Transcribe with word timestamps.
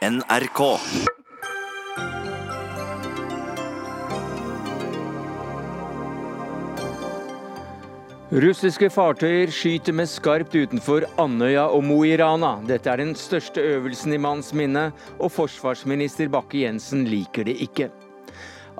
NRK. 0.00 0.60
Russiske 8.30 8.88
fartøyer 8.88 9.50
skyter 9.52 9.92
med 9.92 10.08
skarpt 10.08 10.54
utenfor 10.56 11.04
Andøya 11.20 11.66
og 11.68 11.84
Mo 11.84 11.98
i 12.08 12.14
Rana. 12.16 12.54
Dette 12.64 12.88
er 12.88 13.02
den 13.02 13.12
største 13.12 13.60
øvelsen 13.60 14.14
i 14.16 14.20
manns 14.24 14.54
minne, 14.56 14.86
og 15.20 15.34
forsvarsminister 15.34 16.32
Bakke-Jensen 16.32 17.04
liker 17.04 17.44
det 17.50 17.58
ikke. 17.66 17.90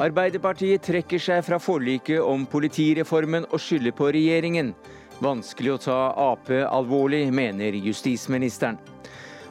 Arbeiderpartiet 0.00 0.87
trekker 0.89 1.21
seg 1.21 1.43
fra 1.45 1.59
forliket 1.61 2.25
om 2.25 2.46
politireformen 2.48 3.45
og 3.50 3.61
skylder 3.61 3.93
på 3.93 4.09
regjeringen. 4.16 4.73
Vanskelig 5.21 5.75
å 5.75 5.82
ta 5.84 6.00
Ap 6.30 6.48
alvorlig, 6.48 7.27
mener 7.29 7.77
justisministeren. 7.77 8.80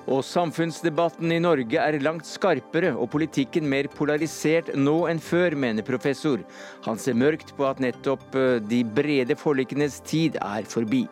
Og 0.10 0.24
samfunnsdebatten 0.26 1.30
i 1.36 1.42
Norge 1.44 1.78
er 1.78 2.00
langt 2.02 2.26
skarpere 2.26 2.96
og 2.96 3.12
politikken 3.14 3.68
mer 3.70 3.86
polarisert 3.94 4.72
nå 4.74 5.04
enn 5.12 5.22
før, 5.22 5.54
mener 5.54 5.86
professor. 5.86 6.42
Han 6.88 6.98
ser 6.98 7.18
mørkt 7.20 7.54
på 7.58 7.68
at 7.70 7.82
nettopp 7.84 8.34
eh, 8.34 8.58
de 8.66 8.82
brede 8.84 9.38
forlikenes 9.38 10.00
tid 10.10 10.40
er 10.42 10.66
forbi. 10.66 11.04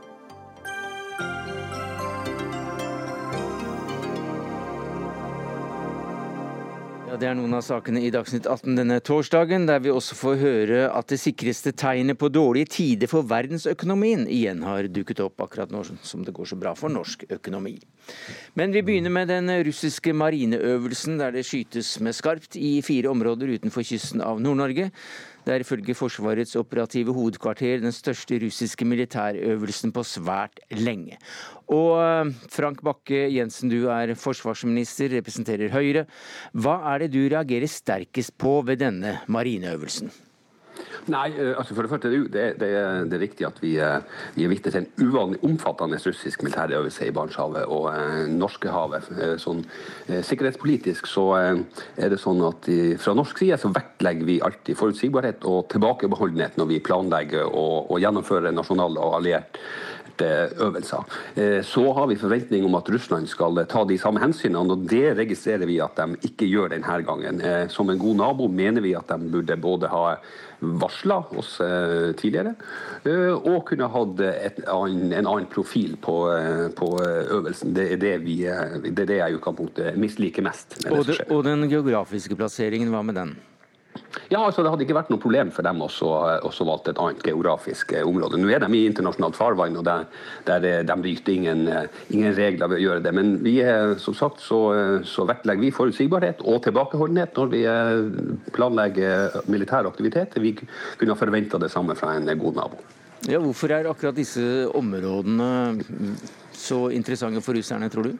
Det 7.17 7.26
er 7.26 7.34
noen 7.34 7.55
av 7.57 7.63
sakene 7.66 8.03
i 8.05 8.12
Dagsnytt 8.13 8.45
18 8.45 8.76
denne 8.77 8.99
torsdagen, 9.02 9.63
der 9.66 9.80
vi 9.81 9.89
også 9.89 10.13
får 10.20 10.35
høre 10.38 10.81
at 10.94 11.08
det 11.09 11.17
sikreste 11.17 11.71
tegnet 11.73 12.20
på 12.21 12.27
dårlige 12.30 12.70
tider 12.75 13.09
for 13.09 13.25
verdensøkonomien 13.25 14.27
igjen 14.30 14.62
har 14.62 14.85
dukket 14.94 15.23
opp 15.25 15.41
akkurat 15.41 15.73
nå 15.73 15.81
som 15.88 16.25
det 16.27 16.35
går 16.38 16.52
så 16.52 16.59
bra 16.61 16.75
for 16.77 16.94
norsk 16.94 17.25
økonomi. 17.39 17.73
Men 18.53 18.75
vi 18.75 18.84
begynner 18.85 19.16
med 19.16 19.31
den 19.34 19.49
russiske 19.66 20.13
marineøvelsen 20.13 21.17
der 21.17 21.34
det 21.34 21.48
skytes 21.49 21.95
med 22.05 22.13
skarpt 22.13 22.59
i 22.61 22.75
fire 22.85 23.09
områder 23.09 23.55
utenfor 23.58 23.88
kysten 23.88 24.22
av 24.22 24.38
Nord-Norge. 24.38 24.92
Det 25.48 25.53
er 25.56 25.64
ifølge 25.64 25.95
Forsvarets 25.95 26.58
operative 26.59 27.14
hovedkvarter 27.16 27.80
den 27.80 27.94
største 27.95 28.36
russiske 28.42 28.84
militærøvelsen 28.84 29.94
på 29.95 30.04
svært 30.04 30.59
lenge. 30.76 31.16
Og 31.72 31.94
eh, 32.04 32.34
Frank 32.52 32.84
Bakke-Jensen, 32.84 33.72
du 33.72 33.88
er 33.88 34.12
forsvarsminister, 34.20 35.14
representerer 35.16 35.72
Høyre. 35.72 36.04
Hva 36.52 36.81
er 36.92 37.06
det 37.06 37.14
du 37.16 37.22
reagerer 37.31 37.72
sterkest 37.72 38.36
på 38.36 38.59
ved 38.67 38.84
denne 38.84 39.22
marineøvelsen? 39.31 40.12
Nei, 41.08 41.31
eh, 41.31 41.53
altså 41.56 41.75
for 41.75 41.86
Det 41.86 41.92
første 41.92 42.11
det, 42.11 42.22
det, 42.33 42.45
det, 42.59 43.16
er 43.16 43.22
riktig 43.22 43.47
at 43.47 43.59
vi, 43.64 43.78
eh, 43.80 44.00
vi 44.36 44.45
er 44.45 44.52
vitne 44.52 44.73
til 44.73 44.83
en 44.83 44.89
uvanlig 45.00 45.39
omfattende 45.47 46.00
russisk 46.03 46.44
militærøvelse 46.44 47.08
i 47.08 47.14
Barentshavet 47.16 47.67
og 47.72 47.89
eh, 47.94 48.25
Norskehavet. 48.33 49.11
Sånn, 49.42 49.64
eh, 50.08 50.23
sikkerhetspolitisk 50.25 51.08
så 51.09 51.28
eh, 51.39 51.61
er 51.95 52.11
det 52.14 52.20
sånn 52.22 52.44
at 52.48 52.67
i, 52.72 52.95
fra 53.00 53.16
norsk 53.17 53.39
side 53.44 53.59
så 53.61 53.72
vektlegger 53.73 54.28
vi 54.28 54.42
alltid 54.44 54.80
forutsigbarhet 54.80 55.48
og 55.48 55.70
tilbakebeholdenhet 55.73 56.59
når 56.59 56.73
vi 56.73 56.83
planlegger 56.83 57.48
og, 57.48 57.92
og 57.92 58.02
gjennomfører 58.03 58.55
nasjonale 58.55 59.00
og 59.00 59.22
allierte 59.22 59.53
øvelser. 60.17 61.05
Eh, 61.38 61.61
så 61.64 61.86
har 61.94 62.09
vi 62.09 62.20
forventning 62.20 62.66
om 62.66 62.75
at 62.80 62.89
Russland 62.89 63.30
skal 63.31 63.64
ta 63.70 63.86
de 63.88 64.00
samme 64.02 64.20
hensynene, 64.23 64.75
og 64.75 64.88
det 64.89 65.14
registrerer 65.20 65.70
vi 65.70 65.80
at 65.83 66.00
de 66.00 66.20
ikke 66.28 66.50
gjør 66.50 66.73
denne 66.73 67.00
gangen. 67.05 67.42
Som 67.72 67.94
en 67.94 68.02
god 68.02 68.20
nabo 68.20 68.48
mener 68.52 68.83
vi 68.83 68.95
at 68.98 69.08
de 69.14 69.31
burde 69.31 69.59
både 69.61 69.92
ha 69.94 70.17
varsla 70.59 71.19
oss 71.38 71.59
eh, 71.61 72.13
tidligere, 72.17 72.55
eh, 73.05 73.33
og 73.33 73.66
kunne 73.69 73.89
hatt 73.94 74.23
en 74.23 75.14
annen 75.14 75.49
profil 75.52 75.97
på, 76.02 76.16
eh, 76.33 76.64
på 76.77 76.89
øvelsen. 77.03 77.75
Det 77.77 77.91
er 77.94 78.02
det, 78.02 78.16
vi, 78.25 78.39
det 78.88 79.05
er 79.05 79.11
det 79.11 79.19
jeg 79.22 79.36
i 79.36 79.38
utgangspunktet 79.38 79.99
misliker 80.02 80.45
mest. 80.45 80.80
Og, 80.89 81.05
det, 81.08 81.19
og 81.30 81.45
den 81.47 81.67
geografiske 81.69 82.38
plasseringen, 82.39 82.89
hva 82.94 83.03
med 83.05 83.19
den? 83.19 83.38
Ja, 84.28 84.42
altså 84.44 84.64
Det 84.64 84.72
hadde 84.73 84.83
ikke 84.83 84.97
vært 84.97 85.11
noe 85.14 85.22
problem 85.23 85.52
for 85.56 85.64
dem 85.64 85.80
også, 85.86 86.09
også 86.47 86.66
valgt 86.67 86.89
et 86.92 87.00
annet 87.00 87.23
geografisk 87.23 87.94
område. 88.02 88.39
Nå 88.42 88.52
er 88.52 88.64
de 88.64 88.70
i 88.76 88.83
internasjonalt 88.89 89.38
farvann, 89.39 89.77
og 89.80 89.86
der, 89.88 90.04
der 90.48 90.83
de 90.83 90.98
bryter 90.99 91.33
ingen, 91.33 91.64
ingen, 92.11 92.36
regler 92.36 92.67
ved 92.67 92.82
å 92.82 92.83
gjøre 92.83 93.05
det. 93.05 93.14
Men 93.15 93.38
vi 93.45 93.58
er, 93.64 93.95
som 94.04 94.17
sagt 94.17 94.43
så, 94.43 94.60
så 95.08 95.27
vektlegger 95.30 95.64
vi 95.64 95.73
forutsigbarhet 95.76 96.43
og 96.43 96.60
tilbakeholdenhet 96.67 97.39
når 97.39 97.54
vi 97.55 97.64
planlegger 98.58 99.42
militær 99.48 99.88
aktivitet. 99.88 100.36
Vi 100.44 100.58
kunne 100.59 101.20
forventa 101.20 101.61
det 101.61 101.71
samme 101.71 101.95
fra 101.95 102.17
en 102.17 102.27
god 102.38 102.59
nabo. 102.59 102.83
Ja, 103.27 103.39
Hvorfor 103.42 103.71
er 103.73 103.88
akkurat 103.89 104.15
disse 104.15 104.67
områdene 104.77 105.49
så 106.54 106.88
interessante 106.94 107.42
for 107.42 107.58
russerne, 107.58 107.89
tror 107.89 108.11
du? 108.11 108.17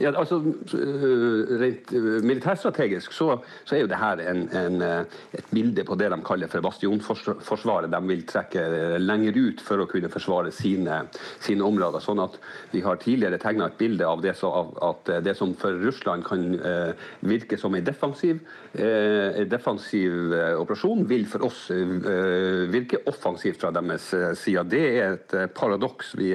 Ja, 0.00 0.10
altså, 0.18 0.36
øh, 0.74 1.60
rent 1.60 1.92
øh, 1.92 2.24
Militærstrategisk 2.24 3.12
så, 3.12 3.38
så, 3.64 3.76
er 3.76 3.80
jo 3.80 3.88
dette 3.88 4.26
en, 4.28 4.42
en, 4.56 4.82
øh, 4.82 5.04
et 5.32 5.46
bilde 5.50 5.84
på 5.84 5.96
det 5.96 6.10
de 6.12 6.18
kaller 6.26 6.50
for 6.52 6.60
bastionforsvaret. 6.60 7.88
De 7.92 8.00
vil 8.08 8.26
trekke 8.28 8.98
lenger 9.00 9.38
ut 9.38 9.62
for 9.64 9.80
å 9.80 9.86
kunne 9.88 10.10
forsvare 10.12 10.52
sine, 10.52 10.98
sine 11.40 11.64
områder. 11.64 12.04
sånn 12.04 12.20
at 12.20 12.36
Vi 12.72 12.82
har 12.84 13.00
tidligere 13.00 13.38
tegna 13.40 13.70
et 13.70 13.78
bilde 13.78 14.04
av 14.04 14.20
det, 14.20 14.34
så, 14.36 14.50
av 14.52 14.76
at 14.90 15.24
det 15.24 15.36
som 15.38 15.54
for 15.56 15.72
Russland 15.80 16.26
kan 16.28 16.44
eh, 16.54 16.92
virke 17.20 17.56
som 17.56 17.74
en 17.74 17.84
defensiv, 17.84 18.44
eh, 18.74 19.40
defensiv 19.48 20.36
operasjon, 20.60 21.06
vil 21.08 21.24
for 21.26 21.48
oss 21.48 21.64
virke 21.72 23.00
offensivt 23.08 23.60
fra 23.60 23.72
deres 23.72 24.10
side. 24.38 24.68
Det 24.68 24.84
er 25.00 25.16
et 25.16 25.34
paradoks 25.56 26.12
vi, 26.18 26.34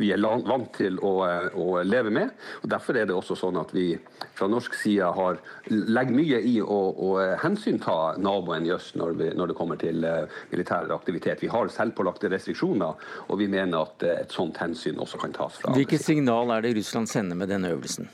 vi, 0.00 0.12
er 0.12 0.24
vant 0.24 0.72
til 0.76 0.96
å, 1.04 1.18
å 1.52 1.82
leve 1.84 2.12
med. 2.14 2.32
Og 2.62 2.68
Derfor 2.70 2.98
er 2.98 3.08
det 3.08 3.16
også 3.16 3.36
sånn 3.38 3.58
at 3.60 3.72
vi 3.74 3.88
fra 4.36 4.48
norsk 4.50 4.74
side 4.76 5.08
har, 5.16 5.40
legger 5.70 6.16
mye 6.16 6.40
i 6.44 6.56
å, 6.62 6.80
å 6.92 7.10
hensynta 7.42 8.16
naboen 8.22 8.66
i 8.68 8.74
øst 8.74 8.98
når, 9.00 9.16
vi, 9.20 9.30
når, 9.36 9.52
det 9.52 9.58
kommer 9.58 9.80
til 9.80 10.04
uh, 10.04 10.38
militær 10.52 10.92
aktivitet. 10.94 11.42
Vi 11.44 11.52
har 11.52 11.72
selvpålagte 11.72 12.30
restriksjoner, 12.32 13.08
og 13.26 13.40
vi 13.40 13.48
mener 13.52 13.86
at 13.86 14.06
uh, 14.06 14.14
et 14.20 14.34
sånt 14.34 14.60
hensyn 14.62 15.00
også 15.02 15.20
kan 15.22 15.34
tas 15.36 15.58
fra 15.62 15.74
Hvilket 15.76 16.04
signal 16.04 16.52
er 16.56 16.66
det 16.66 16.76
Russland 16.78 17.10
sender 17.10 17.38
med 17.38 17.52
denne 17.52 17.72
øvelsen? 17.74 18.10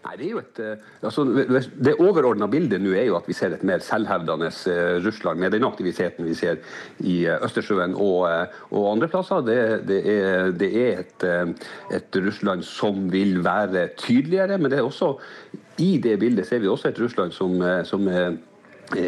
Nei, 0.00 0.16
Det 0.16 0.24
er 0.26 0.30
jo 0.30 0.40
et, 0.40 0.58
eh, 0.64 0.84
altså, 1.04 1.24
det 1.76 1.92
overordna 2.00 2.46
bildet 2.48 2.80
nå 2.80 2.94
er 2.96 3.04
jo 3.10 3.18
at 3.18 3.26
vi 3.28 3.36
ser 3.36 3.52
et 3.52 3.64
mer 3.68 3.82
selvhevdende 3.84 4.48
eh, 4.48 4.96
Russland 5.04 5.40
med 5.42 5.52
den 5.52 5.66
aktiviteten 5.68 6.24
vi 6.24 6.36
ser 6.38 6.62
i 7.04 7.26
eh, 7.28 7.44
Østersjøen 7.44 7.92
og, 8.00 8.24
og 8.70 8.86
andre 8.94 9.10
plasser. 9.12 9.44
Det, 9.44 9.58
det 9.90 10.00
er, 10.08 10.54
det 10.56 10.70
er 10.72 11.02
et, 11.02 11.26
et, 11.92 12.20
Russland 12.24 12.64
som 12.64 13.10
vil 13.12 13.42
være 13.44 13.90
tydeligere, 14.00 14.56
men 14.58 14.72
det 14.72 14.80
er 14.80 14.88
også 14.88 15.12
i 15.84 15.98
det 16.00 16.16
bildet 16.20 16.48
ser 16.48 16.64
vi 16.64 16.68
også 16.68 16.90
et 16.90 17.00
Russland 17.00 17.36
som, 17.36 17.60
som 17.88 18.08
er 18.08 18.36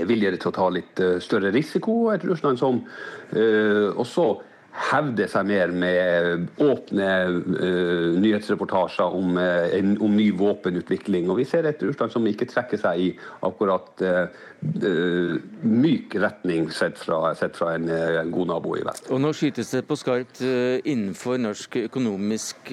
villigere 0.08 0.38
til 0.41 0.52
å 0.52 0.56
ta 0.56 0.69
litt 0.72 1.00
større 1.25 1.50
risiko. 1.52 2.06
Et 2.12 2.25
Russland 2.25 2.60
som 2.60 2.78
uh, 2.81 3.88
også 4.00 4.25
hevde 4.72 5.26
seg 5.28 5.48
mer 5.48 5.72
med 5.76 6.46
åpne 6.62 7.08
uh, 7.28 8.14
nyhetsreportasjer 8.22 9.16
om, 9.18 9.36
uh, 9.36 9.68
en, 9.76 9.94
om, 10.00 10.14
ny 10.16 10.30
våpenutvikling. 10.36 11.28
Og 11.28 11.42
vi 11.42 11.46
ser 11.48 11.68
et 11.68 11.82
Russland 11.84 12.14
som 12.14 12.26
ikke 12.28 12.48
trekker 12.48 12.80
seg 12.80 13.02
i 13.04 13.10
akkurat 13.44 14.04
uh, 14.06 14.40
myk 14.62 16.14
retning 16.22 16.70
sett 16.72 16.96
fra, 17.00 17.34
sett 17.36 17.58
fra 17.58 17.72
en, 17.76 17.88
en, 17.90 18.30
god 18.32 18.52
nabo 18.52 18.76
i 18.78 18.84
vest. 18.86 19.10
Og 19.12 19.20
Nå 19.20 19.32
skytes 19.36 19.72
det 19.74 19.82
på 19.88 19.96
skarpt 19.98 20.38
innenfor 20.38 21.40
norsk 21.42 21.80
økonomisk 21.82 22.70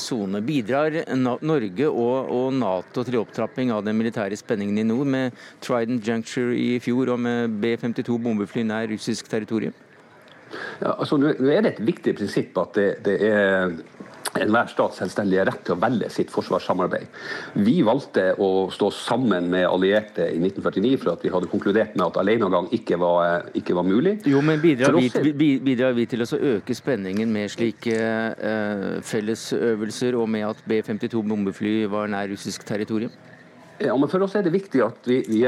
sone. 0.00 0.40
Bidrar 0.40 0.96
Norge 1.20 1.90
og, 1.90 2.32
og, 2.32 2.48
Nato 2.56 3.04
til 3.04 3.20
opptrapping 3.20 3.68
av 3.74 3.84
den 3.84 4.00
militære 4.00 4.38
spenningen 4.40 4.80
i 4.80 4.86
nord, 4.88 5.12
med 5.12 5.36
Trident 5.60 6.08
Juncture 6.08 6.56
i 6.56 6.80
fjor 6.80 7.12
og 7.12 7.20
med 7.20 7.60
B-52 7.60 8.16
bombefly 8.16 8.64
nær 8.64 8.88
russisk 8.94 9.28
territorium? 9.28 9.76
Ja, 10.80 10.96
altså, 10.96 11.18
nå 11.20 11.32
er 11.32 11.64
det 11.64 11.74
et 11.76 11.82
viktig 11.86 12.16
prinsipp 12.18 12.58
at 12.60 12.78
det, 12.78 12.88
det 13.06 13.16
er 13.30 13.74
enhver 14.38 14.68
stats 14.70 15.00
selvstendige 15.00 15.44
rett 15.48 15.62
til 15.66 15.74
å 15.74 15.80
velge 15.80 16.10
sitt 16.12 16.30
forsvarssamarbeid. 16.30 17.08
Vi 17.66 17.80
valgte 17.86 18.28
å 18.38 18.68
stå 18.72 18.90
sammen 18.94 19.48
med 19.50 19.66
allierte 19.66 20.28
i 20.30 20.38
1949 20.38 21.00
for 21.02 21.12
at 21.14 21.24
vi 21.24 21.32
hadde 21.34 21.50
konkludert 21.50 21.96
med 21.96 22.06
at 22.06 22.20
alenegang 22.22 22.68
ikke 22.76 23.00
var, 23.00 23.48
ikke 23.58 23.74
var 23.78 23.88
mulig. 23.88 24.18
Jo, 24.30 24.42
men 24.44 24.62
Bidrar, 24.62 24.94
vi, 24.94 25.50
bidrar 25.64 25.96
vi, 25.96 26.06
til 26.10 26.22
å 26.22 26.28
øke 26.54 26.76
spenningen 26.76 27.32
med 27.32 27.50
slike 27.50 27.96
eh, 27.96 29.00
fellesøvelser 29.06 30.18
og 30.20 30.30
med 30.30 30.46
at 30.52 30.62
B-52 30.68 31.24
bombefly 31.26 31.74
var 31.90 32.10
nær 32.12 32.30
russisk 32.30 32.66
territorium? 32.68 33.12
Ja, 33.80 33.94
men 33.96 34.10
For 34.12 34.20
oss 34.20 34.34
er 34.36 34.44
det 34.44 34.52
viktig 34.52 34.82
at 34.84 35.06
vi, 35.08 35.22
vi, 35.24 35.40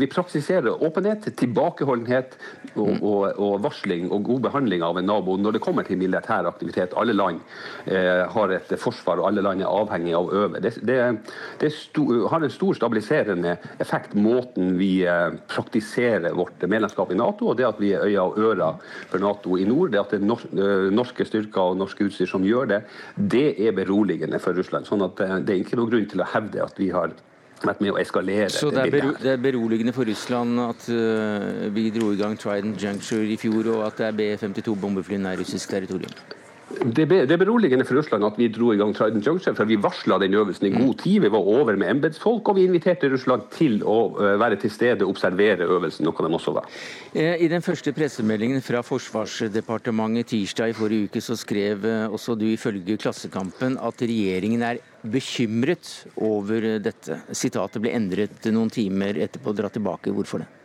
vi 0.00 0.06
praksiserer 0.08 0.80
åpenhet, 0.80 1.26
tilbakeholdenhet 1.36 2.32
og, 2.72 2.88
mm. 2.88 3.02
og, 3.04 3.24
og, 3.36 3.56
varsling 3.66 4.06
og 4.08 4.24
god 4.24 4.46
behandling 4.46 4.84
av 4.86 4.96
en 4.96 5.08
nabo 5.10 5.34
når 5.36 5.58
det 5.58 5.62
kommer 5.66 5.84
til 5.84 6.00
militær 6.00 6.48
aktivitet. 6.48 6.96
Alle 6.96 7.12
land 7.12 7.42
eh, 7.84 8.24
har 8.32 8.54
et 8.56 8.72
forsvar, 8.80 9.20
og 9.20 9.28
alle 9.28 9.44
land 9.44 9.60
er 9.60 9.68
avhengig 9.68 10.16
av 10.16 10.30
å 10.30 10.40
øve. 10.46 10.62
Det, 10.64 10.72
det, 10.88 10.98
det 11.60 11.72
sto, 11.76 12.06
har 12.32 12.40
en 12.40 12.54
stor 12.54 12.80
stabiliserende 12.80 13.58
effekt, 13.82 14.16
måten 14.16 14.78
vi 14.80 15.04
eh, 15.04 15.36
praktiserer 15.52 16.32
vårt 16.40 16.64
medlemskap 16.64 17.12
i 17.12 17.20
Nato, 17.20 17.52
og 17.52 17.60
det 17.60 17.68
at 17.68 17.82
vi 17.82 17.92
er 17.92 18.08
øyne 18.08 18.24
og 18.24 18.40
ører 18.40 18.92
for 19.12 19.20
Nato 19.20 19.60
i 19.60 19.68
nord, 19.68 19.92
det 19.92 20.00
at 20.00 20.16
det 20.16 20.22
er 20.24 20.48
eh, 20.64 20.90
norske 20.96 21.28
styrker 21.28 21.74
og 21.74 21.82
norske 21.82 22.08
utstyr 22.08 22.30
som 22.30 22.46
gjør 22.46 22.72
det, 22.72 22.84
det 23.36 23.50
er 23.60 23.76
beroligende 23.76 24.40
for 24.40 24.56
Russland. 24.56 24.88
sånn 24.88 25.04
at 25.04 25.20
eh, 25.20 25.42
Det 25.44 25.58
er 25.58 25.66
ikke 25.66 25.76
noen 25.76 25.92
grunn 25.92 26.08
til 26.08 26.24
å 26.24 26.32
hevde 26.38 26.64
at 26.64 26.80
vi 26.80 26.88
har 26.96 27.12
vært 27.68 27.82
med 27.84 27.94
å 27.94 28.00
eskalere. 28.00 28.48
Så 28.52 28.70
det 28.72 28.84
er, 28.86 28.92
bero, 28.94 29.14
det 29.20 29.32
er 29.34 29.40
beroligende 29.42 29.94
for 29.96 30.08
Russland 30.08 30.60
at 30.64 30.88
uh, 30.92 31.68
vi 31.74 31.88
dro 31.94 32.12
i 32.14 32.20
gang 32.20 32.36
Trident 32.40 32.80
Juncture 32.80 33.26
i 33.28 33.38
fjor, 33.40 33.72
og 33.76 33.86
at 33.90 34.00
det 34.00 34.10
er 34.10 34.20
B-52 34.20 34.76
bombefly 34.80 35.20
nær 35.20 35.40
russisk 35.40 35.72
territorium? 35.72 36.39
Det, 36.70 37.02
er 37.02 37.40
beroligende 37.40 37.84
for 37.84 37.98
Russland 37.98 38.24
at 38.24 38.36
vi 38.38 38.46
dro 38.52 38.70
i 38.70 38.78
gang 38.78 38.92
Trident 38.94 39.26
Junction, 39.26 39.56
for 39.58 39.66
vi 39.66 39.78
varsla 39.80 40.20
den 40.22 40.36
øvelsen 40.38 40.68
i 40.68 40.70
god 40.70 40.94
tid. 41.02 41.18
Vi 41.24 41.30
var 41.32 41.42
over 41.42 41.76
med 41.76 41.90
embetsfolk, 41.90 42.48
og 42.48 42.56
vi 42.56 42.66
inviterte 42.68 43.10
Russland 43.10 43.48
til 43.50 43.80
å 43.82 43.96
eh, 44.14 44.36
være 44.38 44.60
til 44.62 44.70
stede 44.70 45.04
og 45.04 45.16
observere 45.16 45.66
øvelsen, 45.66 46.06
noe 46.06 46.14
de 46.28 46.38
også 46.38 46.54
var. 46.54 46.68
Eh, 47.10 47.42
I 47.42 47.48
den 47.50 47.64
første 47.66 47.92
pressemeldingen 47.96 48.62
fra 48.62 48.84
Forsvarsdepartementet 48.86 50.30
tirsdag 50.30 50.70
i 50.70 50.78
forrige 50.78 51.10
uke, 51.10 51.24
så 51.24 51.34
skrev 51.40 51.84
eh, 51.90 52.06
også 52.06 52.38
du 52.38 52.46
ifølge 52.52 53.00
Klassekampen 53.02 53.74
at 53.82 54.06
regjeringen 54.06 54.62
er 54.70 54.80
bekymret 55.02 55.90
over 56.22 56.78
dette. 56.78 57.18
Sitatet 57.34 57.82
ble 57.82 57.98
endret 57.98 58.46
noen 58.54 58.70
timer 58.70 59.18
etterpå. 59.26 59.56
Dra 59.58 59.72
tilbake. 59.74 60.14
Hvorfor 60.14 60.44
det? 60.44 60.59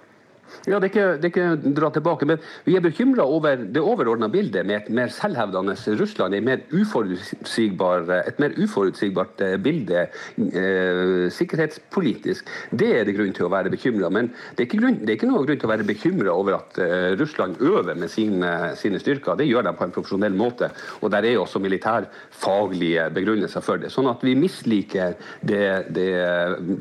Ja, 0.65 0.79
det 0.79 0.87
er, 0.87 0.91
ikke, 0.91 1.07
det 1.19 1.29
er 1.29 1.33
ikke 1.33 1.73
dra 1.77 1.91
tilbake, 1.93 2.27
men 2.29 2.41
Vi 2.65 2.75
er 2.75 2.83
bekymra 2.83 3.25
over 3.25 3.59
det 3.59 3.81
overordna 3.81 4.29
bildet 4.31 4.65
med 4.65 4.75
et 4.83 4.89
mer 4.89 5.11
selvhevdende 5.13 5.75
Russland. 5.99 6.35
Et 6.35 6.43
mer, 6.43 6.63
uforutsigbar, 6.73 8.09
et 8.25 8.39
mer 8.41 8.55
uforutsigbart 8.57 9.41
eh, 9.45 9.57
bilde 9.61 10.05
eh, 10.05 11.27
sikkerhetspolitisk. 11.33 12.49
Det 12.71 12.91
er 12.99 13.05
det 13.05 13.15
grunn 13.17 13.33
til 13.35 13.47
å 13.47 13.51
være 13.53 13.71
bekymra. 13.73 14.09
Men 14.13 14.31
det 14.57 14.65
er, 14.65 14.71
grunn, 14.73 14.99
det 15.03 15.11
er, 15.11 15.17
ikke 15.19 15.29
noe 15.29 15.45
grunn 15.45 15.61
til 15.61 15.69
å 15.69 15.73
være 15.73 15.87
bekymra 15.87 16.33
over 16.33 16.57
at 16.59 16.79
eh, 16.81 17.11
Russland 17.19 17.61
øver 17.61 17.93
med 17.93 18.11
sine, 18.11 18.51
sine, 18.79 19.01
styrker. 19.01 19.37
Det 19.39 19.47
gjør 19.49 19.67
de 19.67 19.75
på 19.77 19.87
en 19.87 19.95
profesjonell 19.95 20.35
måte. 20.37 20.71
Og 21.01 21.11
der 21.13 21.27
er 21.27 21.39
også 21.41 21.61
militærfaglige 21.63 23.09
begrunnelser 23.15 23.65
for 23.65 23.81
det. 23.81 23.91
Sånn 23.93 24.09
at 24.11 24.23
vi 24.25 24.35
misliker 24.39 25.15
det, 25.45 25.65
det 25.95 26.09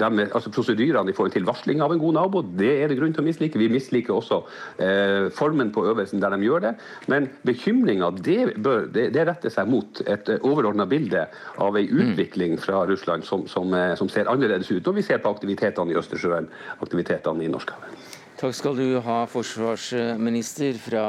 de, 0.00 0.28
altså 0.30 0.52
prosedyrene 0.54 1.10
i 1.10 1.16
forhold 1.16 1.34
til 1.34 1.46
varsling 1.48 1.82
av 1.84 1.94
en 1.94 2.02
god 2.02 2.18
nabo. 2.18 2.42
Det 2.44 2.72
er 2.80 2.90
det 2.90 2.98
grunn 2.98 3.14
til 3.14 3.24
å 3.24 3.28
mislike. 3.28 3.60
Vi 3.60 3.63
misliker 3.72 4.16
også 4.16 4.40
eh, 4.82 5.30
formen 5.34 5.72
på 5.74 5.84
øvelsen 5.90 6.22
der 6.22 6.34
de 6.34 6.42
gjør 6.44 6.66
det. 6.68 6.74
Men 7.10 7.28
bekymringa 7.46 8.10
det, 8.18 8.54
det, 8.64 9.08
det, 9.14 9.26
retter 9.28 9.52
seg 9.52 9.70
mot 9.70 10.02
et 10.06 10.30
overordna 10.40 10.86
bilde 10.90 11.26
av 11.62 11.78
ei 11.78 11.86
mm. 11.88 12.02
utvikling 12.06 12.58
fra 12.60 12.84
Russland 12.88 13.26
som, 13.28 13.46
som, 13.50 13.72
eh, 13.74 13.94
som, 14.00 14.10
ser 14.12 14.30
annerledes 14.30 14.70
ut 14.70 14.84
når 14.84 15.00
vi 15.00 15.06
ser 15.06 15.22
på 15.22 15.32
aktivitetene 15.32 15.94
i 15.94 15.98
Østersjøen, 15.98 16.50
aktivitetene 16.84 17.46
i 17.46 17.50
Norskhavet. 17.52 18.20
Takk 18.34 18.54
skal 18.58 18.74
du 18.74 18.98
ha, 19.00 19.20
forsvarsminister 19.30 20.74
fra 20.82 21.04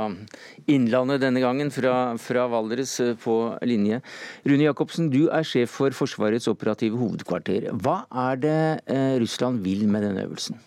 Innlandet 0.70 1.24
denne 1.24 1.42
gangen, 1.42 1.72
fra, 1.74 2.14
fra 2.22 2.46
Valdres 2.52 2.94
eh, 3.02 3.16
på 3.18 3.36
linje. 3.66 4.00
Rune 4.46 4.68
Jacobsen, 4.68 5.10
du 5.14 5.26
er 5.34 5.48
sjef 5.48 5.74
for 5.80 5.96
Forsvarets 5.98 6.48
operative 6.52 7.02
hovedkvarter. 7.02 7.72
Hva 7.82 8.04
er 8.30 8.42
det 8.44 8.60
eh, 8.86 9.16
Russland 9.24 9.66
vil 9.66 9.88
med 9.90 10.06
denne 10.06 10.28
øvelsen? 10.30 10.62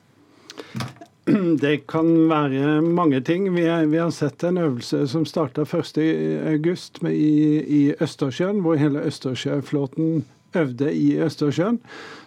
Det 1.62 1.86
kan 1.90 2.08
være 2.30 2.80
mange 2.82 3.20
ting. 3.20 3.48
Vi, 3.54 3.66
er, 3.68 3.86
vi 3.90 4.00
har 4.00 4.10
sett 4.14 4.44
en 4.46 4.58
øvelse 4.58 5.04
som 5.10 5.26
starta 5.28 5.64
1.8 5.64 7.10
i, 7.12 7.32
i 7.80 7.82
Østersjøen, 8.00 8.62
hvor 8.64 8.78
hele 8.80 9.04
Østersjøflåten 9.08 10.24
øvde 10.56 10.92
i 10.94 11.18
Østersjøen. 11.20 11.80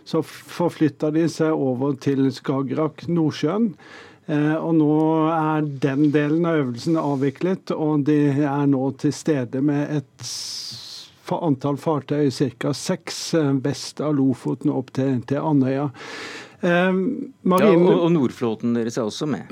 Så 0.06 0.22
forflytta 0.26 1.12
de 1.14 1.28
seg 1.30 1.54
over 1.54 1.96
til 2.02 2.28
Skagerrak, 2.34 3.08
Nordsjøen. 3.10 3.72
Eh, 4.32 4.56
og 4.56 4.76
nå 4.78 4.94
er 5.34 5.66
den 5.84 6.10
delen 6.14 6.46
av 6.46 6.62
øvelsen 6.62 7.00
avviklet, 7.02 7.74
og 7.74 8.06
de 8.10 8.20
er 8.46 8.68
nå 8.70 8.92
til 9.02 9.14
stede 9.16 9.64
med 9.66 9.98
et 9.98 10.28
antall 11.32 11.78
fartøy, 11.80 12.28
ca. 12.60 12.74
seks, 12.76 13.34
eh, 13.40 13.54
vest 13.64 14.02
av 14.04 14.18
Lofoten 14.18 14.74
opp 14.74 14.92
til, 14.94 15.22
til 15.28 15.40
Andøya. 15.40 15.90
Marine... 16.62 17.74
Ja, 17.74 17.76
og, 17.76 18.06
og 18.06 18.12
Nordflåten 18.14 18.76
deres 18.78 19.00
er 19.00 19.10
også 19.10 19.30
med? 19.30 19.52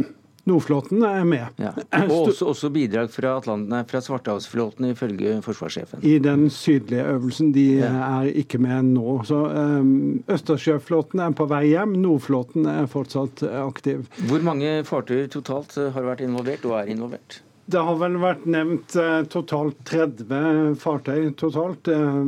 Nordflåten 0.49 1.03
er 1.03 1.25
med. 1.27 1.45
Ja. 1.61 1.71
Og 2.09 2.29
også, 2.29 2.47
også, 2.49 2.69
bidrag 2.73 3.11
fra, 3.13 3.35
Atlanten, 3.37 3.75
fra 3.89 4.01
Svartehavsflåten, 4.01 4.87
ifølge 4.93 5.39
forsvarssjefen. 5.45 6.01
I 6.01 6.17
den 6.23 6.47
sydlige 6.49 7.05
øvelsen. 7.05 7.51
De 7.53 7.65
ja. 7.81 7.91
er 8.21 8.31
ikke 8.41 8.57
med 8.61 8.93
nå. 8.93 9.19
Så 9.27 9.43
um, 9.45 10.23
Østersjøflåten 10.31 11.21
er 11.25 11.35
på 11.37 11.45
vei 11.51 11.65
hjem. 11.73 11.97
Nordflåten 12.01 12.69
er 12.71 12.89
fortsatt 12.89 13.43
aktiv. 13.43 14.07
Hvor 14.31 14.45
mange 14.45 14.79
fartøyer 14.87 15.29
totalt 15.29 15.77
har 15.77 16.07
vært 16.07 16.25
involvert, 16.25 16.65
og 16.65 16.79
er 16.81 16.91
involvert? 16.95 17.41
Det 17.69 17.81
har 17.85 17.97
vel 18.01 18.15
vært 18.17 18.45
nevnt 18.49 18.95
eh, 18.97 19.19
totalt 19.29 19.77
30 19.85 20.77
fartøy 20.81 21.29
totalt. 21.37 21.89
Eh, 21.93 22.21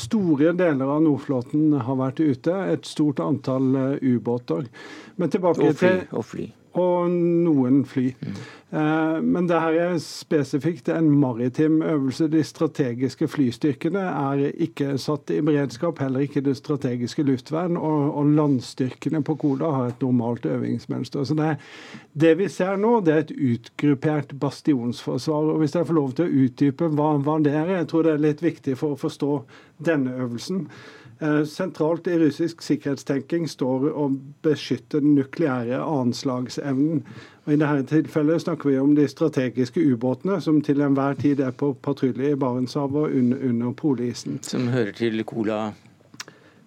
store 0.00 0.54
deler 0.56 0.92
av 0.94 1.02
Nordflåten 1.04 1.74
har 1.84 1.98
vært 2.00 2.22
ute. 2.24 2.54
Et 2.72 2.88
stort 2.88 3.20
antall 3.20 3.74
eh, 3.76 4.14
ubåter. 4.14 4.70
Men 5.20 5.32
tilbake 5.32 5.68
og 5.68 5.76
fly, 5.76 5.92
til 5.98 6.16
Og 6.16 6.24
fly 6.24 6.46
og 6.76 7.10
noen 7.10 7.84
fly. 7.88 8.10
Mm. 8.20 8.38
Men 9.22 9.46
det 9.46 9.60
her 9.62 9.76
er 9.78 9.98
spesifikt 10.02 10.88
en 10.90 11.06
maritim 11.20 11.78
øvelse. 11.86 12.26
De 12.28 12.42
strategiske 12.44 13.28
flystyrkene 13.30 14.02
er 14.02 14.42
ikke 14.50 14.96
satt 15.00 15.30
i 15.30 15.38
beredskap, 15.40 16.02
heller 16.02 16.26
ikke 16.26 16.42
det 16.44 16.56
strategiske 16.58 17.22
luftvern. 17.22 17.78
Og, 17.78 18.10
og 18.18 18.34
landstyrkene 18.36 19.22
på 19.24 19.38
Kola 19.40 19.70
har 19.70 19.92
et 19.92 20.02
normalt 20.02 20.46
øvingsmønster. 20.50 21.24
Så 21.24 21.38
det, 21.38 21.54
det, 22.12 22.34
vi 22.42 22.50
ser 22.52 22.76
nå, 22.82 22.98
det 23.06 23.14
er 23.14 23.24
et 23.24 23.34
utgruppert 23.54 24.34
bastionsforsvar. 24.40 25.54
Og 25.54 25.62
Hvis 25.62 25.78
jeg 25.78 25.86
får 25.86 26.00
lov 26.00 26.12
til 26.12 26.26
å 26.26 26.44
utdype 26.44 26.90
hva, 26.98 27.14
hva 27.22 27.38
det 27.40 27.54
er, 27.54 27.74
jeg 27.78 27.90
tror 27.92 28.04
det 28.04 28.16
er 28.16 28.28
litt 28.28 28.44
viktig 28.44 28.76
for 28.76 28.96
å 28.96 29.02
forstå 29.06 29.32
denne 29.86 30.18
øvelsen. 30.26 30.66
Eh, 31.18 31.44
sentralt 31.44 32.06
i 32.06 32.18
russisk 32.18 32.60
sikkerhetstenking 32.62 33.46
står 33.48 33.86
å 33.96 34.10
beskytte 34.44 35.00
den 35.00 35.14
nukleære 35.16 35.78
anslagsevnen. 35.80 37.00
Og 37.46 37.54
I 37.54 37.56
dette 37.62 37.86
tilfellet 37.94 38.44
snakker 38.44 38.68
vi 38.68 38.76
om 38.82 38.92
de 38.98 39.06
strategiske 39.08 39.80
ubåtene 39.80 40.40
som 40.44 40.60
til 40.64 40.82
enhver 40.84 41.16
tid 41.16 41.40
er 41.40 41.54
på 41.56 41.72
patrulje 41.80 42.34
i 42.34 42.36
Barentshavet 42.36 43.06
og 43.06 43.16
under, 43.16 43.40
under 43.48 43.72
polisen. 43.72 44.36
Som 44.44 44.68
hører 44.74 44.92
til 44.98 45.24
Kola? 45.24 45.60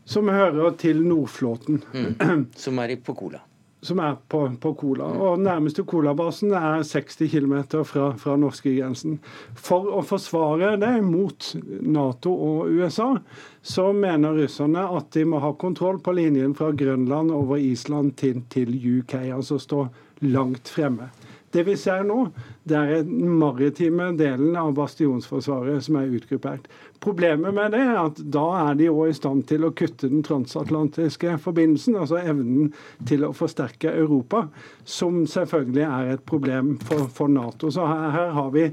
Som 0.09 0.31
hører 0.33 0.73
til 0.81 1.03
Nordflåten. 1.05 1.83
Mm. 1.93 2.47
Som 2.65 2.81
er 2.81 2.95
på 3.05 3.13
Kola? 3.13 3.43
Som 3.81 3.99
er 4.03 4.17
på, 4.27 4.41
på 4.59 4.73
Kola. 4.73 5.07
Og 5.23 5.39
Nærmeste 5.39 5.85
Kola-basen 5.87 6.51
er 6.55 6.83
60 6.83 7.29
km 7.31 7.55
fra, 7.87 8.09
fra 8.19 8.35
norskegrensen. 8.39 9.19
For 9.55 9.87
å 9.95 10.01
forsvare 10.05 10.73
det 10.81 10.93
mot 11.05 11.53
Nato 11.87 12.33
og 12.33 12.73
USA, 12.75 13.13
så 13.61 13.89
mener 13.95 14.35
russerne 14.41 14.83
at 14.97 15.11
de 15.15 15.23
må 15.27 15.39
ha 15.43 15.53
kontroll 15.59 16.01
på 16.03 16.15
linjen 16.17 16.55
fra 16.59 16.73
Grønland 16.75 17.31
over 17.35 17.61
Island 17.61 18.17
til, 18.19 18.43
til 18.51 18.75
UK, 18.75 19.15
altså 19.37 19.59
stå 19.61 19.87
langt 20.27 20.71
fremme. 20.71 21.11
Det 21.51 21.63
vi 21.65 21.73
ser 21.79 22.03
nå, 22.05 22.27
det 22.69 22.77
er 22.77 23.05
den 23.07 23.31
maritime 23.39 24.11
delen 24.17 24.53
av 24.59 24.75
bastionsforsvaret 24.77 25.81
som 25.85 25.97
er 25.97 26.11
utgruppert. 26.19 26.67
Problemet 27.01 27.55
med 27.55 27.73
det 27.73 27.81
er 27.81 27.97
at 28.03 28.19
da 28.21 28.45
er 28.59 28.77
de 28.77 28.89
òg 28.91 29.09
i 29.09 29.17
stand 29.17 29.45
til 29.49 29.65
å 29.65 29.71
kutte 29.73 30.11
den 30.11 30.21
transatlantiske 30.25 31.37
forbindelsen, 31.41 31.97
altså 31.97 32.19
evnen 32.21 32.73
til 33.09 33.25
å 33.25 33.33
forsterke 33.33 33.93
Europa, 33.95 34.45
som 34.83 35.23
selvfølgelig 35.29 35.85
er 35.87 36.13
et 36.15 36.25
problem 36.29 36.75
for, 36.85 37.07
for 37.13 37.31
Nato. 37.33 37.71
Så 37.73 37.87
her, 37.87 38.09
her 38.13 38.33
har 38.37 38.51
vi 38.53 38.67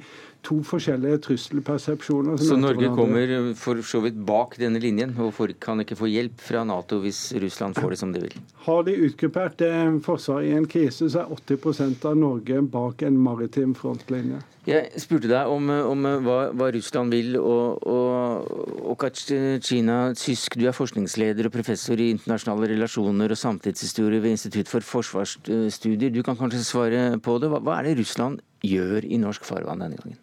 to 0.46 0.60
forskjellige 0.66 1.20
trusselpersepsjoner. 1.26 2.38
Så 2.38 2.58
Norge 2.60 2.90
kommer 2.94 3.52
for 3.58 3.82
så 3.86 4.00
vidt 4.04 4.18
bak 4.28 4.56
denne 4.60 4.80
linjen, 4.82 5.14
og 5.18 5.34
kan 5.60 5.82
ikke 5.82 5.98
få 5.98 6.10
hjelp 6.10 6.40
fra 6.42 6.64
Nato 6.66 7.00
hvis 7.02 7.28
Russland 7.42 7.78
får 7.78 7.94
det 7.94 8.00
som 8.00 8.12
de 8.14 8.22
vil? 8.26 8.36
Har 8.66 8.84
de 8.86 8.96
utgruppert 9.08 9.58
det 9.62 9.72
forsvaret 10.06 10.50
i 10.50 10.56
en 10.56 10.68
krise, 10.70 11.10
så 11.10 11.24
er 11.24 11.32
80% 11.34 12.06
av 12.06 12.18
Norge 12.18 12.62
bak 12.70 13.02
en 13.06 13.18
maritim 13.18 13.74
frontlinje. 13.76 14.42
Jeg 14.66 14.98
spurte 14.98 15.28
deg 15.30 15.46
om, 15.46 15.68
om 15.70 16.06
hva, 16.26 16.38
hva, 16.50 16.70
Russland 16.74 17.14
vil, 17.14 17.36
og, 17.38 17.84
og, 17.86 18.48
og 18.82 18.96
Kachina 18.98 19.98
Tysk, 20.18 20.56
du 20.58 20.66
er 20.66 20.74
forskningsleder 20.74 21.46
og 21.46 21.54
professor 21.54 22.02
i 22.02 22.08
internasjonale 22.16 22.72
relasjoner 22.72 23.30
og 23.30 23.38
samtidshistorie 23.38 24.18
ved 24.24 24.34
Institutt 24.34 24.72
for 24.72 24.82
forsvarsstudier. 24.82 26.10
Du 26.10 26.24
kan 26.26 26.38
kanskje 26.38 26.64
svare 26.66 27.06
på 27.22 27.38
det. 27.38 27.52
Hva, 27.52 27.62
hva 27.62 27.78
er 27.78 27.92
det 27.92 28.00
Russland 28.02 28.42
gjør 28.66 29.06
i 29.06 29.22
norsk 29.22 29.46
farvann 29.46 29.86
denne 29.86 30.02
gangen? 30.02 30.18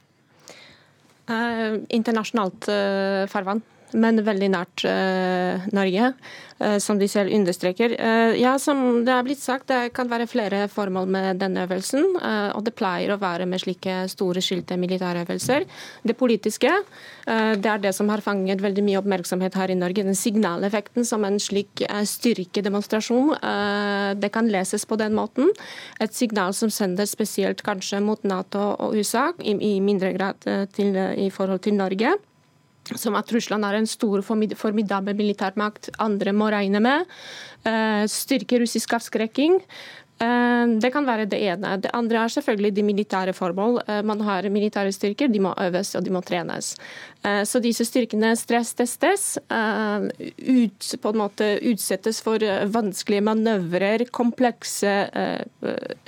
Eh, 1.26 1.80
internasjonalt 1.88 2.68
eh, 2.68 3.24
farvann. 3.32 3.62
Men 3.94 4.22
veldig 4.26 4.50
nært 4.54 4.84
uh, 4.88 5.66
Norge, 5.76 6.12
uh, 6.60 6.78
som 6.82 7.00
de 7.00 7.08
selv 7.12 7.34
understreker. 7.36 7.96
Uh, 8.00 8.34
ja, 8.40 8.56
som 8.62 9.04
det 9.06 9.14
er 9.14 9.28
blitt 9.28 9.42
sagt, 9.42 9.68
det 9.72 9.94
kan 9.98 10.10
være 10.12 10.28
flere 10.30 10.64
formål 10.72 11.10
med 11.16 11.42
denne 11.44 11.66
øvelsen. 11.68 12.16
og 12.54 12.64
det 12.66 12.76
pleier 12.78 13.14
å 13.14 13.20
være 13.22 13.46
med 13.50 13.62
slike 13.62 14.04
store 14.12 14.42
skilte 14.42 14.78
militærøvelser. 14.80 15.66
Det 16.04 16.16
politiske, 16.18 16.72
det 17.26 17.70
er 17.70 17.82
det 17.82 17.94
som 17.96 18.10
har 18.10 18.24
fanget 18.24 18.62
veldig 18.62 18.84
mye 18.84 19.00
oppmerksomhet 19.00 19.56
her 19.58 19.72
i 19.72 19.78
Norge. 19.78 20.04
Den 20.04 20.18
signaleffekten 20.18 21.06
som 21.06 21.24
en 21.26 21.40
slik 21.42 21.84
styrkedemonstrasjon, 21.84 23.34
det 24.20 24.32
kan 24.34 24.50
leses 24.52 24.86
på 24.86 24.98
den 25.00 25.16
måten. 25.18 25.52
Et 26.04 26.14
signal 26.14 26.54
som 26.58 26.72
sender 26.72 27.08
spesielt 27.10 27.64
kanskje 27.66 28.02
mot 28.04 28.24
Nato 28.24 28.74
og 28.74 28.98
USA, 28.98 29.32
i, 29.40 29.56
i 29.56 29.80
mindre 29.84 30.14
grad 30.18 30.48
til, 30.76 30.96
i 30.96 31.30
forhold 31.34 31.64
til 31.66 31.80
Norge 31.80 32.16
som 32.92 33.16
at 33.20 33.32
Russland 33.34 33.66
er 33.66 33.80
en 33.80 33.90
stor, 33.90 34.24
formidabel 34.26 35.18
militærmakt 35.18 35.92
andre 36.04 36.36
må 36.36 36.52
regne 36.54 36.82
med. 36.84 37.10
Eh, 37.64 38.06
styrke 38.12 38.60
russisk 38.60 38.94
avskrekking. 38.98 39.60
Eh, 40.24 40.66
det 40.84 40.92
kan 40.94 41.08
være 41.08 41.26
det 41.32 41.40
ene. 41.48 41.78
Det 41.82 41.92
andre 41.96 42.26
er 42.26 42.34
selvfølgelig 42.36 42.74
de 42.76 42.84
militære 42.84 43.34
formål. 43.34 43.80
Eh, 43.88 44.02
man 44.04 44.22
har 44.22 44.50
militære 44.50 44.92
styrker, 44.92 45.32
de 45.32 45.40
må 45.40 45.54
øves 45.60 45.96
og 45.96 46.04
de 46.04 46.12
må 46.12 46.22
trenes. 46.22 46.76
Så 47.24 47.62
disse 47.64 47.86
styrkene 47.88 48.34
stresstestes, 48.36 49.38
ut, 49.48 50.88
på 51.00 51.12
en 51.14 51.20
måte 51.22 51.46
utsettes 51.72 52.20
for 52.20 52.44
vanskelige 52.68 53.24
manøvrer, 53.24 54.04
komplekse 54.12 54.92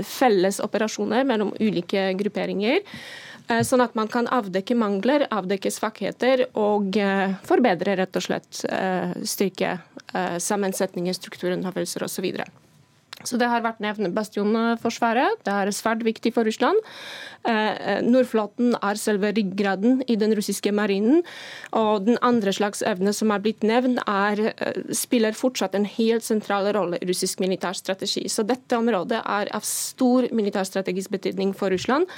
fellesoperasjoner 0.04 1.24
mellom 1.24 1.54
ulike 1.56 2.10
grupperinger. 2.20 2.84
Eh, 3.48 3.62
sånn 3.62 3.84
at 3.84 3.94
man 3.98 4.10
kan 4.10 4.30
avdekke 4.34 4.78
mangler, 4.78 5.28
avdekke 5.30 5.70
svakheter 5.74 6.48
og 6.58 6.98
eh, 6.98 7.36
forbedre 7.46 7.98
rett 8.00 8.18
og 8.18 8.26
slett 8.26 8.64
eh, 8.70 9.14
styrke 9.26 9.78
sammensetningen, 10.16 11.12
strukturen, 11.18 11.66
øvelser 11.68 12.06
osv. 12.06 12.30
Så 13.24 13.38
Det 13.40 13.48
har 13.48 13.64
vært 13.64 13.80
nevnt 13.80 14.14
bastionforsvaret. 14.14 15.40
Det 15.46 15.54
er 15.54 15.72
svært 15.72 16.04
viktig 16.04 16.34
for 16.36 16.44
Russland. 16.44 16.78
Nordflåten 18.04 18.76
er 18.76 19.00
selve 19.00 19.32
ryggraden 19.32 20.02
i 20.12 20.18
den 20.20 20.36
russiske 20.36 20.74
marinen. 20.76 21.24
Og 21.72 22.06
den 22.06 22.20
andre 22.22 22.52
slags 22.54 22.84
evne 22.84 23.14
som 23.16 23.32
er 23.32 23.40
blitt 23.40 23.64
nevnt, 23.64 24.02
er, 24.06 24.52
spiller 24.92 25.38
fortsatt 25.38 25.78
en 25.78 25.88
helt 25.88 26.28
sentral 26.28 26.68
rolle 26.76 27.00
i 27.00 27.08
russisk 27.08 27.40
militærstrategi. 27.40 28.28
Så 28.30 28.44
dette 28.44 28.78
området 28.78 29.22
er 29.24 29.52
av 29.56 29.64
stor 29.64 30.28
militærstrategisk 30.36 31.16
betydning 31.16 31.56
for 31.56 31.72
Russland. 31.72 32.12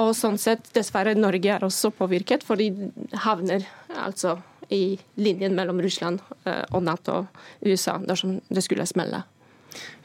Og 0.00 0.14
sånn 0.16 0.38
sett, 0.38 0.70
dessverre, 0.74 1.16
Norge 1.18 1.50
er 1.50 1.66
også 1.66 1.90
påvirket, 1.94 2.46
for 2.46 2.60
de 2.60 2.90
havner 3.26 3.66
altså 3.90 4.38
i 4.70 4.98
linjen 5.18 5.56
mellom 5.58 5.80
Russland 5.82 6.22
eh, 6.46 6.62
og 6.70 6.84
Nato 6.86 7.24
og 7.24 7.66
USA 7.66 7.98
dersom 8.06 8.38
det 8.48 8.62
skulle 8.64 8.86
smelle. 8.86 9.24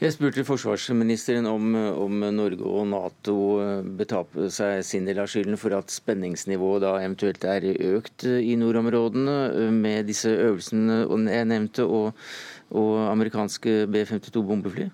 Jeg 0.02 0.14
spurte 0.14 0.44
forsvarsministeren 0.46 1.48
om, 1.50 1.76
om 1.76 2.26
Norge 2.36 2.66
og 2.68 2.90
Nato 2.92 3.36
eh, 3.64 3.86
betaper 4.00 4.50
seg 4.54 4.84
sin 4.86 5.08
del 5.08 5.22
av 5.24 5.30
skylden 5.32 5.60
for 5.60 5.76
at 5.78 5.94
spenningsnivået 5.94 6.84
da 6.84 6.98
eventuelt 7.00 7.48
er 7.48 7.66
økt 7.96 8.28
i 8.28 8.58
nordområdene 8.60 9.38
eh, 9.48 9.72
med 9.74 10.12
disse 10.12 10.30
øvelsene 10.30 11.06
jeg 11.32 11.50
nevnte, 11.50 11.88
og, 11.88 12.14
og 12.76 12.94
amerikanske 13.08 13.86
B-52 13.92 14.46
bombefly? 14.46 14.92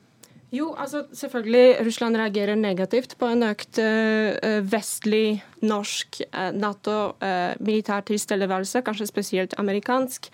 Jo, 0.52 0.74
altså 0.76 1.06
selvfølgelig 1.16 1.86
Russland 1.86 2.18
reagerer 2.20 2.56
negativt 2.60 3.16
på 3.18 3.30
en 3.32 3.46
økt 3.48 3.80
uh, 3.80 4.58
vestlig, 4.68 5.40
norsk 5.64 6.20
uh, 6.28 6.50
Nato-militær 6.52 8.02
uh, 8.02 8.08
tilstedeværelse, 8.10 8.82
kanskje 8.84 9.08
spesielt 9.08 9.56
amerikansk. 9.58 10.28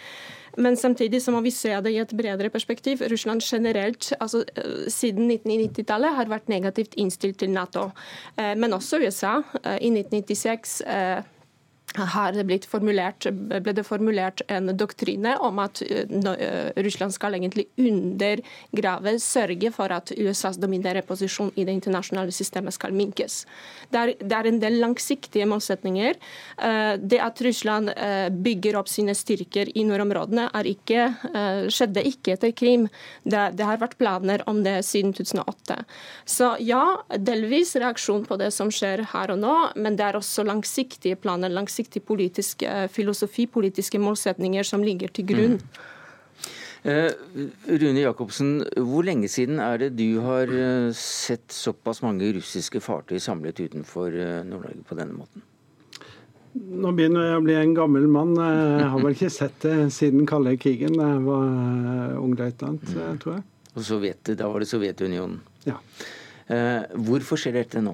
Men 0.57 0.77
samtidig 0.77 1.21
så 1.21 1.31
må 1.35 1.41
vi 1.45 1.53
se 1.53 1.71
det 1.85 1.93
i 1.93 1.99
et 2.01 2.13
bredere 2.17 2.49
perspektiv. 2.53 3.03
Russland 3.11 3.45
generelt, 3.45 4.11
altså 4.19 4.43
siden 4.89 5.29
1990-tallet, 5.31 6.15
har 6.17 6.31
vært 6.31 6.49
negativt 6.49 6.97
innstilt 6.97 7.39
til 7.43 7.53
Nato. 7.53 7.91
Men 8.37 8.73
også 8.73 8.99
USA. 9.03 9.37
I 9.77 9.91
1996 9.93 10.81
her 11.95 12.35
ble 12.43 13.73
det 13.73 13.85
formulert 13.87 14.41
en 14.51 14.71
doktrine 14.77 15.33
om 15.43 15.59
at 15.63 15.81
eh, 15.85 16.05
eh, 16.05 16.83
Russland 16.83 17.13
skal 17.15 17.37
egentlig 17.37 17.67
undergrave, 17.79 19.15
sørge 19.23 19.71
for 19.73 19.93
at 19.95 20.11
USAs 20.11 20.59
dominerende 20.59 21.05
posisjon 21.07 21.51
i 21.55 21.65
det 21.65 21.77
internasjonale 21.77 22.33
systemet 22.35 22.75
skal 22.75 22.93
minkes. 22.93 23.45
Det 23.89 24.01
er, 24.01 24.13
det 24.19 24.35
er 24.37 24.49
en 24.49 24.59
del 24.61 24.79
langsiktige 24.83 25.47
målsetninger. 25.49 26.19
Eh, 26.57 26.93
det 26.99 27.21
at 27.23 27.41
Russland 27.41 27.93
bygger 28.43 28.77
opp 28.79 28.89
sine 28.91 29.13
styrker 29.15 29.69
i 29.77 29.83
nordområdene, 29.87 30.47
ikke, 30.67 31.05
skjedde 31.71 32.01
ikke 32.05 32.33
etter 32.35 32.51
Krim. 32.57 32.87
Det, 33.23 33.39
det, 33.57 33.65
har 33.65 33.79
vært 33.79 33.97
planer 33.99 34.43
om 34.49 34.59
det 34.65 34.79
siden 34.85 35.13
2008. 35.15 35.77
Så 36.27 36.49
ja, 36.63 36.83
delvis 37.15 37.75
reaksjon 37.79 38.25
på 38.27 38.37
det 38.41 38.49
som 38.55 38.71
skjer 38.73 39.05
her 39.13 39.33
og 39.33 39.41
nå, 39.41 39.55
men 39.79 39.97
det 39.99 40.07
er 40.09 40.19
også 40.19 40.45
langsiktige 40.47 41.19
planer. 41.21 41.53
langsiktige 41.53 41.76
langsiktig 41.77 42.05
politisk 42.05 42.63
eh, 42.63 42.87
filosofi, 42.89 43.47
politiske 43.47 43.99
målsetninger 43.99 44.63
som 44.63 44.83
ligger 44.83 45.09
til 45.09 45.25
grunn. 45.25 45.57
Mm. 45.57 45.93
Uh, 46.87 47.11
Rune 47.67 47.99
Jacobsen, 47.99 48.63
hvor 48.77 49.03
lenge 49.03 49.27
siden 49.27 49.59
er 49.59 49.77
det 49.77 49.97
du 49.97 50.21
har 50.21 50.47
uh, 50.47 50.93
sett 50.93 51.51
såpass 51.51 52.01
mange 52.01 52.31
russiske 52.33 52.79
fartøy 52.79 53.19
samlet 53.19 53.59
utenfor 53.59 54.11
Nord-Norge 54.45 54.85
på 54.87 54.95
denne 54.95 55.17
måten? 55.17 55.43
Nå 56.53 56.93
begynner 56.95 57.27
jeg 57.27 57.37
å 57.37 57.43
bli 57.43 57.57
en 57.57 57.75
gammel 57.75 58.07
mann. 58.07 58.33
Jeg 58.37 58.87
har 58.89 59.03
vel 59.03 59.13
ikke 59.13 59.29
sett 59.29 59.59
det 59.61 59.91
siden 59.93 60.25
kalde 60.25 60.55
krigen 60.57 60.95
jeg 60.97 61.19
var 61.25 62.15
ungløytnant, 62.17 62.87
mm. 62.87 63.19
tror 63.21 63.35
jeg. 63.35 63.43
Og 63.75 63.85
Sovjet, 63.85 64.31
Da 64.39 64.47
var 64.49 64.63
det 64.63 64.69
Sovjetunionen. 64.71 65.37
Ja. 65.67 65.77
Hvorfor 66.95 67.37
skjer 67.37 67.59
dette 67.59 67.83
nå? 67.83 67.93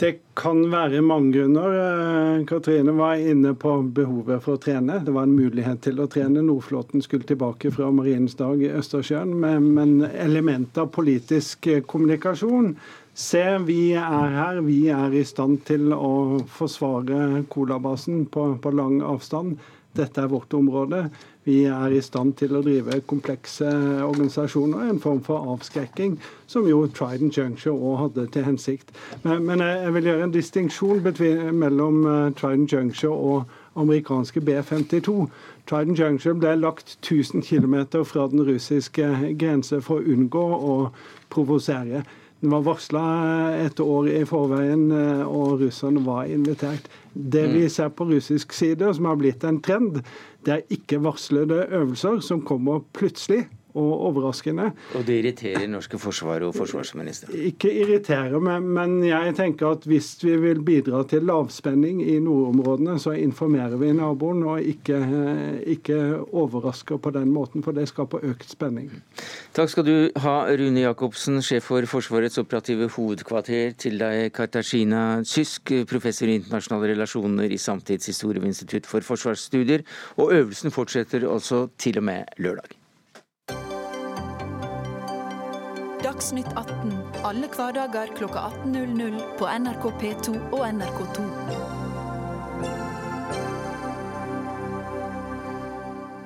Det 0.00 0.14
kan 0.32 0.62
være 0.72 1.02
mange 1.04 1.34
grunner. 1.34 1.74
Eh, 1.76 2.44
Katrine 2.48 2.94
var 2.96 3.20
inne 3.20 3.52
på 3.52 3.74
behovet 3.92 4.40
for 4.40 4.56
å 4.56 4.60
trene. 4.62 4.96
Det 5.04 5.12
var 5.12 5.26
en 5.28 5.34
mulighet 5.36 5.82
til 5.84 6.00
å 6.00 6.06
trene. 6.08 6.40
Nordflåten 6.40 7.04
skulle 7.04 7.28
tilbake 7.28 7.68
fra 7.74 7.90
Marinens 7.92 8.38
dag 8.38 8.62
i 8.64 8.70
Østersjøen. 8.72 9.34
Men 9.76 9.98
element 10.08 10.80
av 10.80 10.88
politisk 10.96 11.68
eh, 11.68 11.84
kommunikasjon 11.84 12.74
Se, 13.20 13.42
vi 13.66 13.90
er 13.98 14.32
her. 14.32 14.62
Vi 14.64 14.86
er 14.88 15.12
i 15.12 15.24
stand 15.28 15.58
til 15.68 15.90
å 15.92 16.40
forsvare 16.48 17.42
Colabasen 17.52 18.22
på, 18.32 18.46
på 18.62 18.72
lang 18.72 19.02
avstand. 19.04 19.58
Dette 19.96 20.22
er 20.22 20.30
vårt 20.30 20.54
område. 20.54 21.08
Vi 21.44 21.64
er 21.64 21.90
i 21.90 22.00
stand 22.04 22.34
til 22.38 22.54
å 22.54 22.60
drive 22.62 23.00
komplekse 23.10 23.66
organisasjoner, 24.04 24.90
en 24.90 25.00
form 25.02 25.22
for 25.26 25.48
avskrekking, 25.54 26.18
som 26.46 26.68
jo 26.68 26.84
Trident 26.94 27.38
Juncture 27.38 27.74
òg 27.74 27.96
hadde 28.04 28.26
til 28.34 28.46
hensikt. 28.46 28.92
Men, 29.24 29.46
men, 29.48 29.64
jeg 29.64 29.94
vil 29.96 30.10
gjøre 30.10 30.28
en 30.28 30.36
distinksjon 30.36 31.02
mellom 31.56 32.04
eh, 32.06 32.30
Trident 32.38 32.72
Juncture 32.72 33.16
og 33.16 33.80
amerikanske 33.80 34.40
B-52. 34.46 35.16
Trident 35.70 35.98
Juncture 35.98 36.38
ble 36.38 36.54
lagt 36.60 36.98
1000 37.00 37.42
km 37.42 38.04
fra 38.04 38.28
den 38.30 38.44
russiske 38.46 39.34
grense 39.40 39.80
for 39.82 39.98
å 39.98 40.14
unngå 40.14 40.46
å 40.60 40.76
provosere. 41.32 42.04
Den 42.40 42.54
var 42.54 42.64
varsla 42.64 43.04
et 43.60 43.80
år 43.84 44.08
i 44.08 44.24
forveien, 44.28 44.86
eh, 44.96 45.22
og 45.28 45.60
russerne 45.60 46.00
var 46.06 46.30
invitert. 46.32 46.88
Det 47.12 47.44
vi 47.52 47.66
mm. 47.66 47.72
ser 47.74 47.90
på 47.92 48.06
russisk 48.08 48.54
side, 48.56 48.94
som 48.96 49.10
har 49.10 49.18
blitt 49.20 49.44
en 49.44 49.60
trend, 49.60 50.00
det 50.46 50.54
er 50.54 50.72
ikke 50.72 51.02
varslede 51.04 51.66
øvelser 51.68 52.22
som 52.24 52.40
kommer 52.46 52.80
plutselig 52.96 53.44
og 53.74 53.90
overraskende. 54.10 54.70
Og 54.98 55.06
det 55.06 55.20
irriterer 55.20 55.66
norske 55.70 55.98
forsvar 56.00 56.44
og 56.46 56.54
forsvarsministeren? 56.56 57.36
Ikke 57.50 57.72
irriterer, 57.82 58.38
men 58.40 58.98
jeg 59.06 59.34
tenker 59.38 59.74
at 59.74 59.86
hvis 59.88 60.12
vi 60.24 60.36
vil 60.40 60.62
bidra 60.66 61.02
til 61.08 61.26
lavspenning 61.28 62.02
i 62.02 62.18
nordområdene, 62.22 62.98
så 63.00 63.14
informerer 63.18 63.76
vi 63.80 63.92
naboen 63.96 64.42
og 64.48 64.62
ikke, 64.62 65.00
ikke 65.76 66.00
overrasker 66.32 67.00
på 67.02 67.12
den 67.14 67.30
måten, 67.34 67.64
for 67.66 67.76
det 67.76 67.88
skaper 67.90 68.24
økt 68.30 68.50
spenning. 68.50 68.90
Takk 69.56 69.72
skal 69.72 69.86
du 69.86 69.94
ha, 70.22 70.36
Rune 70.60 70.84
Jacobsen, 70.84 71.40
sjef 71.44 71.68
for 71.70 71.86
Forsvarets 71.90 72.38
operative 72.40 72.90
hovedkvarter. 72.94 73.74
Til 73.80 73.98
deg, 74.00 74.30
Kartasjina 74.36 75.22
Sysk, 75.26 75.74
professor 75.90 76.30
i 76.30 76.38
internasjonale 76.40 76.94
relasjoner 76.94 77.50
i 77.50 77.60
Samtidshistorie 77.60 78.42
ved 78.42 78.54
Institutt 78.54 78.88
for 78.90 79.04
forsvarsstudier. 79.06 79.86
Og 80.18 80.34
øvelsen 80.36 80.74
fortsetter 80.74 81.28
altså 81.30 81.66
til 81.78 81.98
og 81.98 82.08
med 82.10 82.36
lørdag. 82.38 82.79
Dagsnytt 86.20 86.50
18 86.52 86.90
alle 87.24 87.48
hverdager 87.48 88.10
kl 88.12 88.26
18.00 88.28 89.14
på 89.38 89.46
NRK 89.48 89.84
P2 90.02 90.34
og 90.52 90.66
NRK2. 90.66 91.22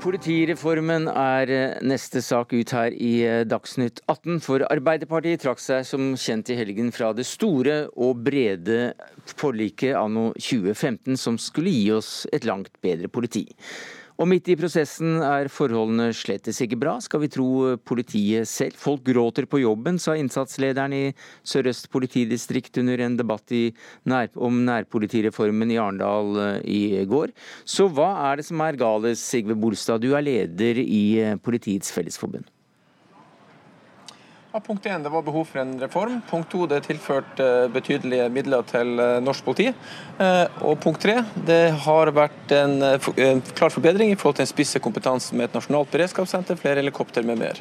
Politireformen 0.02 1.06
er 1.06 1.54
eh, 1.54 1.78
neste 1.86 2.24
sak 2.26 2.56
ut 2.58 2.74
her 2.74 2.90
i 2.90 3.12
eh, 3.22 3.46
Dagsnytt 3.46 4.02
18, 4.10 4.42
for 4.42 4.66
Arbeiderpartiet 4.66 5.46
trakk 5.46 5.62
seg 5.62 5.86
som 5.86 6.16
kjent 6.18 6.50
i 6.50 6.58
helgen 6.58 6.90
fra 6.90 7.14
det 7.14 7.30
store 7.30 7.84
og 7.94 8.26
brede 8.26 8.96
forliket 9.38 9.94
anno 9.94 10.32
2015 10.34 11.14
som 11.22 11.38
skulle 11.38 11.70
gi 11.70 11.92
oss 11.94 12.24
et 12.34 12.50
langt 12.50 12.74
bedre 12.82 13.06
politi. 13.06 13.46
Og 14.14 14.28
midt 14.30 14.46
i 14.52 14.54
prosessen 14.54 15.16
er 15.26 15.48
forholdene 15.50 16.12
slettes 16.14 16.60
ikke 16.62 16.78
bra, 16.78 16.92
skal 17.02 17.24
vi 17.24 17.30
tro 17.34 17.74
politiet 17.82 18.46
selv. 18.46 18.76
Folk 18.78 19.02
gråter 19.08 19.48
på 19.50 19.58
jobben, 19.64 19.98
sa 19.98 20.14
innsatslederen 20.14 20.94
i 20.94 21.02
Sør-Øst 21.42 21.90
politidistrikt 21.90 22.78
under 22.78 23.02
en 23.02 23.18
debatt 23.18 23.50
nær, 24.06 24.30
om 24.38 24.62
nærpolitireformen 24.68 25.74
i 25.74 25.80
Arendal 25.82 26.38
eh, 26.44 26.60
i 26.62 27.04
går. 27.10 27.34
Så 27.66 27.88
hva 27.90 28.12
er 28.30 28.38
det 28.38 28.46
som 28.46 28.62
er 28.62 28.78
gale, 28.78 29.16
Sigve 29.18 29.58
Bolstad, 29.58 30.04
du 30.04 30.14
er 30.14 30.22
leder 30.22 30.78
i 30.78 31.04
eh, 31.18 31.38
Politiets 31.42 31.90
Fellesforbund? 31.94 32.53
Ja, 34.54 34.60
punkt 34.60 34.86
1, 34.86 35.02
Det 35.02 35.10
var 35.10 35.22
behov 35.22 35.44
for 35.44 35.58
en 35.58 35.80
reform. 35.80 36.20
Punkt 36.30 36.52
2, 36.52 36.66
Det 36.66 36.76
er 36.76 36.84
tilført 36.86 37.40
eh, 37.42 37.64
betydelige 37.74 38.28
midler 38.30 38.62
til 38.62 39.00
eh, 39.02 39.16
norsk 39.18 39.42
politi. 39.42 39.72
Eh, 40.22 40.60
og 40.62 40.78
punkt 40.78 41.02
3, 41.02 41.16
Det 41.48 41.72
har 41.82 42.12
vært 42.14 42.54
en 42.54 42.76
klar 43.50 43.74
forbedring 43.74 44.12
i 44.12 44.14
forhold 44.14 44.38
til 44.38 44.46
en 44.46 44.52
spisse 44.52 44.78
kompetanse 44.78 45.34
med 45.34 45.48
et 45.48 45.58
nasjonalt 45.58 45.90
beredskapssenter, 45.90 46.54
flere 46.54 46.78
helikopter 46.78 47.26
med 47.26 47.42
mer. 47.42 47.58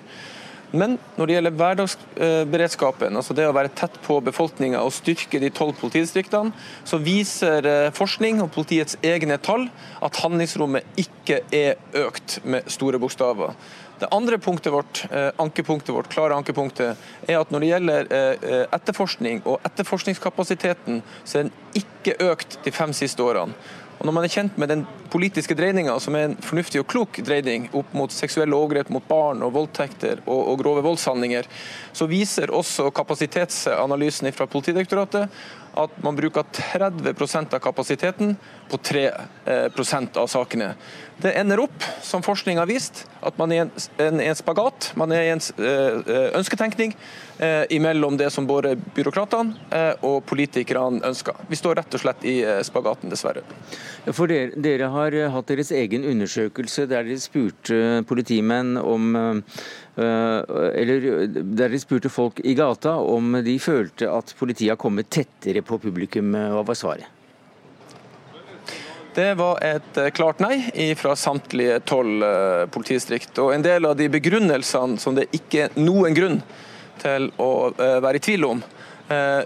Men 0.74 1.00
når 1.18 1.26
det 1.26 1.34
gjelder 1.34 1.58
hverdagsberedskapen, 1.58 3.18
altså 3.18 3.34
det 3.38 3.50
å 3.50 3.58
være 3.58 3.74
tett 3.74 3.98
på 4.06 4.20
befolkninga 4.26 4.82
og 4.82 4.94
styrke 4.94 5.42
de 5.42 5.50
tolv 5.54 5.74
politidistriktene, 5.82 6.54
så 6.86 6.98
viser 7.02 7.90
forskning 7.94 8.42
og 8.42 8.50
politiets 8.54 8.98
egne 9.06 9.38
tall 9.38 9.68
at 10.02 10.18
handlingsrommet 10.22 10.98
ikke 10.98 11.44
er 11.54 11.78
økt 12.06 12.40
med 12.46 12.70
store 12.74 13.02
bokstaver. 13.02 13.54
Det 14.00 14.10
andre 14.12 14.38
punktet 14.38 14.74
vårt, 14.74 15.06
eh, 15.12 15.30
ankepunktet 15.38 15.96
vårt, 15.96 16.10
klare 16.10 16.36
ankepunktet, 16.36 16.98
er 17.28 17.40
at 17.40 17.52
når 17.52 17.60
det 17.60 17.70
gjelder 17.70 18.12
eh, 18.12 18.66
etterforskning 18.74 19.44
og 19.46 19.62
etterforskningskapasiteten, 19.70 21.02
så 21.24 21.40
er 21.40 21.48
den 21.48 21.84
ikke 21.84 22.18
økt 22.32 22.58
de 22.66 22.74
fem 22.74 22.94
siste 22.94 23.24
årene. 23.24 23.54
Og 24.04 24.08
Når 24.10 24.14
man 24.18 24.26
er 24.26 24.34
kjent 24.34 24.58
med 24.60 24.68
den 24.68 24.82
politiske 25.14 25.56
dreininga, 25.56 25.94
som 26.04 26.16
er 26.18 26.26
en 26.28 26.34
fornuftig 26.44 26.82
og 26.82 26.90
klok 26.92 27.22
dreining 27.24 27.70
opp 27.72 27.94
mot 27.96 28.12
seksuelle 28.12 28.58
overgrep 28.58 28.90
mot 28.92 29.06
barn 29.08 29.46
og 29.46 29.54
voldtekter 29.56 30.20
og, 30.26 30.42
og 30.52 30.58
grove 30.60 30.84
voldshandlinger, 30.84 31.48
så 31.96 32.10
viser 32.10 32.52
også 32.52 32.90
kapasitetsanalysen 32.92 34.28
fra 34.36 34.50
Politidirektoratet 34.52 35.30
at 35.80 35.96
man 36.04 36.18
bruker 36.18 36.44
30% 36.52 37.56
av 37.56 37.64
kapasiteten 37.64 38.36
på 38.70 38.78
3 38.78 39.12
eh, 39.46 40.16
av 40.16 40.28
sakene. 40.28 40.74
Det 41.18 41.32
ender 41.40 41.60
opp, 41.60 41.84
som 42.02 42.24
forskning 42.26 42.58
har 42.58 42.68
vist, 42.68 43.06
at 43.22 43.38
man 43.38 43.52
er 43.54 43.68
en, 44.02 44.20
en, 44.20 44.36
spagat. 44.36 44.92
Man 45.00 45.14
er 45.14 45.28
i 45.28 45.32
en 45.32 45.44
eh, 45.62 46.34
ønsketenkning 46.40 46.96
eh, 47.38 47.64
imellom 47.76 48.18
det 48.18 48.32
som 48.34 48.48
både 48.50 48.74
byråkratene 48.96 49.94
og 50.02 50.24
politikerne 50.28 51.04
ønsker. 51.06 51.46
Vi 51.48 51.60
står 51.60 51.80
rett 51.80 51.96
og 51.96 52.04
slett 52.04 52.26
i 52.28 52.36
spagaten, 52.66 53.14
dessverre. 53.14 53.46
For 54.12 54.28
dere, 54.28 54.58
dere, 54.60 54.90
har 54.92 55.16
hatt 55.38 55.54
deres 55.54 55.72
egen 55.72 56.04
undersøkelse 56.10 56.88
der 56.90 57.08
dere 57.08 57.22
spurte 57.22 58.04
politimenn 58.10 58.76
om 58.82 59.14
eller 59.94 61.28
der 61.30 61.70
de 61.70 61.80
spurte 61.80 62.10
folk 62.10 62.40
i 62.42 62.56
gata 62.58 62.96
om 62.98 63.38
de 63.46 63.60
følte 63.62 64.10
at 64.10 64.34
politiet 64.40 64.74
har 64.74 64.82
kommet 64.82 65.12
tettere 65.14 65.62
på 65.62 65.78
publikum. 65.78 66.34
Hva 66.34 66.66
var 66.66 66.80
svaret? 66.80 67.23
Det 69.14 69.34
var 69.38 69.60
et 69.62 69.98
eh, 69.98 70.10
klart 70.10 70.40
nei 70.42 70.96
fra 70.98 71.14
samtlige 71.16 71.80
tolv 71.86 72.24
eh, 72.26 72.66
politidistrikt. 72.74 73.38
Og 73.44 73.52
en 73.54 73.66
del 73.66 73.86
av 73.86 73.98
de 74.00 74.08
begrunnelsene 74.10 74.98
som 75.02 75.14
det 75.18 75.28
ikke 75.38 75.68
er 75.68 75.76
noen 75.78 76.18
grunn 76.18 76.40
til 77.04 77.30
å 77.38 77.52
eh, 77.78 78.00
være 78.02 78.18
i 78.18 78.24
tvil 78.26 78.48
om, 78.48 78.64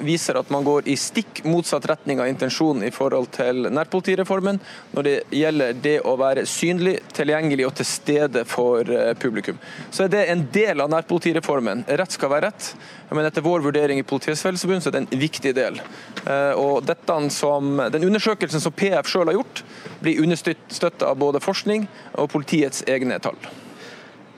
viser 0.05 0.38
at 0.39 0.50
man 0.53 0.65
går 0.65 0.88
i 0.88 0.95
stikk 1.00 1.43
motsatt 1.47 1.86
retning 1.89 2.21
av 2.21 2.29
intensjonen 2.29 2.86
i 2.88 2.91
forhold 2.93 3.29
til 3.36 3.67
nærpolitireformen 3.74 4.59
når 4.93 5.07
det 5.07 5.15
gjelder 5.36 5.77
det 5.83 5.95
å 6.07 6.15
være 6.19 6.45
synlig, 6.50 6.97
tilgjengelig 7.15 7.67
og 7.67 7.75
til 7.79 7.89
stede 7.89 8.43
for 8.47 8.88
eh, 8.91 9.13
publikum. 9.19 9.59
Så 9.91 10.05
er 10.05 10.13
det 10.13 10.25
en 10.31 10.45
del 10.53 10.83
av 10.83 10.91
nærpolitireformen. 10.93 11.86
Rett 12.00 12.15
skal 12.15 12.31
være 12.33 12.50
rett, 12.50 12.71
men 13.12 13.27
etter 13.27 13.45
vår 13.45 13.65
vurdering 13.65 14.01
i 14.01 14.07
Politiets 14.07 14.43
Fellesforbund 14.45 14.83
så 14.83 14.91
er 14.91 14.97
det 14.97 15.03
en 15.05 15.21
viktig 15.21 15.53
del. 15.57 15.79
Eh, 16.25 16.53
og 16.57 16.88
som, 17.33 17.77
Den 17.91 18.07
undersøkelsen 18.07 18.63
som 18.63 18.75
PF 18.75 19.12
selv 19.12 19.31
har 19.31 19.39
gjort, 19.39 19.63
blir 20.01 20.24
understøttet 20.24 21.05
av 21.05 21.17
både 21.17 21.43
forskning 21.43 21.88
og 22.15 22.29
politiets 22.31 22.83
egne 22.88 23.19
tall. 23.19 23.39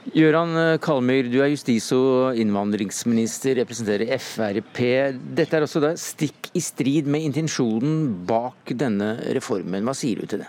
Gøran 0.08 0.54
eh, 0.56 0.76
Kalmyr, 0.80 1.28
du 1.28 1.40
er 1.44 1.52
justis- 1.52 1.90
og 1.94 2.38
innvandringsminister, 2.40 3.58
representerer 3.60 4.16
Frp. 4.16 4.80
Dette 5.36 5.58
er 5.58 5.66
også 5.66 5.82
da 5.84 5.92
stikk 6.00 6.48
i 6.56 6.62
strid 6.64 7.10
med 7.10 7.26
intensjonen 7.28 8.24
bak 8.26 8.72
denne 8.80 9.18
reformen. 9.36 9.84
Hva 9.84 9.94
sier 9.96 10.22
du 10.22 10.30
til 10.30 10.42
det? 10.44 10.48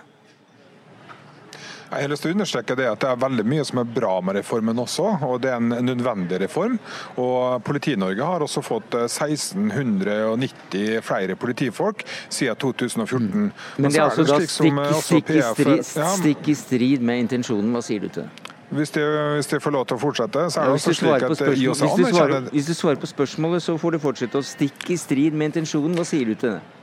Jeg 1.91 2.05
har 2.05 2.11
lyst 2.13 2.23
til 2.23 2.31
å 2.31 2.35
understreke 2.37 2.75
det 2.79 2.85
at 2.87 3.01
det 3.03 3.07
er 3.09 3.17
veldig 3.19 3.43
mye 3.51 3.63
som 3.67 3.81
er 3.81 3.89
bra 3.91 4.13
med 4.23 4.37
reformen 4.39 4.77
også, 4.79 5.09
og 5.27 5.41
det 5.43 5.49
er 5.51 5.57
en 5.59 5.73
nødvendig 5.83 6.39
reform. 6.45 6.77
Og 7.19 7.59
Politi-Norge 7.67 8.29
har 8.29 8.45
også 8.45 8.63
fått 8.63 8.95
1690 8.95 10.77
eh, 10.79 11.01
flere 11.03 11.35
politifolk 11.35 12.05
siden 12.31 12.55
2014. 12.63 13.27
Mm. 13.27 13.51
Men 13.83 13.91
det 13.91 13.99
er 13.99 14.07
altså 14.07 14.23
da 14.23 14.39
stikk, 14.39 14.79
stikk, 15.03 15.35
i 15.35 15.43
strid, 15.49 15.83
stikk 16.15 16.47
i 16.47 16.55
strid 16.55 17.03
med 17.03 17.25
intensjonen. 17.25 17.75
Hva 17.75 17.83
sier 17.83 18.07
du 18.07 18.07
til 18.07 18.23
det? 18.23 18.50
Hvis 18.71 18.93
de, 18.95 19.01
hvis 19.35 19.47
de, 19.51 19.59
får 19.59 19.73
lov 19.75 19.85
til 19.85 19.97
å 19.97 19.99
fortsette, 19.99 20.43
så 20.53 20.61
er 20.61 20.69
det 20.69 20.75
også 20.77 20.93
slik 20.95 21.25
at 21.27 21.41
IOC 21.43 21.81
anerkjenner 21.87 22.45
Hvis 22.53 22.69
du 22.69 22.73
svarer 22.73 23.01
på 23.01 23.09
spørsmålet, 23.09 23.63
så 23.63 23.75
får 23.77 23.97
du 23.97 23.99
fortsette 23.99 24.39
å 24.39 24.45
stikke 24.47 24.93
i 24.95 24.99
strid 24.99 25.35
med 25.35 25.51
intensjonen. 25.51 25.97
Hva 25.99 26.05
sier 26.07 26.31
du 26.31 26.37
til 26.39 26.55
det? 26.55 26.80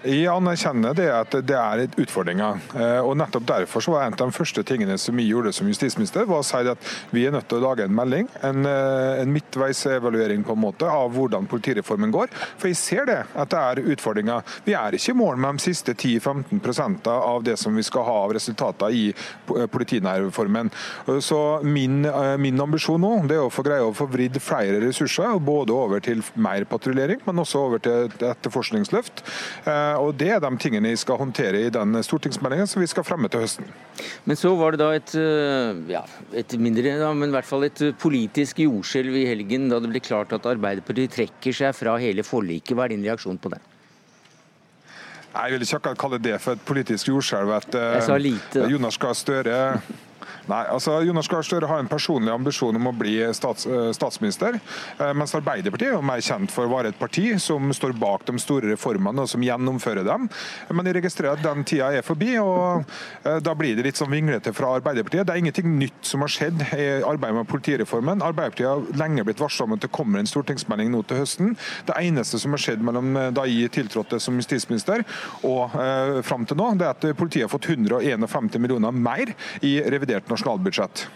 Jeg 0.00 0.30
anerkjenner 0.32 0.94
det 0.96 1.08
at 1.12 1.34
det 1.44 1.56
er 1.56 1.82
utfordringer. 2.00 2.60
Eh, 2.72 3.00
og 3.04 3.18
nettopp 3.20 3.44
Derfor 3.50 3.82
så 3.84 3.92
var 3.92 4.06
en 4.06 4.14
av 4.14 4.30
de 4.30 4.36
første 4.36 4.62
tingene 4.64 4.94
som 5.00 5.16
vi 5.18 5.26
gjorde 5.28 5.52
som 5.52 5.68
justisminister, 5.68 6.24
var 6.28 6.40
å 6.40 6.46
si 6.46 6.60
at 6.70 6.90
vi 7.12 7.26
er 7.26 7.34
nødt 7.34 7.48
til 7.50 7.58
å 7.58 7.64
lage 7.66 7.84
en 7.84 7.94
melding, 7.94 8.28
en, 8.46 8.64
eh, 8.64 9.20
en 9.20 9.32
midtveisevaluering 9.32 10.44
på 10.46 10.54
en 10.56 10.62
måte 10.62 10.88
av 10.88 11.12
hvordan 11.12 11.48
politireformen 11.50 12.12
går. 12.14 12.32
For 12.56 12.68
jeg 12.68 12.78
ser 12.80 13.04
det, 13.10 13.18
at 13.34 13.50
det 13.50 13.58
er 13.60 13.82
utfordringer. 13.92 14.42
Vi 14.64 14.72
er 14.72 14.96
ikke 14.96 15.12
i 15.12 15.18
mål 15.18 15.36
med 15.36 15.58
de 15.58 15.66
siste 15.66 15.94
10-15 15.94 17.10
av 17.10 17.44
det 17.44 17.58
som 17.58 17.74
vi 17.76 17.82
skal 17.82 18.04
ha 18.04 18.16
av 18.24 18.32
resultater 18.32 18.88
i 18.96 19.08
eh, 19.10 19.66
politinærreformen. 19.66 20.70
Så 21.20 21.62
min, 21.64 22.06
min 22.38 22.60
ambisjon 22.60 23.00
nå 23.00 23.26
det 23.28 23.36
er 23.36 23.44
å 23.44 23.52
få 23.52 23.64
greie 23.66 23.84
å 23.84 23.92
få 23.96 24.06
vridd 24.08 24.40
flere 24.40 24.80
ressurser, 24.80 25.36
både 25.40 25.74
over 25.74 26.00
til 26.00 26.22
mer 26.34 26.64
patruljering, 26.64 27.20
men 27.26 27.44
også 27.44 27.66
over 27.66 27.82
til 27.84 28.08
et 28.08 28.22
etterforskningsløft. 28.30 29.24
Og 29.98 30.14
Det 30.18 30.28
er 30.34 30.40
de 30.42 30.50
tingene 30.60 30.92
vi 30.92 31.00
skal 31.00 31.18
håndtere 31.18 31.64
i 31.66 31.72
den 31.72 31.96
stortingsmeldingen 32.04 32.68
som 32.70 32.82
vi 32.82 32.88
skal 32.90 33.04
fremme 33.06 33.30
til 33.32 33.42
høsten. 33.42 33.66
Men 34.28 34.36
så 34.36 34.52
var 34.58 34.76
det 34.76 34.80
da 34.82 34.90
et, 34.94 35.14
eh, 35.14 35.80
ja, 35.90 36.04
et 36.34 36.54
mindre, 36.58 37.14
men 37.14 37.28
i 37.28 37.36
hvert 37.36 37.48
fall 37.48 37.64
et 37.64 37.82
politisk 37.98 38.60
jordskjelv 38.60 39.16
i 39.16 39.26
helgen 39.26 39.68
da 39.68 39.80
det 39.80 39.90
ble 39.90 40.00
klart 40.00 40.32
at 40.36 40.46
Arbeiderpartiet 40.46 41.16
trekker 41.16 41.52
seg 41.52 41.74
fra 41.74 41.96
hele 41.98 42.22
forliket. 42.22 42.76
Hva 42.76 42.84
er 42.84 42.94
din 42.94 43.04
reaksjon 43.04 43.40
på 43.40 43.50
det? 43.50 43.60
Jeg 45.30 45.52
vil 45.52 45.62
ikke 45.62 45.78
akkurat 45.78 45.98
kalle 45.98 46.18
det 46.18 46.38
for 46.42 46.58
et 46.58 46.62
politisk 46.66 47.08
jordskjelv. 47.12 47.52
At 47.54 47.74
uh, 47.78 48.70
Jonas 48.70 48.98
Gahr 48.98 49.14
Støre 49.14 49.58
Nei, 50.50 50.64
altså 50.72 50.96
Jonas 51.06 51.28
Gahr 51.30 51.44
Støre 51.46 51.68
har 51.70 51.78
en 51.78 51.88
personlig 51.90 52.32
ambisjon 52.32 52.74
om 52.74 52.88
å 52.90 52.94
bli 52.96 53.14
stats, 53.36 53.66
eh, 53.70 53.90
statsminister, 53.94 54.58
eh, 54.98 55.12
mens 55.14 55.34
Arbeiderpartiet 55.36 55.94
er 55.94 56.02
mer 56.02 56.22
kjent 56.24 56.50
for 56.50 56.66
å 56.66 56.72
være 56.72 56.90
et 56.90 56.98
parti 56.98 57.38
som 57.38 57.70
står 57.70 57.94
bak 57.98 58.24
de 58.26 58.34
store 58.42 58.72
reformene 58.72 59.22
og 59.22 59.28
som 59.30 59.44
gjennomfører 59.44 60.04
dem. 60.04 60.28
Men 60.72 60.86
jeg 60.86 60.96
registrerer 60.98 61.38
at 61.38 61.44
den 61.44 61.62
tida 61.62 61.92
er 61.94 62.02
forbi, 62.02 62.34
og 62.42 62.84
eh, 63.24 63.38
da 63.38 63.54
blir 63.54 63.76
det 63.76 63.84
litt 63.86 64.00
sånn 64.00 64.10
vinglete 64.10 64.52
fra 64.56 64.72
Arbeiderpartiet. 64.80 65.26
Det 65.28 65.36
er 65.36 65.42
ingenting 65.44 65.78
nytt 65.78 66.10
som 66.10 66.24
har 66.24 66.32
skjedd 66.34 66.66
i 66.74 66.88
arbeidet 67.06 67.36
med 67.38 67.50
politireformen. 67.52 68.24
Arbeiderpartiet 68.26 68.66
har 68.66 68.98
lenge 68.98 69.24
blitt 69.24 69.38
varsla 69.38 69.68
om 69.68 69.76
at 69.78 69.86
det 69.86 69.92
kommer 69.94 70.18
en 70.18 70.30
stortingsmelding 70.30 70.90
nå 70.90 71.04
til 71.06 71.22
høsten. 71.22 71.54
Det 71.86 71.94
eneste 71.94 72.40
som 72.42 72.56
har 72.56 72.64
skjedd 72.64 72.82
mellom 72.82 73.14
da 73.36 73.46
jeg 73.46 73.70
tiltrådte 73.70 74.18
som 74.18 74.34
justisminister 74.40 75.04
og 75.46 75.78
eh, 75.78 76.18
fram 76.26 76.42
til 76.48 76.58
nå, 76.58 76.72
det 76.80 76.88
er 76.88 76.96
at 76.96 77.08
politiet 77.20 77.46
har 77.46 77.54
fått 77.54 77.70
151 77.70 78.58
millioner 78.58 78.90
mer 78.90 79.30
i 79.62 79.78
revidert 79.86 80.26
nasjonalbudsjett 80.26 80.39
nasjonalbudsjett. 80.40 81.08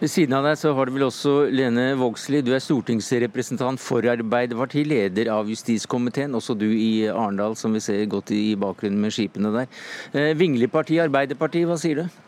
Ved 0.00 0.08
siden 0.08 0.32
av 0.32 0.46
deg 0.48 0.56
så 0.56 0.72
har 0.72 0.88
du 0.88 0.94
vel 0.94 1.04
også 1.04 1.32
Lene 1.52 1.90
Vågslid, 2.00 2.46
du 2.46 2.54
er 2.56 2.62
stortingsrepresentant 2.64 3.80
for 3.82 4.06
Arbeiderpartiet, 4.08 4.88
leder 4.88 5.28
av 5.34 5.50
justiskomiteen, 5.52 6.32
også 6.34 6.56
du 6.56 6.70
i 6.72 7.04
Arendal, 7.12 7.52
som 7.56 7.76
vi 7.76 7.82
ser 7.84 8.06
godt 8.08 8.32
i 8.32 8.56
bakgrunnen 8.56 9.00
med 9.02 9.12
skipene 9.12 9.52
der. 9.52 9.68
Eh, 10.16 10.32
Vinglepartiet 10.40 11.04
Arbeiderpartiet, 11.04 11.68
hva 11.68 11.76
sier 11.80 12.00
du? 12.00 12.20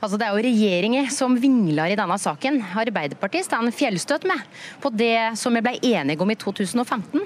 Altså, 0.00 0.18
det 0.18 0.26
er 0.26 0.34
jo 0.34 0.44
regjeringen 0.44 1.08
som 1.12 1.36
vingler 1.40 1.92
i 1.92 1.98
denne 1.98 2.18
saken. 2.20 2.60
Arbeiderpartiet 2.76 3.46
står 3.48 3.70
fjellstøt 3.76 4.26
med 4.28 4.42
på 4.82 4.90
det 4.92 5.38
som 5.40 5.54
vi 5.56 5.62
ble 5.64 5.76
enige 5.80 6.22
om 6.22 6.30
i 6.32 6.38
2015. 6.38 7.22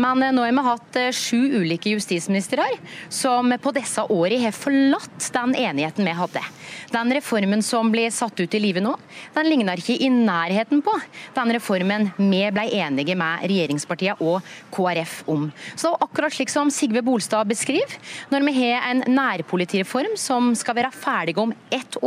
Men 0.00 0.22
eh, 0.24 0.32
nå 0.34 0.46
har 0.46 0.54
vi 0.54 0.66
hatt 0.66 0.98
eh, 1.00 1.12
sju 1.14 1.60
ulike 1.60 1.92
justisministre 1.92 2.64
som 3.12 3.52
på 3.62 3.72
disse 3.76 4.02
årene 4.02 4.40
har 4.46 4.56
forlatt 4.56 5.28
den 5.34 5.54
enigheten 5.58 6.06
vi 6.06 6.14
hadde. 6.16 6.42
Den 6.92 7.12
reformen 7.14 7.62
som 7.64 7.90
blir 7.92 8.10
satt 8.14 8.38
ut 8.40 8.54
i 8.54 8.62
livet 8.62 8.84
nå, 8.84 8.94
den 9.34 9.50
ligner 9.50 9.80
ikke 9.80 9.98
i 10.00 10.10
nærheten 10.12 10.82
på 10.84 10.94
den 11.36 11.52
reformen 11.56 12.10
vi 12.16 12.42
ble 12.54 12.66
enige 12.78 13.16
med 13.18 13.44
regjeringspartiene 13.46 14.16
og 14.24 14.44
KrF 14.74 15.18
om. 15.32 15.48
Så 15.76 15.92
akkurat 16.00 16.34
slik 16.34 16.52
som 16.52 16.70
Sigve 16.72 17.02
Bolstad 17.04 17.48
beskriver, 17.50 17.92
når 18.32 18.46
vi 18.48 18.56
har 18.60 18.88
en 18.90 19.04
nærpolitireform 19.10 20.16
som 20.20 20.52
skal 20.58 20.78
være 20.78 20.92
ferdig 20.94 21.36
om 21.40 21.52
ett 21.70 21.98
år, 22.02 22.05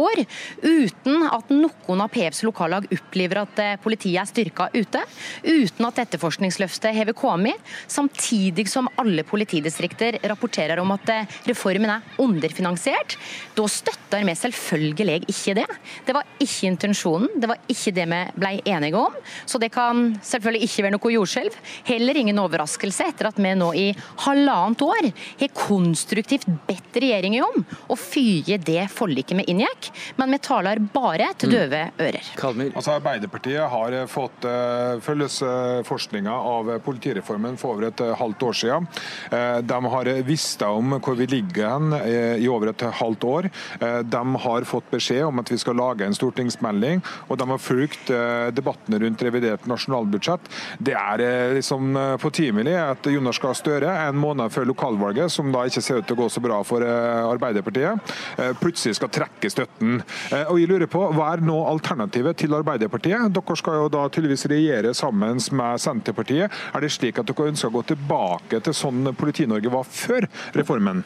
uten 0.62 1.26
at 1.30 1.52
noen 1.54 2.04
av 2.04 2.12
PFs 2.14 2.44
lokallag 2.48 2.88
opplever 2.94 3.42
at 3.44 3.62
eh, 3.64 3.76
politiet 3.82 4.22
er 4.22 4.30
styrka 4.30 4.70
ute, 4.74 5.02
uten 5.44 5.88
at 5.88 6.02
etterforskningsløftet 6.06 6.96
har 6.96 7.12
kommet, 7.18 7.58
samtidig 7.88 8.68
som 8.70 8.90
alle 9.02 9.26
politidistrikter 9.28 10.20
rapporterer 10.30 10.82
om 10.82 10.94
at 10.96 11.14
eh, 11.14 11.38
reformen 11.50 11.92
er 11.94 12.22
underfinansiert, 12.22 13.18
da 13.58 13.68
støtter 13.70 14.26
vi 14.26 14.36
selvfølgelig 14.38 15.20
ikke 15.30 15.56
det. 15.60 15.68
Det 16.08 16.16
var 16.16 16.28
ikke 16.40 16.70
intensjonen, 16.70 17.30
det 17.40 17.50
var 17.52 17.62
ikke 17.72 17.94
det 17.96 18.08
vi 18.10 18.22
ble 18.40 18.54
enige 18.70 19.00
om. 19.00 19.16
Så 19.46 19.60
det 19.62 19.72
kan 19.74 20.14
selvfølgelig 20.26 20.68
ikke 20.70 20.86
være 20.86 20.96
noe 20.96 21.14
jordskjelv. 21.14 21.58
Heller 21.90 22.20
ingen 22.20 22.42
overraskelse 22.42 23.10
etter 23.12 23.30
at 23.30 23.40
vi 23.42 23.54
nå 23.58 23.70
i 23.78 23.88
halvannet 24.26 24.84
år 24.86 25.10
har 25.42 25.54
konstruktivt 25.58 26.48
bedt 26.68 27.00
regjeringen 27.00 27.46
om 27.46 27.66
å 27.90 27.98
fyge 28.00 28.60
det 28.66 28.88
forliket 28.94 29.40
vi 29.40 29.48
inngikk, 29.54 29.89
men 30.16 30.36
vi 30.36 30.42
taler 30.44 30.80
bare 30.94 31.32
til 31.40 31.52
mm. 31.52 31.56
døve 31.56 31.82
ører. 32.00 32.32
Kalmer. 32.40 32.72
Altså 32.76 32.96
Arbeiderpartiet 32.98 33.66
har 33.72 33.96
eh, 33.96 34.08
fått 34.10 34.46
uh, 34.48 35.00
følgesforskninga 35.04 36.34
av 36.34 36.72
politireformen 36.86 37.58
for 37.60 37.76
over 37.76 37.90
et 37.90 38.02
halvt 38.20 38.46
år 38.50 38.58
siden. 38.58 38.88
Uh, 39.32 39.60
de 39.66 39.80
har 39.94 40.12
visst 40.28 40.64
om 40.66 40.98
hvor 40.98 41.18
vi 41.20 41.30
ligger 41.30 41.70
hen 41.70 41.94
uh, 41.96 42.36
i 42.40 42.48
over 42.52 42.72
et 42.74 42.86
halvt 43.00 43.26
år. 43.30 43.50
De 43.80 44.22
har 44.44 44.66
fått 44.68 44.90
beskjed 44.92 45.26
om 45.28 45.42
at 45.42 45.50
vi 45.52 45.58
skal 45.60 45.78
lage 45.78 46.06
en 46.06 46.16
stortingsmelding, 46.16 47.02
og 47.28 47.40
de 47.40 47.48
har 47.50 47.62
fulgt 47.62 48.12
debattene 48.56 49.00
rundt 49.02 49.22
revidert 49.24 49.66
nasjonalbudsjett. 49.70 50.48
Det 50.80 50.96
er 50.98 51.24
liksom 51.56 51.98
påtimelig 52.22 52.76
at 52.80 53.10
Jonas 53.12 53.40
Gahr 53.42 53.58
Støre, 53.58 53.92
en 54.08 54.20
måned 54.20 54.52
før 54.54 54.68
lokalvalget, 54.70 55.32
som 55.34 55.52
da 55.54 55.66
ikke 55.68 55.84
ser 55.86 56.02
ut 56.02 56.10
til 56.10 56.18
å 56.18 56.22
gå 56.24 56.30
så 56.34 56.44
bra 56.44 56.60
for 56.68 56.84
Arbeiderpartiet, 56.84 58.14
plutselig 58.62 58.98
skal 59.00 59.14
trekke 59.14 59.52
støtten. 59.54 59.79
Og 59.82 60.60
jeg 60.60 60.70
lurer 60.70 60.90
på, 60.92 61.02
Hva 61.16 61.32
er 61.34 61.44
nå 61.46 61.56
alternativet 61.70 62.38
til 62.40 62.54
Arbeiderpartiet? 62.58 63.30
Dere 63.36 63.58
skal 63.60 63.80
jo 63.84 63.92
da 63.92 64.06
tydeligvis 64.12 64.46
regjere 64.52 64.94
sammen 64.98 65.40
med 65.56 65.82
Senterpartiet. 65.82 66.54
Er 66.76 66.84
det 66.84 66.92
slik 66.94 67.20
at 67.22 67.30
dere 67.30 67.50
ønsker 67.52 67.72
å 67.72 67.78
gå 67.80 67.84
tilbake 67.94 68.60
til 68.66 68.76
sånn 68.76 69.14
Politi-Norge 69.18 69.72
var 69.74 69.88
før 69.88 70.28
reformen? 70.58 71.04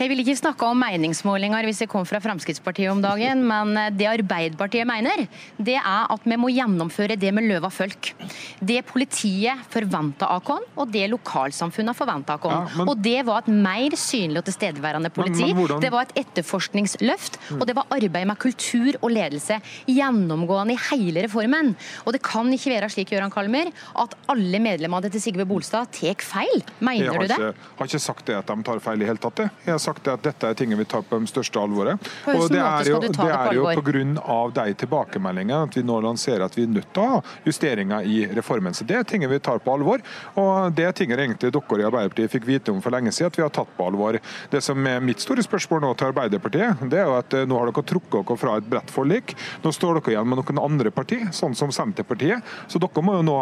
Jeg 0.00 0.10
vil 0.10 0.22
ikke 0.22 0.38
snakke 0.40 0.68
om 0.68 0.80
meningsmålinger 0.82 1.68
hvis 1.68 1.84
det 1.84 1.90
kom 1.92 2.06
fra 2.08 2.20
Fremskrittspartiet 2.24 2.90
om 2.92 3.02
dagen, 3.04 3.44
men 3.46 3.76
det 3.96 4.08
Arbeiderpartiet 4.10 4.88
mener, 4.88 5.26
det 5.56 5.78
er 5.78 6.10
at 6.12 6.26
vi 6.26 6.38
må 6.40 6.50
gjennomføre 6.52 7.18
det 7.20 7.32
med 7.36 7.46
løva 7.48 7.70
folk. 7.72 8.12
Det 8.60 8.80
politiet 8.88 9.66
forventer 9.72 10.28
av 10.30 10.42
oss, 10.56 10.66
og 10.76 10.90
det 10.92 11.06
lokalsamfunnet 11.12 11.96
forventer 11.96 12.36
av 12.36 12.46
oss. 12.50 12.76
Ja. 12.76 12.86
Og 12.86 13.00
det 13.02 13.18
var 13.26 13.44
et 13.44 13.50
mer 13.52 13.96
synlig 14.00 14.42
og 14.42 14.48
tilstedeværende 14.48 15.10
politi. 15.14 15.42
Men, 15.42 15.54
men 15.54 15.62
hvordan... 15.62 15.82
Det 15.84 15.92
var 15.94 16.08
et 16.08 16.16
etterforskningsløft, 16.24 17.38
og 17.58 17.64
det 17.68 17.76
var 17.76 17.88
arbeid 17.94 18.15
med 18.24 18.38
kultur 18.40 18.96
og 19.02 19.10
ledelse 19.12 19.58
gjennomgående 19.90 20.76
i 20.76 20.80
hele 20.90 21.26
reformen. 21.26 21.74
Og 22.04 22.16
det 22.16 22.22
kan 22.24 22.48
ikke 22.52 22.72
være 22.72 22.90
slik, 22.92 23.12
Gøran 23.12 23.32
Kalmer, 23.32 23.70
at 24.00 24.16
alle 24.32 24.60
medlemmene 24.62 25.10
til 25.12 25.22
Sigve 25.22 25.46
Bolstad 25.48 25.90
tar 25.94 26.22
feil. 26.24 26.64
Mener 26.80 27.18
du 27.18 27.26
det? 27.26 27.38
Jeg 27.38 27.54
har 27.78 27.90
ikke 27.90 28.02
sagt 28.02 28.26
det 28.30 28.38
at 28.38 28.50
de 28.50 28.66
tar 28.66 28.80
feil 28.84 29.02
i 29.02 29.08
hele 29.08 29.20
tatt. 29.22 29.44
Jeg 29.66 29.74
har 29.74 29.82
sagt 29.82 30.08
at 30.10 30.24
dette 30.24 30.48
er 30.48 30.58
ting 30.58 30.72
vi 30.76 30.88
tar 30.88 31.04
på 31.06 31.20
det 31.20 31.30
største 31.30 31.60
alvoret. 31.60 32.10
Og 32.32 32.48
det 32.52 32.60
er 32.62 32.90
jo, 32.90 33.00
det 33.02 33.12
er 33.16 33.56
jo 33.56 33.66
pga. 33.76 34.42
de 34.56 34.74
tilbakemeldingene 34.82 35.66
at 35.66 35.76
vi 35.76 35.84
nå 35.86 36.00
lanserer 36.04 36.46
at 36.46 36.56
vi 36.56 36.66
er 36.66 36.72
nødt 36.72 36.90
til 36.94 37.02
å 37.02 37.16
ha 37.16 37.20
justeringer 37.46 38.06
i 38.06 38.24
reformen. 38.36 38.74
Så 38.74 38.86
Det 38.86 38.96
er 38.96 39.06
ting 39.08 39.26
vi 39.26 39.38
tar 39.38 39.58
på 39.62 39.72
alvor. 39.72 40.02
Og 40.36 40.72
det 40.76 40.86
er 40.86 40.96
ting 40.96 41.12
egentlig 41.12 41.52
dere 41.52 41.80
i 41.80 41.86
Arbeiderpartiet 41.86 42.32
fikk 42.32 42.46
vite 42.48 42.72
om 42.72 42.82
for 42.84 42.94
lenge 42.94 43.12
siden 43.12 43.32
at 43.32 43.38
vi 43.38 43.44
har 43.44 43.52
tatt 43.54 43.72
på 43.76 43.86
alvor. 43.86 44.18
Det 44.50 44.62
som 44.64 44.86
er 44.86 45.02
mitt 45.04 45.22
store 45.22 45.44
spørsmål 45.44 45.82
nå 45.84 45.92
til 45.98 46.10
Arbeiderpartiet, 46.10 46.84
det 46.90 47.00
er 47.00 47.10
jo 47.10 47.16
at 47.18 47.36
eh, 47.36 47.46
nå 47.48 47.58
har 47.58 47.70
dere 47.70 47.86
trukket 47.86 48.05
dere 48.12 48.38
fra 48.40 48.56
et 48.58 48.70
bredt 48.70 48.92
forlik. 48.94 49.36
Nå 49.64 49.72
står 49.74 50.00
dere 50.00 50.16
igjen 50.16 50.28
med 50.28 50.42
noen 50.42 50.64
andre 50.64 50.92
partier, 50.94 51.30
sånn 51.32 51.56
som 51.58 51.72
Senterpartiet. 51.74 52.44
Så 52.68 52.82
dere 52.82 53.04
må 53.04 53.18
jo 53.18 53.26
nå 53.26 53.40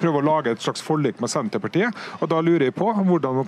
prøve 0.00 0.20
å 0.20 0.24
lage 0.24 0.52
et 0.52 0.62
slags 0.62 0.82
forlik 0.84 1.20
med 1.22 1.30
Senterpartiet. 1.32 1.94
og 2.20 2.28
Da 2.30 2.40
lurer 2.44 2.68
jeg 2.68 2.76
på 2.76 2.90
hvordan 2.94 3.40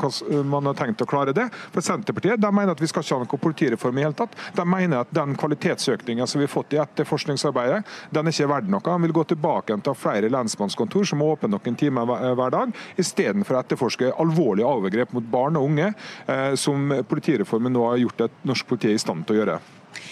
man 0.48 0.70
har 0.70 0.78
tenkt 0.78 1.02
å 1.02 1.08
klare 1.08 1.34
det. 1.36 1.48
For 1.74 1.84
Senterpartiet 1.84 2.40
de 2.40 2.52
mener 2.52 2.74
at 2.74 2.82
vi 2.82 2.88
skal 2.90 3.04
ikke 3.04 3.18
ha 3.18 3.24
noen 3.24 3.44
politireform 3.46 4.00
i 4.00 4.06
hele 4.06 4.18
tatt. 4.18 4.36
De 4.56 4.66
mener 4.68 5.02
at 5.02 5.14
den 5.14 5.36
kvalitetsøkningen 5.38 6.26
som 6.26 6.40
vi 6.40 6.48
har 6.48 6.52
fått 6.52 6.76
i 6.76 6.80
etterforskningsarbeidet, 6.82 7.82
den 8.14 8.26
er 8.26 8.34
ikke 8.34 8.50
verdt 8.52 8.72
noe. 8.72 8.84
De 8.86 9.06
vil 9.06 9.16
gå 9.16 9.26
tilbake 9.32 9.78
til 9.82 9.98
flere 9.98 10.32
lensmannskontor 10.32 11.08
som 11.08 11.24
åpner 11.26 11.52
noen 11.52 11.78
timer 11.78 12.08
hver 12.08 12.54
dag, 12.54 12.74
istedenfor 13.00 13.56
å 13.56 13.62
etterforske 13.62 14.12
alvorlige 14.16 14.68
overgrep 14.68 15.16
mot 15.16 15.32
barn 15.32 15.58
og 15.58 15.70
unge, 15.70 15.92
eh, 16.26 16.54
som 16.54 16.92
politireformen 17.08 17.74
nå 17.74 17.88
har 17.90 18.04
gjort 18.04 18.28
et 18.28 18.44
norsk 18.46 18.68
politi 18.68 18.94
i 18.94 19.02
stand 19.02 19.26
til 19.26 19.36
å 19.36 19.42
gjøre. 19.42 19.58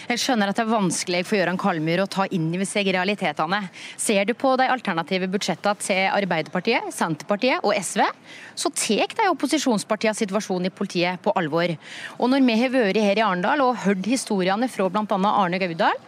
Jeg 0.09 0.21
skjønner 0.21 0.51
at 0.51 0.59
det 0.59 0.65
er 0.65 0.71
vanskelig 0.71 1.23
for 1.27 1.39
Gøran 1.39 1.59
Kalmyr 1.59 2.03
å 2.03 2.09
ta 2.11 2.27
inn 2.33 2.51
i 2.53 2.67
seg 2.67 2.89
realitetene. 2.95 3.61
Ser 3.97 4.27
du 4.27 4.33
på 4.37 4.53
de 4.59 4.67
alternative 4.71 5.29
budsjettene 5.33 5.81
til 5.81 6.03
Arbeiderpartiet, 6.11 6.91
Senterpartiet 6.95 7.65
og 7.65 7.75
SV, 7.75 8.03
så 8.55 8.71
tar 8.75 9.15
de 9.15 9.31
opposisjonspartiene 9.31 10.17
situasjonen 10.17 10.69
i 10.69 10.73
politiet 10.73 11.21
på 11.23 11.33
alvor. 11.39 11.75
Og 12.19 12.31
når 12.31 12.45
vi 12.45 12.59
har 12.61 12.73
vært 12.73 13.01
her 13.01 13.19
i 13.19 13.25
Arendal 13.25 13.65
og 13.65 13.83
hørt 13.85 14.07
historiene 14.09 14.69
fra 14.71 14.89
bl.a. 14.91 15.19
Arne 15.31 15.61
Gaudal, 15.61 15.99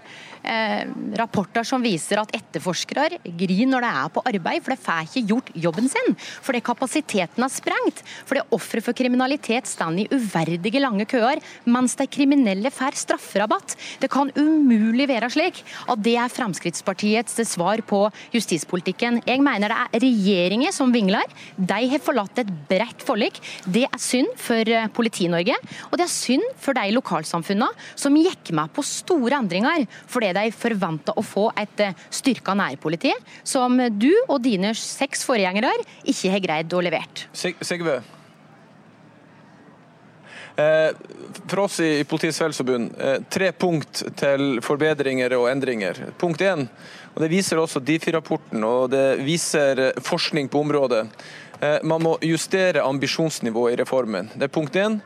rapporter 1.17 1.65
som 1.67 1.83
viser 1.83 2.21
at 2.21 2.33
etterforskere 2.35 3.19
griner 3.37 3.71
når 3.71 3.85
de 3.85 3.91
er 4.01 4.11
på 4.13 4.23
arbeid, 4.29 4.63
for 4.63 4.73
de 4.73 4.81
får 4.81 5.07
ikke 5.07 5.25
gjort 5.31 5.51
jobben 5.67 5.89
sin. 5.91 6.15
Fordi 6.45 6.61
kapasiteten 6.65 7.43
er 7.43 7.53
sprengt. 7.53 8.03
Fordi 8.27 8.43
ofre 8.55 8.83
for 8.83 8.97
kriminalitet 8.97 9.69
står 9.69 10.01
i 10.03 10.07
uverdige 10.13 10.81
lange 10.83 11.07
køer, 11.09 11.41
mens 11.65 11.95
de 11.99 12.07
kriminelle 12.11 12.71
får 12.73 12.99
strafferabatt. 13.03 13.75
Det 14.01 14.09
kan 14.11 14.31
umulig 14.37 15.07
være 15.09 15.29
slik 15.33 15.63
at 15.87 16.03
det 16.03 16.15
er 16.19 16.33
Fremskrittspartiets 16.33 17.39
svar 17.47 17.81
på 17.87 18.05
justispolitikken. 18.35 19.21
Jeg 19.27 19.43
mener 19.43 19.71
det 19.73 19.77
er 19.77 20.05
regjeringen 20.05 20.75
som 20.75 20.93
vingler. 20.93 21.25
De 21.57 21.79
har 21.91 22.03
forlatt 22.03 22.43
et 22.43 22.51
bredt 22.69 23.05
forlik. 23.05 23.39
Det 23.65 23.85
er 23.87 24.01
synd 24.01 24.33
for 24.41 24.67
eh, 24.67 24.89
Politi-Norge, 24.93 25.55
og 25.89 25.97
det 25.97 26.05
er 26.07 26.13
synd 26.13 26.45
for 26.61 26.77
de 26.77 26.91
lokalsamfunnene 26.95 27.69
som 27.97 28.15
gikk 28.17 28.51
med 28.55 28.71
på 28.75 28.85
store 28.85 29.39
endringer 29.41 29.85
fordi 30.07 30.31
de 30.37 30.51
forventa 30.55 31.15
å 31.17 31.23
få 31.25 31.47
et 31.57 31.83
eh, 31.83 31.95
styrka 32.13 32.55
nærpoliti, 32.57 33.13
som 33.47 33.79
du 33.97 34.11
og 34.27 34.41
dine 34.45 34.73
seks 34.77 35.25
forgjengere 35.27 35.73
ikke 36.07 36.33
har 36.33 36.43
greid 36.43 36.75
å 36.75 36.83
levere. 36.85 37.27
Sigve, 37.33 37.97
eh, 40.57 40.91
for 41.47 41.63
oss 41.65 41.79
i 41.85 42.03
Politiets 42.09 42.39
Fellesforbund, 42.41 42.93
eh, 42.99 43.17
tre 43.29 43.51
punkt 43.51 44.03
til 44.19 44.61
forbedringer 44.65 45.37
og 45.39 45.49
endringer. 45.51 46.13
Punkt 46.19 46.45
én, 46.45 46.67
og 47.15 47.23
det 47.23 47.33
viser 47.33 47.61
også 47.61 47.83
Difi-rapporten 47.83 48.63
og 48.67 48.91
det 48.93 49.07
viser 49.25 49.91
forskning 50.05 50.49
på 50.53 50.63
området. 50.65 51.07
Man 51.89 52.03
må 52.05 52.11
justere 52.21 52.83
ambisjonsnivået 52.85 53.73
i 53.73 53.77
reformen. 53.79 54.27
Det 54.37 54.45
er 54.45 54.51
punkt 54.53 54.75
én. 54.77 54.99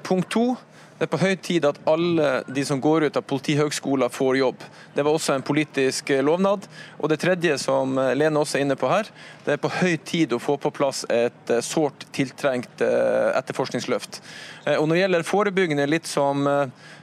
Punkt 0.00 0.30
to, 0.32 0.56
det 1.02 1.08
er 1.08 1.10
på 1.10 1.18
høy 1.18 1.32
tid 1.42 1.64
at 1.66 1.80
alle 1.90 2.26
de 2.46 2.62
som 2.62 2.78
går 2.78 3.08
ut 3.08 3.16
av 3.18 3.24
Politihøgskolen 3.26 4.12
får 4.14 4.36
jobb. 4.38 4.60
Det 4.94 5.02
var 5.02 5.16
også 5.16 5.32
en 5.34 5.42
politisk 5.42 6.12
lovnad. 6.22 6.68
Og 7.02 7.10
det 7.10 7.16
tredje, 7.18 7.56
som 7.58 7.96
Lene 8.14 8.38
også 8.38 8.60
er 8.60 8.62
inne 8.62 8.76
på 8.78 8.86
her, 8.86 9.08
det 9.42 9.56
er 9.56 9.58
på 9.58 9.72
høy 9.80 9.96
tid 10.06 10.30
å 10.30 10.38
få 10.38 10.54
på 10.62 10.70
plass 10.70 11.00
et 11.10 11.50
eh, 11.50 11.58
sårt 11.66 12.06
tiltrengt 12.14 12.84
eh, 12.86 13.32
etterforskningsløft. 13.34 14.20
Eh, 14.62 14.76
og 14.76 14.86
Når 14.86 14.94
det 14.94 15.00
gjelder 15.00 15.26
forebyggende, 15.26 15.88
litt 15.90 16.06
som, 16.06 16.46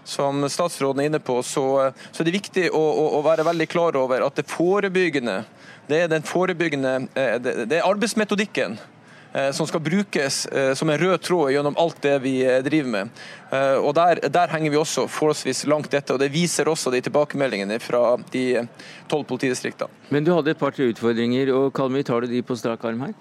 som 0.08 0.48
statsråden 0.48 1.04
er 1.04 1.10
inne 1.12 1.20
på, 1.20 1.36
så, 1.44 1.66
så 2.00 2.24
er 2.24 2.30
det 2.30 2.38
viktig 2.38 2.70
å, 2.72 2.80
å, 2.80 3.10
å 3.18 3.26
være 3.28 3.50
veldig 3.50 3.68
klar 3.68 4.00
over 4.00 4.24
at 4.24 4.40
det 4.40 4.48
forebyggende, 4.48 5.42
det 5.92 6.06
er 6.08 6.24
forebyggende, 6.24 6.96
det, 7.44 7.68
er 7.68 7.84
arbeidsmetodikken 7.84 8.80
Eh, 8.80 8.99
som 9.54 9.68
skal 9.68 9.82
brukes 9.86 10.46
eh, 10.46 10.74
som 10.74 10.90
en 10.90 10.98
rød 10.98 11.22
tråd 11.22 11.52
gjennom 11.54 11.78
alt 11.78 12.02
det 12.02 12.16
vi 12.24 12.40
eh, 12.46 12.64
driver 12.66 12.90
med. 12.90 13.22
Og 13.82 13.96
Der, 13.98 14.20
der 14.30 14.52
henger 14.54 14.70
vi 14.70 14.78
også 14.78 15.08
forholdsvis 15.10 15.64
langt 15.66 15.94
etter, 15.94 16.14
og 16.14 16.20
det 16.22 16.30
viser 16.30 16.70
også 16.70 16.92
de 16.94 17.02
tilbakemeldingene 17.02 17.80
fra 17.82 18.18
de 18.30 18.68
tolv 19.10 19.26
politidistriktene. 19.26 19.90
Men 20.14 20.24
du 20.24 20.36
hadde 20.36 20.54
et 20.54 20.60
par-tre 20.60 20.92
utfordringer, 20.92 21.50
og 21.56 21.74
Kalmy, 21.74 22.04
tar 22.06 22.22
du 22.22 22.30
de 22.30 22.44
på 22.46 22.58
strak 22.60 22.86
arm 22.86 23.02
her? 23.08 23.18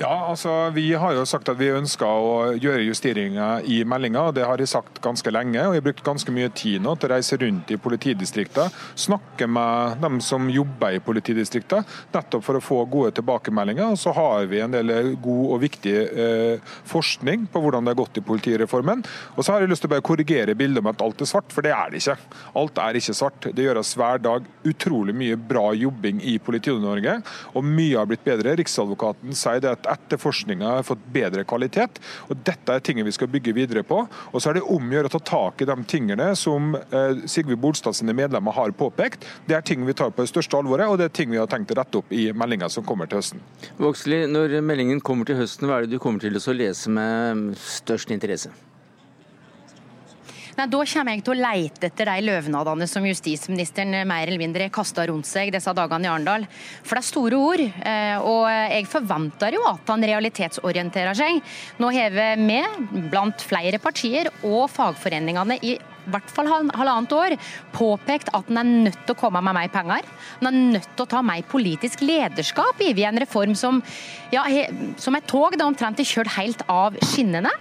Ja, 0.00 0.08
altså 0.30 0.70
Vi 0.72 0.86
har 0.96 1.12
jo 1.12 1.24
sagt 1.28 1.50
at 1.52 1.58
vi 1.60 1.66
ønsker 1.68 2.08
å 2.08 2.36
gjøre 2.56 2.86
justeringer 2.86 3.66
i 3.68 3.82
meldinga. 3.84 4.30
Det 4.32 4.46
har 4.48 4.60
jeg 4.60 4.70
sagt 4.70 5.02
ganske 5.04 5.28
lenge. 5.28 5.60
og 5.60 5.74
Jeg 5.74 5.82
har 5.82 5.84
brukt 5.84 6.06
ganske 6.06 6.32
mye 6.32 6.48
tid 6.48 6.80
nå 6.80 6.94
til 6.96 7.10
å 7.10 7.12
reise 7.12 7.36
rundt 7.36 7.68
i 7.74 7.76
politidistriktene. 7.76 8.72
Snakke 8.96 9.44
med 9.52 10.00
dem 10.00 10.16
som 10.24 10.48
jobber 10.48 10.96
i 10.96 11.02
politidistriktene, 11.04 11.84
nettopp 12.14 12.44
for 12.46 12.56
å 12.56 12.62
få 12.64 12.78
gode 12.88 13.12
tilbakemeldinger. 13.18 13.92
Og 13.92 14.00
så 14.00 14.14
har 14.16 14.48
vi 14.48 14.62
en 14.64 14.72
del 14.72 15.12
god 15.20 15.52
og 15.58 15.60
viktig 15.66 15.94
eh, 16.24 16.72
forskning 16.88 17.44
på 17.52 17.60
hvordan 17.60 17.84
det 17.84 17.92
har 17.92 18.00
gått 18.00 18.22
i 18.22 18.24
politireformen. 18.24 19.04
Og 19.36 19.44
så 19.44 19.52
har 19.52 19.60
jeg 19.60 19.74
lyst 19.74 19.84
til 19.84 19.92
å 19.92 19.94
bare 19.98 20.06
korrigere 20.08 20.56
bildet 20.56 20.80
om 20.80 20.88
at 20.88 21.04
alt 21.04 21.20
er 21.20 21.28
svart, 21.34 21.52
for 21.52 21.68
det 21.68 21.76
er 21.76 21.92
det 21.92 22.00
ikke. 22.00 22.16
Alt 22.62 22.80
er 22.80 22.96
ikke 22.96 23.18
svart. 23.18 23.50
Det 23.52 23.68
gjøres 23.68 23.92
hver 24.00 24.24
dag 24.24 24.48
utrolig 24.72 25.18
mye 25.20 25.36
bra 25.36 25.68
jobbing 25.76 26.24
i 26.32 26.38
Politi-Norge, 26.40 27.20
og 27.52 27.70
mye 27.76 28.00
har 28.00 28.08
blitt 28.08 28.24
bedre. 28.24 28.56
Riksadvokaten 28.56 29.36
sier 29.36 29.60
det 29.60 29.76
at 29.76 29.81
at 29.82 29.98
etterforskninga 29.98 30.76
har 30.78 30.86
fått 30.86 31.02
bedre 31.12 31.44
kvalitet. 31.48 32.00
og 32.28 32.40
Dette 32.46 32.76
er 32.76 32.84
tingene 32.84 33.08
vi 33.08 33.14
skal 33.14 33.30
bygge 33.32 33.54
videre 33.56 33.82
på. 33.86 34.02
Og 34.32 34.42
så 34.42 34.50
er 34.50 34.58
det 34.58 34.64
om 34.66 34.88
å 34.88 34.96
gjøre 34.96 35.10
å 35.10 35.14
ta 35.16 35.22
tak 35.32 35.62
i 35.62 35.68
de 35.68 35.76
tingene 35.88 36.32
som 36.38 36.74
eh, 36.76 37.22
Sigve 37.30 37.56
Bolstad 37.56 37.96
sine 37.98 38.14
medlemmer 38.16 38.54
har 38.56 38.74
påpekt. 38.76 39.26
Det 39.46 39.56
er 39.56 39.66
ting 39.66 39.86
vi 39.86 39.96
tar 39.96 40.12
på 40.14 40.24
det 40.24 40.32
største 40.32 40.58
alvoret, 40.58 40.88
og 40.88 40.98
det 41.00 41.10
er 41.10 41.16
ting 41.16 41.32
vi 41.32 41.40
har 41.40 41.50
tenkt 41.50 41.74
å 41.74 41.78
rette 41.78 42.02
opp 42.02 42.12
i 42.12 42.28
meldinga 42.32 42.70
som 42.72 42.86
kommer 42.86 43.10
til 43.10 43.22
høsten. 43.22 43.42
Våksli, 43.82 44.24
når 44.30 44.60
meldingen 44.64 45.02
kommer 45.04 45.28
til 45.28 45.40
høsten, 45.40 45.68
hva 45.68 45.80
er 45.80 45.86
det 45.86 45.96
du 45.96 46.02
kommer 46.02 46.22
til 46.22 46.38
å 46.38 46.56
lese 46.56 46.92
med 46.92 47.56
størst 47.58 48.12
interesse? 48.14 48.52
Nei, 50.56 50.66
Da 50.68 50.82
kommer 50.84 51.14
jeg 51.14 51.24
til 51.24 51.32
å 51.32 51.38
leite 51.40 51.88
etter 51.88 52.10
de 52.10 52.24
løvnadene 52.26 52.88
som 52.90 53.06
justisministeren 53.08 53.94
mer 54.08 54.26
eller 54.26 54.40
mindre 54.40 54.68
kasta 54.72 55.06
rundt 55.08 55.28
seg 55.28 55.52
disse 55.54 55.72
dagene 55.72 56.08
i 56.08 56.10
Arendal. 56.12 56.44
For 56.84 56.98
det 56.98 57.02
er 57.02 57.08
store 57.08 57.38
ord, 57.40 57.62
eh, 57.62 58.18
og 58.20 58.44
jeg 58.50 58.90
forventer 58.92 59.56
jo 59.56 59.64
at 59.70 59.88
han 59.88 60.04
realitetsorienterer 60.12 61.16
seg. 61.16 61.40
Nå 61.80 61.92
har 61.96 62.12
vi, 62.12 62.60
blant 63.12 63.40
flere 63.46 63.80
partier 63.82 64.28
og 64.42 64.68
fagforeningene 64.72 65.56
i 65.64 65.78
hvert 66.10 66.32
fall 66.34 66.50
halvannet 66.50 67.14
år 67.16 67.36
påpekt 67.74 68.30
at 68.34 68.50
en 68.50 68.60
er 68.62 68.70
nødt 68.88 69.00
til 69.06 69.14
å 69.14 69.18
komme 69.18 69.42
med 69.44 69.56
mer 69.56 69.70
penger. 69.72 70.06
En 70.40 70.50
er 70.50 70.58
nødt 70.78 70.90
til 70.96 71.04
å 71.04 71.10
ta 71.14 71.22
mer 71.24 71.44
politisk 71.48 72.02
lederskap 72.04 72.80
i 72.82 72.92
en 73.06 73.20
reform 73.22 73.54
som, 73.58 73.80
ja, 74.32 74.44
som 75.00 75.16
et 75.16 75.28
tog 75.30 75.56
det 75.56 75.66
omtrent 75.66 76.00
er 76.00 76.08
kjørt 76.08 76.34
helt 76.36 76.64
av 76.70 76.98
skinnene. 77.12 77.52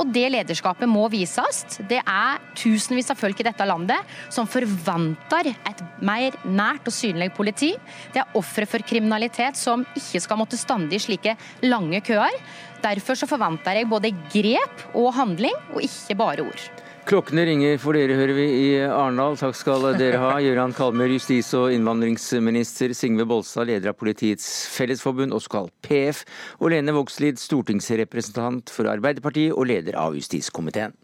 Og 0.00 0.10
det 0.12 0.26
lederskapet 0.32 0.88
må 0.90 1.06
vises. 1.12 1.64
Det 1.88 2.00
er 2.00 2.40
tusenvis 2.58 3.10
av 3.12 3.20
folk 3.20 3.40
i 3.40 3.46
dette 3.46 3.66
landet 3.68 4.16
som 4.32 4.48
forventer 4.50 5.52
et 5.52 5.84
mer 6.04 6.36
nært 6.44 6.88
og 6.88 6.94
synlig 6.94 7.30
politi. 7.36 7.72
Det 8.14 8.22
er 8.22 8.38
ofre 8.38 8.68
for 8.68 8.84
kriminalitet 8.86 9.58
som 9.58 9.84
ikke 9.96 10.22
skal 10.22 10.40
måtte 10.40 10.60
stande 10.60 10.96
i 10.96 11.02
slike 11.02 11.36
lange 11.66 12.02
køer. 12.04 12.36
Derfor 12.80 13.18
så 13.18 13.28
forventer 13.28 13.76
jeg 13.76 13.90
både 13.90 14.12
grep 14.32 14.86
og 14.96 15.12
handling, 15.16 15.56
og 15.74 15.84
ikke 15.84 16.16
bare 16.16 16.46
ord. 16.46 16.70
Klokkene 17.10 17.42
ringer 17.42 17.80
for 17.82 17.96
dere, 17.98 18.14
hører 18.14 18.36
vi 18.36 18.44
i 18.54 18.66
Arendal. 18.86 19.34
Takk 19.34 19.56
skal 19.58 19.82
dere 19.98 20.20
ha. 20.22 20.28
Gøran 20.38 20.70
Kalmer, 20.76 21.10
justis- 21.10 21.50
og 21.58 21.72
innvandringsminister. 21.74 22.94
Sigve 22.94 23.26
Bolstad, 23.26 23.66
leder 23.66 23.90
av 23.90 23.96
Politiets 23.98 24.46
Fellesforbund, 24.70 25.34
også 25.34 25.50
kalt 25.50 25.74
PF. 25.82 26.22
Og 26.62 26.70
Lene 26.70 26.94
Vågslid, 26.94 27.42
stortingsrepresentant 27.42 28.70
for 28.70 28.86
Arbeiderpartiet 28.94 29.58
og 29.58 29.66
leder 29.72 29.98
av 29.98 30.14
justiskomiteen. 30.14 30.94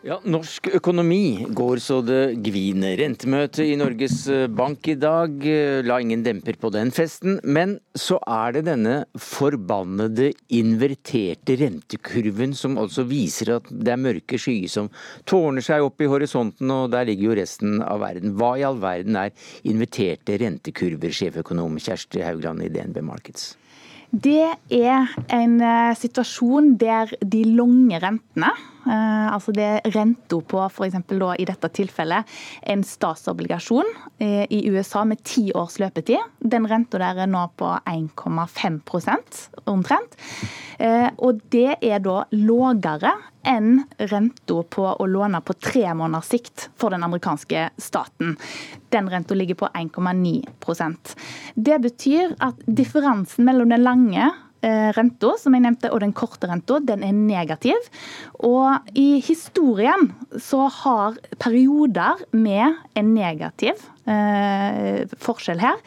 Ja, 0.00 0.16
Norsk 0.24 0.70
økonomi 0.78 1.44
går 1.52 1.80
så 1.84 1.98
det 2.00 2.38
gviner. 2.40 2.94
Rentemøtet 2.96 3.66
i 3.68 3.74
Norges 3.76 4.22
eh, 4.32 4.46
Bank 4.48 4.88
i 4.88 4.94
dag 4.96 5.34
eh, 5.44 5.82
la 5.84 5.98
ingen 6.00 6.22
demper 6.24 6.56
på 6.56 6.70
den 6.72 6.88
festen. 6.88 7.36
Men 7.44 7.74
så 7.92 8.16
er 8.24 8.54
det 8.56 8.62
denne 8.70 8.94
forbannede 9.20 10.30
inverterte 10.56 11.58
rentekurven 11.60 12.56
som 12.56 12.80
altså 12.80 13.04
viser 13.10 13.52
at 13.58 13.68
det 13.68 13.92
er 13.92 14.00
mørke 14.00 14.40
skyer 14.40 14.72
som 14.72 14.88
tårner 15.28 15.68
seg 15.68 15.84
opp 15.84 16.00
i 16.00 16.08
horisonten, 16.08 16.72
og 16.72 16.88
der 16.96 17.04
ligger 17.10 17.28
jo 17.28 17.38
resten 17.42 17.84
av 17.84 18.00
verden. 18.00 18.32
Hva 18.40 18.54
i 18.56 18.64
all 18.64 18.80
verden 18.80 19.20
er 19.20 19.36
inverterte 19.68 20.40
rentekurver, 20.40 21.12
sjeføkonom 21.12 21.76
Kjersti 21.76 22.24
Haugland 22.24 22.64
i 22.64 22.72
DNB 22.72 23.04
Markets? 23.04 23.50
Det 24.10 24.48
er 24.80 25.12
en 25.28 25.60
eh, 25.60 25.94
situasjon 26.08 26.78
der 26.80 27.18
de 27.20 27.44
lange 27.52 28.00
rentene 28.00 28.56
altså 29.30 29.52
det 29.52 29.66
er 29.66 29.92
renta 29.94 30.40
på 30.40 30.62
f.eks. 30.66 30.96
i 31.38 31.46
dette 31.48 31.70
tilfellet 31.76 32.38
en 32.62 32.84
statsobligasjon 32.86 33.88
eh, 34.18 34.46
i 34.50 34.62
USA 34.70 35.04
med 35.04 35.22
ti 35.24 35.50
års 35.52 35.78
løpetid. 35.82 36.20
Den 36.40 36.68
renta 36.70 37.00
der 37.00 37.24
er 37.24 37.30
nå 37.30 37.46
på 37.60 37.72
1,5 37.84 38.80
omtrent. 39.70 40.16
Eh, 40.78 41.08
og 41.18 41.42
det 41.52 41.76
er 41.82 42.00
da 42.00 42.24
lågere 42.32 43.14
enn 43.46 43.82
renta 44.10 44.60
på 44.68 44.84
å 44.90 45.06
låne 45.08 45.40
på 45.44 45.56
tre 45.56 45.86
måneders 45.96 46.28
sikt 46.32 46.68
for 46.80 46.92
den 46.92 47.04
amerikanske 47.04 47.70
staten. 47.80 48.36
Den 48.92 49.08
renta 49.12 49.36
ligger 49.36 49.62
på 49.62 49.70
1,9% 49.76 51.16
Det 51.54 51.80
betyr 51.80 52.36
at 52.40 52.60
differansen 52.66 53.46
mellom 53.48 53.72
den 53.72 53.84
lange 53.84 54.28
Eh, 54.28 54.49
renta, 54.62 55.32
som 55.40 55.54
jeg 55.56 55.64
nevnte, 55.64 55.90
og 55.92 56.02
den 56.02 56.14
korte 56.16 56.48
renta, 56.50 56.78
den 56.84 57.04
er 57.06 57.16
negativ. 57.16 57.90
Og 58.44 58.92
i 58.98 59.20
historien 59.24 60.10
så 60.36 60.66
har 60.82 61.20
perioder 61.40 62.20
med 62.36 62.76
en 62.98 63.14
negativ 63.16 63.80
eh, 64.04 65.06
forskjell 65.20 65.62
her 65.64 65.78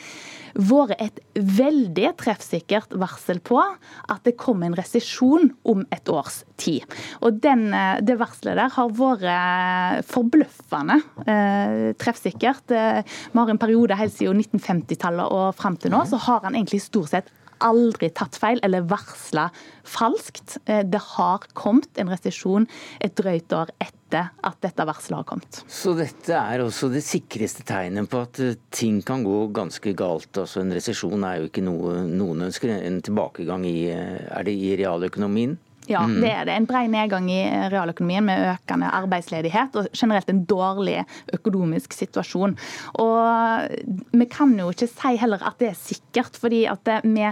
vært 0.53 1.01
et 1.01 1.19
veldig 1.33 2.11
treffsikkert 2.19 2.93
varsel 3.01 3.39
på 3.43 3.59
at 3.59 4.21
det 4.25 4.35
kommer 4.37 4.69
en 4.69 4.77
resesjon 4.77 5.49
om 5.69 5.83
et 5.93 6.09
års 6.09 6.43
tid. 6.57 6.85
Og 7.21 7.41
den, 7.41 7.73
eh, 7.73 8.01
Det 8.03 8.17
varselet 8.17 8.55
der 8.55 8.69
har 8.69 8.89
vært 8.89 10.05
forbløffende 10.05 11.01
eh, 11.27 11.93
treffsikkert. 11.93 12.71
Eh, 12.71 13.03
vi 13.03 13.39
har 13.39 13.49
en 13.49 13.57
periode 13.57 13.95
helt 13.95 14.13
siden 14.13 14.37
1950-tallet 14.37 15.31
og 15.31 15.55
fram 15.55 15.77
til 15.77 15.91
nå, 15.91 16.05
så 16.05 16.17
har 16.17 16.41
han 16.43 16.55
egentlig 16.55 16.81
stort 16.81 17.09
sett 17.09 17.29
aldri 17.65 18.09
tatt 18.15 18.37
feil 18.39 18.61
eller 18.65 18.85
varsla 18.89 19.49
falskt. 19.87 20.57
Eh, 20.65 20.83
det 20.85 21.01
har 21.15 21.45
kommet 21.57 21.99
en 21.99 22.11
resesjon 22.13 22.67
et 23.03 23.15
drøyt 23.17 23.53
år 23.55 23.73
etter 23.83 24.29
at 24.45 24.59
dette 24.61 24.85
varselet 24.85 25.21
har 25.21 25.27
kommet. 25.27 25.61
Så 25.67 25.95
dette 25.97 26.37
er 26.37 26.63
også 26.63 26.91
det 26.93 27.03
sikreste 27.05 27.65
tegnet 27.67 28.09
på 28.11 28.23
at 28.23 28.41
eh, 28.43 28.57
ting 28.73 29.01
kan 29.05 29.25
gå 29.25 29.47
ganske 29.55 29.95
galt? 29.97 30.31
Altså 30.37 30.63
En 30.63 30.73
resesjon 30.75 31.27
er 31.27 31.41
jo 31.41 31.51
ikke 31.51 31.65
noe 31.65 32.01
noen 32.09 32.47
ønsker. 32.49 32.75
En 32.77 33.01
tilbakegang 33.03 33.65
i, 33.69 33.77
eh, 33.93 34.23
er 34.29 34.47
det 34.47 34.55
i 34.55 34.75
realøkonomien? 34.79 35.57
Ja, 35.89 36.05
mm. 36.07 36.19
det 36.23 36.31
er 36.31 36.47
det. 36.47 36.57
En 36.57 36.67
brei 36.69 36.85
nedgang 36.91 37.29
i 37.31 37.41
realøkonomien 37.73 38.25
med 38.27 38.45
økende 38.53 38.91
arbeidsledighet 38.95 39.75
og 39.79 39.89
generelt 39.91 40.29
en 40.31 40.43
dårlig 40.49 41.01
økonomisk 41.35 41.95
situasjon. 41.97 42.57
Og 43.03 44.13
Vi 44.13 44.27
kan 44.31 44.53
jo 44.59 44.69
ikke 44.71 44.89
si 44.89 45.15
heller 45.19 45.43
at 45.43 45.59
det 45.59 45.71
er 45.73 45.79
sikkert, 45.79 46.37
fordi 46.39 46.65
at 46.69 46.87
vi 47.03 47.31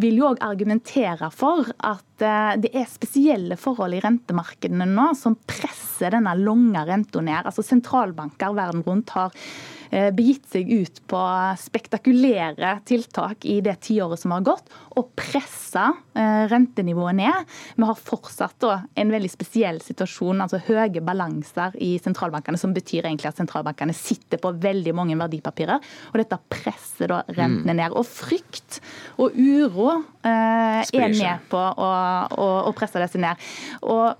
vil 0.00 0.22
jo 0.22 0.30
òg 0.32 0.40
argumentere 0.44 1.30
for 1.34 1.68
at 1.78 2.06
Eh, 2.20 2.54
det 2.60 2.72
er 2.76 2.88
spesielle 2.90 3.58
forhold 3.60 3.96
i 3.96 4.02
rentemarkedene 4.04 4.86
nå 4.88 5.10
som 5.18 5.38
presser 5.48 6.14
denne 6.14 6.34
lange 6.38 6.84
renta 6.88 7.22
ned. 7.24 7.46
Altså 7.46 7.64
Sentralbanker 7.64 8.56
verden 8.56 8.84
rundt 8.86 9.14
har 9.16 9.32
eh, 9.32 9.79
begitt 9.90 10.46
seg 10.52 10.70
ut 10.70 11.00
på 11.10 11.20
spektakulære 11.58 12.76
tiltak 12.88 13.46
i 13.48 13.58
det 13.64 13.76
tiåret 13.88 14.20
som 14.20 14.34
har 14.34 14.44
gått, 14.46 14.70
og 14.98 15.10
pressa 15.18 15.88
eh, 16.14 16.44
rentenivået 16.50 17.18
ned. 17.18 17.50
Vi 17.76 17.88
har 17.88 17.98
fortsatt 17.98 18.66
en 18.70 19.12
veldig 19.12 19.30
spesiell 19.32 19.80
situasjon, 19.82 20.42
altså 20.44 20.60
høye 20.66 21.02
balanser 21.04 21.74
i 21.82 21.94
sentralbankene, 22.02 22.60
som 22.60 22.74
betyr 22.76 23.08
egentlig 23.08 23.30
at 23.30 23.40
sentralbankene 23.40 23.94
sitter 23.96 24.40
på 24.42 24.52
veldig 24.62 24.94
mange 24.96 25.18
verdipapirer. 25.20 25.82
Og 26.12 26.20
dette 26.20 26.40
presser 26.52 27.10
da 27.10 27.22
rentene 27.30 27.74
mm. 27.74 27.80
ned. 27.82 27.96
Og 27.96 28.06
frykt 28.06 28.80
og 29.20 29.36
uro 29.36 29.90
eh, 30.26 30.82
er 30.84 31.16
med 31.16 31.48
på 31.50 31.60
å 31.60 31.90
å, 32.28 32.48
å 32.68 32.72
presse 32.76 33.00
disse 33.02 33.20
ned. 33.20 33.40
Og, 33.86 34.14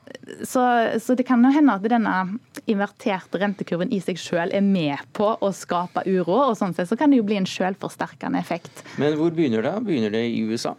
så, 0.47 0.65
så, 1.03 1.17
det 1.19 1.27
kan 1.29 1.43
jo 1.45 1.53
hende 1.55 1.77
at 1.77 1.87
denne 1.91 2.17
inverterte 2.71 3.41
rentekurven 3.41 3.93
i 3.95 4.01
seg 4.05 4.21
selv 4.21 4.57
er 4.57 4.65
med 4.65 5.01
på 5.17 5.33
å 5.33 5.53
skape 5.61 6.05
uro, 6.09 6.37
og 6.51 6.59
sånn 6.59 6.75
sett 6.77 6.91
så 6.91 6.99
kan 6.99 7.13
det 7.13 7.21
jo 7.21 7.27
bli 7.29 7.41
en 7.41 7.49
selvforsterkende 7.49 8.41
effekt. 8.41 8.85
Men 9.01 9.19
hvor 9.21 9.35
begynner 9.35 9.65
det? 9.67 9.77
Begynner 9.87 10.15
det 10.15 10.27
i 10.33 10.41
USA? 10.49 10.77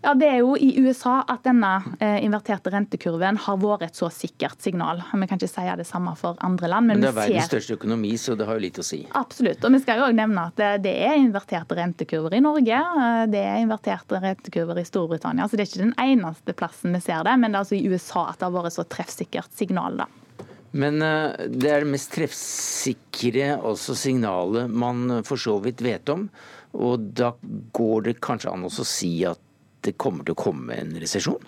Ja, 0.00 0.12
Det 0.14 0.28
er 0.30 0.36
jo 0.38 0.52
i 0.54 0.68
USA 0.78 1.24
at 1.26 1.42
denne 1.42 1.70
eh, 1.98 2.20
inverterte 2.22 2.70
rentekurven 2.70 3.38
har 3.42 3.56
vært 3.58 3.88
et 3.88 3.98
så 3.98 4.06
sikkert 4.14 4.62
signal. 4.62 5.02
Vi 5.10 5.26
kan 5.26 5.40
ikke 5.40 5.50
si 5.50 5.64
det 5.80 5.86
samme 5.88 6.12
for 6.18 6.38
andre 6.44 6.70
land. 6.70 6.86
Men, 6.86 7.00
men 7.00 7.06
det 7.06 7.10
er 7.10 7.16
verdens 7.16 7.48
ser... 7.48 7.50
største 7.56 7.78
økonomi, 7.80 8.12
så 8.20 8.36
det 8.38 8.46
har 8.46 8.60
jo 8.60 8.62
litt 8.62 8.78
å 8.78 8.86
si. 8.86 9.00
Absolutt. 9.18 9.64
Og 9.66 9.74
vi 9.74 9.82
skal 9.82 9.98
jo 9.98 10.06
også 10.06 10.18
nevne 10.20 10.44
at 10.52 10.62
det 10.84 10.94
er 11.08 11.18
inverterte 11.18 11.80
rentekurver 11.80 12.38
i 12.38 12.42
Norge. 12.44 12.78
Eh, 12.78 13.24
det 13.34 13.42
er 13.42 13.58
inverterte 13.64 14.22
rentekurver 14.22 14.78
i 14.78 14.86
Storbritannia. 14.86 15.48
Så 15.50 15.58
det 15.58 15.66
er 15.66 15.72
ikke 15.72 15.88
den 15.88 15.98
eneste 16.04 16.54
plassen 16.62 16.94
vi 16.94 17.02
ser 17.02 17.26
det, 17.26 17.34
men 17.34 17.50
det 17.50 17.58
er 17.58 17.66
altså 17.66 17.78
i 17.80 17.90
USA 17.90 18.28
at 18.30 18.38
det 18.38 18.46
har 18.46 18.54
vært 18.54 18.78
så 18.78 18.86
treffsikkert 18.86 19.50
signal. 19.58 19.98
da. 20.04 20.08
Men 20.76 21.00
det 21.00 21.70
er 21.70 21.84
det 21.84 21.90
mest 21.90 22.12
treffsikre 22.12 23.54
også 23.56 23.94
signalet 23.96 24.68
man 24.68 25.22
for 25.24 25.40
så 25.40 25.56
vidt 25.64 25.80
vet 25.84 26.12
om. 26.12 26.26
Og 26.76 27.08
da 27.16 27.32
går 27.76 28.08
det 28.10 28.18
kanskje 28.24 28.52
an 28.52 28.66
å 28.68 28.72
si 28.72 29.12
at 29.24 29.40
det 29.86 29.96
kommer 30.00 30.26
til 30.26 30.36
å 30.36 30.42
komme 30.42 30.76
en 30.76 30.92
resesjon? 31.00 31.40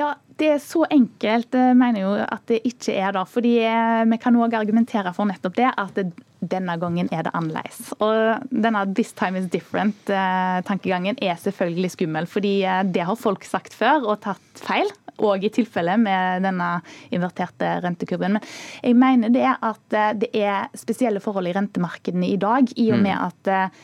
Ja, 0.00 0.14
Det 0.36 0.48
er 0.50 0.58
så 0.58 0.82
enkelt, 0.90 1.54
eh, 1.54 1.74
mener 1.78 2.00
jo 2.00 2.12
at 2.18 2.42
det 2.50 2.64
ikke 2.66 2.94
er. 2.98 3.12
da, 3.12 3.22
fordi 3.24 3.58
eh, 3.62 4.04
Vi 4.04 4.16
kan 4.18 4.34
òg 4.34 4.54
argumentere 4.58 5.12
for 5.14 5.24
nettopp 5.24 5.54
det, 5.54 5.70
at 5.78 5.94
det, 5.94 6.12
denne 6.42 6.74
gangen 6.76 7.08
er 7.12 7.22
det 7.22 7.32
annerledes. 7.32 7.92
Og 8.00 8.42
denne 8.50 8.82
'this 8.94 9.14
time 9.14 9.38
is 9.38 9.46
different'-tankegangen 9.46 11.14
eh, 11.22 11.30
er 11.30 11.36
selvfølgelig 11.36 11.90
skummel. 11.90 12.26
fordi 12.26 12.66
det 12.92 13.06
har 13.06 13.14
folk 13.14 13.44
sagt 13.44 13.72
før 13.72 14.02
og 14.04 14.20
tatt 14.22 14.58
feil. 14.58 14.90
Og 15.18 15.44
i 15.44 15.48
tilfelle 15.48 15.96
med 15.96 16.42
denne 16.42 16.82
inverterte 17.12 17.80
rentekurven. 17.84 18.32
Men 18.32 18.42
jeg 18.82 18.96
mener 18.96 19.28
det 19.28 19.56
at 19.62 20.18
det 20.18 20.34
er 20.34 20.66
spesielle 20.74 21.20
forhold 21.20 21.46
i 21.46 21.52
rentemarkedene 21.52 22.26
i 22.26 22.36
dag, 22.36 22.66
i 22.76 22.90
og 22.90 22.98
med 22.98 23.14
mm. 23.14 23.24
at 23.30 23.80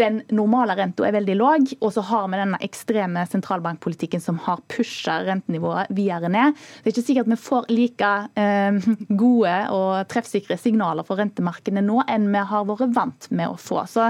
den 0.00 0.20
normale 0.32 0.76
renta 0.78 1.06
er 1.06 1.14
veldig 1.16 1.36
låg, 1.38 1.72
og 1.80 1.92
så 1.94 2.04
har 2.08 2.28
vi 2.30 2.40
denne 2.40 2.60
ekstreme 2.64 3.24
sentralbankpolitikken 3.28 4.22
som 4.22 4.38
har 4.44 4.62
pusha 4.72 5.18
rentenivået 5.26 5.92
videre 5.94 6.30
ned. 6.32 6.56
Det 6.82 6.90
er 6.90 6.94
ikke 6.94 7.06
sikkert 7.08 7.30
vi 7.32 7.38
får 7.40 7.68
like 7.72 8.10
eh, 8.38 8.78
gode 9.08 9.56
og 9.74 10.08
treffsikre 10.12 10.58
signaler 10.60 11.06
for 11.06 11.20
rentemarkedene 11.20 11.84
nå 11.84 12.02
enn 12.10 12.30
vi 12.32 12.44
har 12.52 12.66
vært 12.68 12.96
vant 12.96 13.28
med 13.30 13.52
å 13.52 13.60
få. 13.60 13.82
Så 13.90 14.08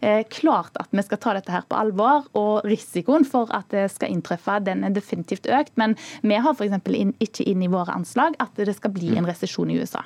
eh, 0.00 0.22
klart 0.30 0.76
at 0.80 0.92
vi 0.94 1.04
skal 1.06 1.22
ta 1.22 1.36
dette 1.38 1.54
her 1.54 1.66
på 1.68 1.78
alvor, 1.78 2.28
og 2.38 2.64
risikoen 2.68 3.26
for 3.28 3.50
at 3.54 3.70
det 3.74 3.88
skal 3.92 4.12
inntreffe, 4.14 4.60
den 4.64 4.84
er 4.86 4.94
definitivt 4.94 5.48
økt. 5.50 5.74
Men 5.80 5.98
vi 6.22 6.38
har 6.38 6.56
f.eks. 6.56 6.80
Inn, 6.94 7.14
ikke 7.22 7.46
inn 7.50 7.62
i 7.64 7.70
våre 7.70 7.94
anslag 7.96 8.36
at 8.42 8.54
det 8.58 8.76
skal 8.76 8.92
bli 8.94 9.14
en 9.18 9.26
resesjon 9.28 9.72
i 9.72 9.80
USA. 9.82 10.04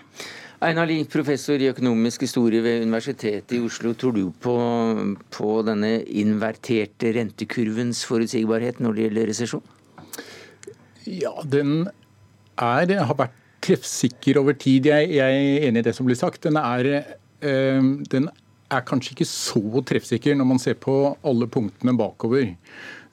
Einar 0.58 0.88
Lie, 0.90 1.06
professor 1.06 1.60
i 1.62 1.68
økonomisk 1.70 2.24
historie 2.26 2.58
ved 2.64 2.82
Universitetet 2.82 3.52
i 3.54 3.60
Oslo. 3.62 3.92
Tror 3.94 4.16
du 4.16 4.24
på, 4.42 4.54
på 5.30 5.50
denne 5.62 6.00
inverterte 6.02 7.12
rentekurvens 7.14 8.00
forutsigbarhet 8.08 8.80
når 8.82 8.96
det 8.96 9.04
gjelder 9.06 9.30
resesjon? 9.30 9.62
Ja, 11.06 11.30
den 11.46 11.86
er, 12.58 12.90
har 12.90 13.14
vært 13.20 13.38
treffsikker 13.62 14.42
over 14.42 14.58
tid. 14.58 14.90
Jeg, 14.90 15.12
jeg, 15.14 15.38
er 15.46 15.68
enig 15.68 15.84
i 15.84 15.86
det 15.86 15.94
som 15.94 16.10
blir 16.10 16.18
sagt. 16.18 16.42
Den 16.48 16.58
er, 16.58 16.90
øh, 17.38 17.94
den 18.10 18.26
er 18.68 18.86
kanskje 18.90 19.14
ikke 19.14 19.30
så 19.30 19.84
treffsikker 19.86 20.34
når 20.34 20.52
man 20.56 20.62
ser 20.62 20.74
på 20.74 20.98
alle 21.22 21.46
punktene 21.46 21.94
bakover. 21.98 22.50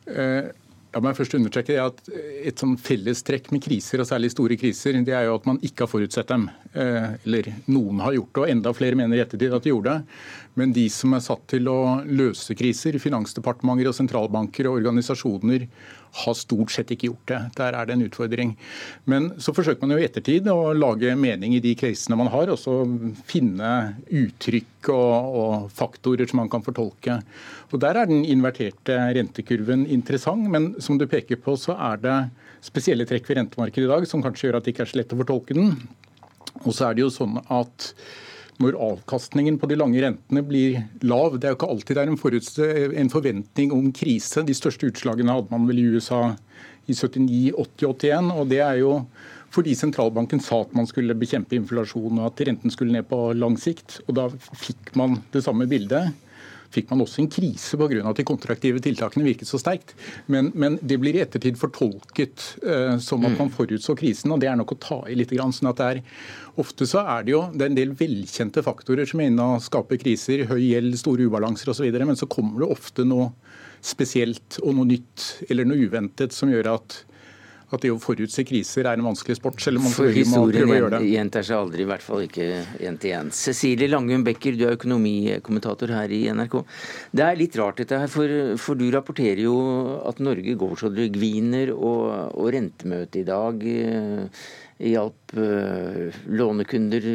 Uh, 0.06 0.50
La 0.96 1.02
meg 1.04 1.18
først 1.18 1.34
understreke 1.36 1.76
at 1.76 1.98
Et 2.08 2.56
sånn 2.56 2.78
fellestrekk 2.80 3.50
med 3.52 3.60
kriser, 3.66 4.00
og 4.00 4.08
særlig 4.08 4.30
store 4.32 4.56
kriser, 4.60 4.96
det 5.04 5.12
er 5.18 5.26
jo 5.28 5.34
at 5.36 5.48
man 5.50 5.60
ikke 5.60 5.84
har 5.84 5.92
forutsett 5.92 6.30
dem. 6.32 6.46
Eh, 6.72 7.18
eller 7.26 7.50
noen 7.68 8.00
har 8.00 8.16
gjort 8.16 8.32
det, 8.32 8.44
og 8.46 8.52
enda 8.54 8.72
flere 8.78 9.00
mener 9.00 9.20
i 9.20 9.24
ettertid 9.26 9.58
at 9.58 9.66
de 9.66 9.74
gjorde 9.74 9.92
det. 9.92 10.22
Men 10.56 10.72
de 10.76 10.86
som 10.94 11.12
er 11.18 11.26
satt 11.26 11.44
til 11.52 11.68
å 11.68 11.80
løse 12.08 12.56
kriser, 12.56 12.96
finansdepartementer 13.04 13.92
og 13.92 13.98
sentralbanker 13.98 14.70
og 14.70 14.80
organisasjoner, 14.80 15.68
har 16.16 16.36
stort 16.38 16.72
sett 16.72 16.92
ikke 16.94 17.10
gjort 17.10 17.28
det. 17.32 17.40
Der 17.58 17.76
er 17.76 17.88
det 17.88 17.96
en 17.96 18.06
utfordring. 18.06 18.54
Men 19.10 19.32
så 19.42 19.54
forsøker 19.56 19.84
man 19.84 19.96
jo 19.96 20.02
i 20.02 20.08
ettertid 20.08 20.48
å 20.52 20.72
lage 20.76 21.16
mening 21.20 21.58
i 21.58 21.64
de 21.64 21.74
krisene 21.80 22.18
man 22.20 22.32
har, 22.34 22.52
og 22.54 22.60
så 22.62 22.78
finne 23.28 23.72
uttrykk 24.08 24.92
og, 24.94 25.36
og, 25.42 25.68
faktorer 25.76 26.30
som 26.30 26.42
man 26.44 26.52
kan 26.52 26.64
fortolke. 26.66 27.20
Og 27.72 27.82
Der 27.84 28.00
er 28.00 28.10
den 28.10 28.24
inverterte 28.24 28.98
rentekurven 29.18 29.86
interessant, 29.92 30.48
men 30.52 30.74
som 30.80 31.00
du 31.02 31.08
peker 31.10 31.42
på, 31.42 31.58
så 31.60 31.76
er 31.92 32.02
det 32.04 32.18
spesielle 32.66 33.06
trekk 33.06 33.28
ved 33.30 33.42
rentemarkedet 33.42 33.86
i 33.86 33.92
dag 33.92 34.08
som 34.10 34.24
kanskje 34.24 34.48
gjør 34.48 34.60
at 34.60 34.66
det 34.66 34.74
ikke 34.74 34.86
er 34.86 34.94
så 34.94 35.02
lett 35.02 35.14
å 35.14 35.20
fortolke 35.20 35.58
den. 35.58 35.76
Og 36.64 36.72
så 36.72 36.88
er 36.88 36.96
det 36.96 37.04
jo 37.04 37.12
sånn 37.14 37.42
at 37.52 37.92
når 38.64 38.78
avkastningen 38.80 39.58
på 39.60 39.68
de 39.70 39.78
lange 39.80 40.02
rentene 40.04 40.44
blir 40.48 40.80
lav. 41.04 41.38
Det 41.40 41.50
er 41.50 41.54
jo 41.54 41.60
ikke 41.60 41.72
alltid 41.74 41.98
det 41.98 42.04
er 42.04 42.12
en, 42.12 43.00
en 43.04 43.14
forventning 43.14 43.74
om 43.76 43.92
krise. 43.96 44.46
De 44.48 44.56
største 44.56 44.90
utslagene 44.90 45.36
hadde 45.36 45.52
man 45.52 45.68
vel 45.70 45.82
i 45.82 45.88
USA 45.96 46.22
i 46.86 46.94
79, 46.94 47.52
80, 47.58 47.88
81. 47.90 48.32
og 48.36 48.52
det 48.52 48.62
er 48.64 48.82
jo 48.84 49.00
fordi 49.56 49.76
sentralbanken 49.78 50.42
sa 50.44 50.60
at 50.66 50.74
man 50.76 50.88
skulle 50.90 51.16
bekjempe 51.18 51.56
inflasjon 51.56 52.20
og 52.20 52.28
at 52.28 52.42
renten 52.48 52.74
skulle 52.74 52.96
ned 52.96 53.08
på 53.08 53.30
lang 53.38 53.56
sikt. 53.60 54.02
og 54.08 54.18
Da 54.18 54.28
fikk 54.60 54.92
man 55.00 55.22
det 55.34 55.46
samme 55.46 55.68
bildet 55.72 56.12
fikk 56.76 56.92
man 56.92 57.04
også 57.06 57.24
en 57.24 57.32
krise 57.32 57.80
pga. 57.80 58.02
at 58.04 58.20
de 58.20 58.28
kontraktive 58.28 58.82
tiltakene 58.84 59.26
virket 59.26 59.50
så 59.50 59.60
sterkt. 59.62 59.96
Men, 60.32 60.52
men 60.54 60.78
det 60.82 61.00
blir 61.02 61.18
i 61.18 61.24
ettertid 61.24 61.60
fortolket 61.60 62.48
uh, 62.66 62.98
som 63.02 63.24
at 63.26 63.38
man 63.38 63.50
mm. 63.50 63.56
forutså 63.56 63.96
krisen, 63.98 64.34
og 64.36 64.42
det 64.44 64.52
er 64.52 64.60
nok 64.60 64.76
å 64.76 64.82
ta 64.82 65.00
i 65.10 65.18
litt. 65.18 65.34
sånn 65.36 65.72
at 65.72 65.82
det 65.82 65.92
er, 65.96 66.04
Ofte 66.56 66.86
så 66.88 67.02
er 67.04 67.26
det 67.28 67.34
jo 67.34 67.42
det 67.52 67.66
er 67.66 67.72
en 67.74 67.76
del 67.78 67.90
velkjente 68.00 68.62
faktorer 68.64 69.10
som 69.10 69.20
er 69.20 69.28
inne 69.28 69.48
og 69.56 69.64
skaper 69.64 70.00
kriser. 70.00 70.46
Høy 70.48 70.62
gjeld, 70.62 70.96
store 71.00 71.28
ubalanser 71.28 71.74
osv. 71.74 71.90
Men 71.92 72.16
så 72.16 72.30
kommer 72.32 72.64
det 72.64 72.72
ofte 72.78 73.04
noe 73.08 73.34
spesielt 73.86 74.62
og 74.64 74.78
noe 74.78 74.88
nytt 74.88 75.26
eller 75.50 75.68
noe 75.68 75.84
uventet 75.84 76.34
som 76.34 76.50
gjør 76.50 76.72
at 76.78 77.02
at 77.74 77.82
det 77.82 77.92
å 77.94 78.00
forutse 78.02 78.46
kriser 78.46 78.86
er 78.86 79.00
en 79.00 79.08
vanskelig 79.08 79.38
sport, 79.40 79.62
selv 79.64 79.82
om 79.82 79.88
man 79.88 79.96
For 79.96 80.12
historien 80.14 80.68
må 80.70 80.76
prøve 80.78 81.02
gjentar 81.10 81.46
seg 81.48 81.58
aldri, 81.58 81.86
i 81.86 81.90
hvert 81.90 82.06
fall 82.06 82.26
ikke 82.26 82.50
én 82.86 83.00
til 83.02 83.16
én. 83.18 83.32
Cecilie 83.36 83.90
Langum 83.90 84.26
Becker, 84.28 84.58
du 84.58 84.66
er 84.68 84.76
økonomikommentator 84.78 85.96
her 85.96 86.14
i 86.14 86.26
NRK. 86.36 86.60
Det 87.16 87.26
er 87.26 87.40
litt 87.40 87.58
rart 87.60 87.82
dette 87.82 88.02
her, 88.04 88.12
for, 88.12 88.36
for 88.62 88.80
du 88.80 88.86
rapporterer 88.94 89.46
jo 89.48 89.56
at 90.06 90.22
Norge 90.24 90.58
går 90.60 90.78
så 90.80 90.92
det 90.94 91.10
gviner, 91.16 91.74
og, 91.76 92.36
og 92.38 92.54
rentemøtet 92.56 93.24
i 93.24 93.28
dag 93.28 93.66
eh, 93.72 94.46
hjalp 94.84 95.36
uh, 95.40 96.16
lånekunder 96.28 97.06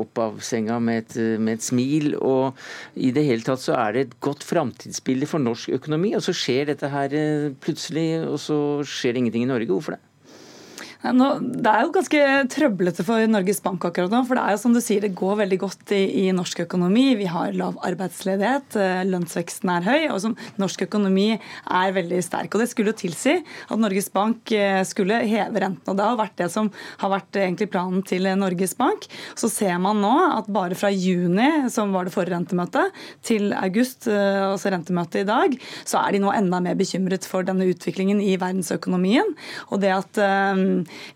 opp 0.00 0.20
av 0.22 0.38
senga 0.44 0.78
med 0.80 1.02
et, 1.02 1.16
med 1.40 1.58
et, 1.58 1.64
smil. 1.64 2.14
Og 2.16 2.56
i 2.96 3.12
det 3.16 3.26
hele 3.26 3.44
tatt 3.46 3.62
så 3.62 3.76
er 3.78 3.96
det 3.96 4.04
et 4.06 4.20
godt 4.24 4.46
framtidsbilde 4.48 5.28
for 5.30 5.42
norsk 5.42 5.74
økonomi. 5.76 6.14
Og 6.16 6.24
så 6.24 6.36
skjer 6.36 6.70
dette 6.72 6.92
her 6.92 7.16
uh, 7.16 7.50
plutselig, 7.60 8.08
og 8.24 8.38
så 8.42 8.60
skjer 8.86 9.14
det 9.14 9.24
ingenting 9.24 9.48
i 9.48 9.52
Norge. 9.52 9.70
Hvorfor 9.72 9.96
det? 9.96 10.04
Nå, 11.00 11.26
det 11.40 11.64
er 11.64 11.86
jo 11.86 11.92
ganske 11.94 12.18
trøblete 12.52 13.04
for 13.08 13.24
Norges 13.24 13.62
Bank 13.64 13.86
akkurat 13.88 14.12
nå. 14.12 14.18
For 14.28 14.36
det 14.36 14.42
er 14.44 14.52
jo 14.52 14.60
som 14.60 14.74
du 14.76 14.82
sier, 14.84 15.00
det 15.00 15.16
går 15.16 15.38
veldig 15.38 15.58
godt 15.62 15.92
i, 15.96 16.00
i 16.20 16.32
norsk 16.36 16.58
økonomi. 16.66 17.14
Vi 17.16 17.28
har 17.30 17.54
lav 17.56 17.78
arbeidsledighet, 17.88 18.76
eh, 18.76 19.00
lønnsveksten 19.08 19.72
er 19.72 19.86
høy, 19.86 20.02
og 20.12 20.18
som 20.20 20.34
norsk 20.60 20.84
økonomi 20.84 21.30
er 21.38 21.94
veldig 21.96 22.18
sterk. 22.26 22.52
Og 22.52 22.60
Det 22.60 22.68
skulle 22.68 22.92
jo 22.92 22.98
tilsi 23.00 23.38
at 23.40 23.80
Norges 23.80 24.10
Bank 24.12 24.52
eh, 24.52 24.82
skulle 24.84 25.22
heve 25.24 25.62
renten. 25.64 25.88
og 25.88 25.96
Det 25.96 26.04
har 26.04 26.18
vært 26.20 26.36
det 26.42 26.50
som 26.52 26.68
har 27.00 27.14
vært 27.14 27.40
egentlig 27.46 27.70
planen 27.72 28.04
til 28.04 28.28
Norges 28.36 28.76
Bank. 28.76 29.08
Så 29.40 29.48
ser 29.48 29.80
man 29.80 30.04
nå 30.04 30.12
at 30.36 30.52
bare 30.52 30.76
fra 30.76 30.92
juni, 30.92 31.48
som 31.72 31.96
var 31.96 32.04
det 32.04 32.12
forrige 32.12 32.36
rentemøtet, 32.36 32.92
til 33.24 33.54
august, 33.56 34.04
eh, 34.04 34.42
altså 34.50 34.74
rentemøtet 34.76 35.24
i 35.24 35.30
dag, 35.32 35.56
så 35.80 36.04
er 36.04 36.12
de 36.18 36.22
nå 36.26 36.36
enda 36.36 36.60
mer 36.60 36.76
bekymret 36.76 37.24
for 37.24 37.48
denne 37.48 37.72
utviklingen 37.72 38.20
i 38.20 38.36
verdensøkonomien. 38.36 39.32
Og 39.72 39.80
det 39.80 39.96
at 39.96 40.24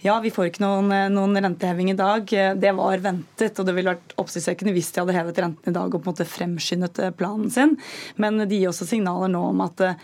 ja, 0.04 0.18
vi 0.22 0.32
får 0.34 0.50
ikke 0.50 0.64
noen, 0.64 0.92
eh, 0.94 1.08
noen, 1.12 1.38
renteheving 1.38 1.92
i 1.92 1.98
dag. 1.98 2.28
Det 2.60 2.72
var 2.76 3.02
ventet, 3.04 3.58
og 3.58 3.66
det 3.66 3.74
ville 3.76 3.94
vært 3.94 4.14
oppsiktsvekkende 4.20 4.74
hvis 4.76 4.92
de 4.94 5.02
hadde 5.02 5.16
hevet 5.16 5.42
renten 5.44 5.72
i 5.72 5.76
dag 5.76 5.88
og 5.88 6.00
på 6.00 6.08
en 6.08 6.14
måte 6.14 6.28
fremskyndet 6.28 7.02
eh, 7.02 7.14
planen 7.14 7.52
sin. 7.54 7.76
Men 8.20 8.42
de 8.44 8.60
gir 8.60 8.70
også 8.70 8.88
signaler 8.88 9.32
nå 9.32 9.42
om 9.50 9.64
at 9.64 9.84
eh, 9.84 10.00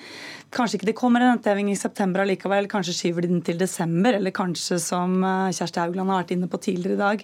Kanskje 0.50 0.80
ikke 0.80 0.88
det 0.88 0.96
kommer 0.98 1.22
en 1.22 1.30
renteheving 1.30 1.68
i 1.70 1.78
september 1.78 2.24
allikevel, 2.24 2.66
kanskje 2.70 2.94
skyver 2.96 3.22
de 3.22 3.28
den 3.30 3.42
til 3.46 3.58
desember. 3.60 4.16
Eller 4.18 4.34
kanskje, 4.34 4.80
som 4.82 5.20
eh, 5.22 5.52
Kjersti 5.54 5.78
Haugland 5.78 6.10
har 6.10 6.24
vært 6.24 6.32
inne 6.34 6.48
på 6.50 6.58
tidligere 6.64 6.96
i 6.96 7.00
dag, 7.00 7.22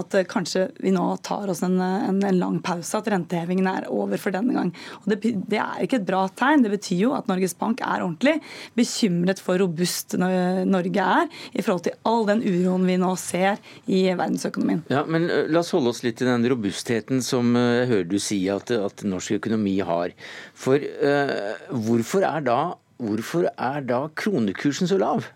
at 0.00 0.16
eh, 0.18 0.26
kanskje 0.28 0.66
vi 0.84 0.92
nå 0.92 1.06
tar 1.24 1.48
oss 1.48 1.62
en, 1.64 1.78
en, 1.80 2.20
en 2.20 2.40
lang 2.40 2.58
pause. 2.64 2.98
At 2.98 3.08
rentehevingen 3.12 3.68
er 3.70 3.88
over 3.88 4.20
for 4.20 4.34
denne 4.34 4.52
gang. 4.52 4.74
Det, 5.08 5.22
det, 5.24 5.60
er 5.62 5.86
ikke 5.86 6.02
et 6.02 6.08
bra 6.08 6.26
tegn. 6.36 6.66
Det 6.66 6.74
betyr 6.74 7.00
jo 7.06 7.14
at 7.16 7.30
Norges 7.32 7.56
Bank 7.56 7.80
er 7.80 8.04
ordentlig 8.04 8.36
bekymret 8.76 9.40
for 9.40 9.56
robust 9.62 10.16
Norge 10.20 11.06
er 11.06 11.32
i 11.56 11.64
forhold 11.64 11.86
til 11.86 11.96
all 12.08 12.28
den 12.28 12.44
uroen 12.44 12.84
vi 12.88 12.98
nå 13.00 13.14
ser 13.20 13.56
i 13.88 14.02
verdensøkonomien. 14.10 14.84
Ja, 14.92 15.06
men 15.08 15.30
eh, 15.30 15.48
La 15.48 15.62
oss 15.64 15.72
holde 15.72 15.94
oss 15.94 16.02
litt 16.04 16.20
til 16.20 16.28
den 16.28 16.44
robustheten 16.52 17.24
som 17.24 17.56
jeg 17.56 17.88
hører 17.88 18.08
du 18.10 18.18
si 18.20 18.42
at, 18.52 18.68
at 18.68 19.06
norsk 19.08 19.38
økonomi 19.40 19.78
har. 19.86 20.12
For 20.56 20.76
uh, 20.76 21.56
hvorfor 21.86 22.24
er 22.26 22.44
da 22.44 22.58
hvorfor 23.02 23.48
er 23.52 23.86
da 23.86 24.06
kronekursen 24.16 24.88
så 24.88 24.98
lav? 25.00 25.26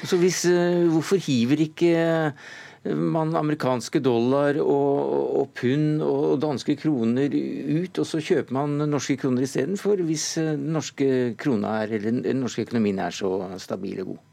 Så 0.00 0.16
hvis, 0.16 0.44
eh, 0.48 0.86
hvorfor 0.88 1.20
hiver 1.20 1.60
ikke 1.60 1.90
eh, 1.92 2.94
man 2.96 3.34
amerikanske 3.36 4.00
dollar 4.00 4.56
og, 4.62 5.40
og, 5.40 5.50
pund 5.60 6.00
og 6.02 6.40
danske 6.40 6.76
kroner 6.80 7.28
ut, 7.28 7.98
og 8.00 8.06
så 8.08 8.22
kjøper 8.24 8.56
man 8.56 8.88
norske 8.88 9.18
kroner 9.20 9.44
istedenfor, 9.44 10.00
hvis 10.08 10.38
eh, 10.40 10.54
den 10.54 10.72
norske, 10.78 11.10
krona 11.40 11.82
er, 11.82 11.98
den 12.00 12.24
norske 12.40 12.64
økonomien 12.64 12.98
er 12.98 13.12
så 13.12 13.34
stabil 13.60 14.00
og 14.00 14.14
god? 14.14 14.29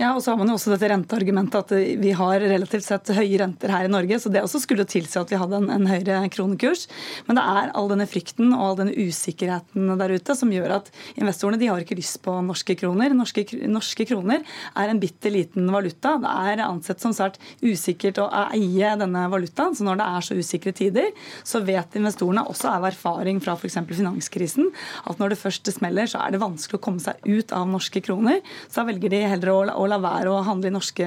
Ja, 0.00 0.14
og 0.14 0.22
så 0.24 0.32
har 0.32 0.40
man 0.40 0.50
jo 0.50 0.56
også 0.56 0.72
dette 0.72 0.88
renteargumentet 0.92 1.58
at 1.60 2.00
vi 2.00 2.12
har 2.16 2.42
relativt 2.42 2.86
sett 2.86 3.12
høye 3.16 3.40
renter 3.42 3.72
her 3.72 3.86
i 3.86 3.92
Norge. 3.92 4.18
Så 4.22 4.32
det 4.32 4.42
også 4.44 4.62
skulle 4.62 4.86
tilsi 4.88 5.18
at 5.20 5.30
vi 5.32 5.38
hadde 5.40 5.60
en, 5.60 5.68
en, 5.74 5.88
høyere 5.90 6.30
kronekurs. 6.32 6.86
Men 7.26 7.38
det 7.38 7.44
er 7.52 7.72
all 7.76 7.90
denne 7.92 8.06
frykten 8.10 8.54
og 8.54 8.64
all 8.64 8.78
denne 8.80 8.94
usikkerheten 8.96 9.90
der 10.00 10.14
ute 10.16 10.36
som 10.38 10.52
gjør 10.54 10.76
at 10.78 10.90
investorene 11.20 11.60
de 11.60 11.70
har 11.70 11.82
ikke 11.82 11.98
lyst 11.98 12.20
på 12.24 12.34
norske 12.46 12.76
kroner. 12.80 13.14
Norske, 13.16 13.44
norske 13.70 14.06
kroner 14.08 14.44
er 14.74 14.92
en 14.92 15.02
bitte 15.02 15.32
liten 15.32 15.68
valuta. 15.72 16.16
Det 16.22 16.34
er 16.52 16.64
ansett 16.66 17.02
som 17.02 17.14
svært 17.16 17.40
usikkert 17.62 18.22
å 18.22 18.28
eie 18.50 18.94
denne 19.00 19.26
valutaen. 19.32 19.76
Så 19.76 19.86
når 19.86 20.00
det 20.00 20.08
er 20.08 20.26
så 20.26 20.38
usikre 20.38 20.74
tider, 20.76 21.10
så 21.46 21.62
vet 21.66 21.98
investorene 21.98 22.46
også 22.48 22.70
av 22.72 22.88
erfaring 22.90 23.40
fra 23.42 23.56
f.eks. 23.58 23.80
finanskrisen 23.90 24.70
at 25.08 25.20
når 25.20 25.34
det 25.34 25.40
først 25.40 25.70
smeller, 25.74 26.08
så 26.10 26.22
er 26.24 26.34
det 26.34 26.42
vanskelig 26.42 26.80
å 26.80 26.84
komme 26.84 27.02
seg 27.02 27.20
ut 27.26 27.54
av 27.56 27.68
norske 27.70 28.02
kroner. 28.04 28.40
Så 28.68 28.80
da 28.80 28.86
velger 28.88 29.12
de 29.12 29.22
heller 29.24 29.52
å, 29.52 29.60
å 29.76 29.86
la 29.90 29.98
være 30.02 30.32
å 30.32 30.42
handle 30.46 30.70
i 30.70 30.74
norske, 30.74 31.06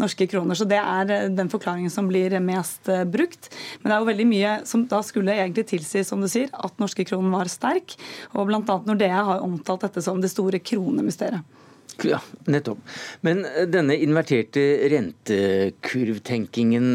norske, 0.00 0.28
kroner. 0.30 0.58
Så 0.58 0.68
Det 0.68 0.80
er 0.80 1.14
eh, 1.14 1.28
den 1.32 1.50
forklaringen 1.52 1.92
som 1.92 2.08
blir 2.10 2.36
mest 2.44 2.88
eh, 2.88 3.04
brukt. 3.04 3.50
Men 3.80 3.90
det 3.90 3.96
er 3.96 4.02
jo 4.02 4.10
veldig 4.10 4.28
mye 4.30 4.56
som 4.68 4.84
da 4.90 5.02
skulle 5.06 5.36
egentlig 5.36 5.68
tilsi 5.70 6.04
som 6.06 6.22
du 6.22 6.28
sier, 6.30 6.50
at 6.52 6.82
norske 6.82 7.06
kronen 7.08 7.32
var 7.34 7.50
sterk. 7.52 7.96
Og 8.34 8.50
bl.a. 8.50 8.76
Nordea 8.86 9.24
har 9.32 9.44
omtalt 9.44 9.88
dette 9.88 10.04
som 10.04 10.22
det 10.22 10.32
store 10.32 10.62
kronemysteriet. 10.62 11.58
Ja, 12.06 12.20
nettopp. 12.48 12.78
Men 13.26 13.42
eh, 13.44 13.66
denne 13.68 13.96
inverterte 14.00 14.62
rentekurvtenkingen, 14.92 16.86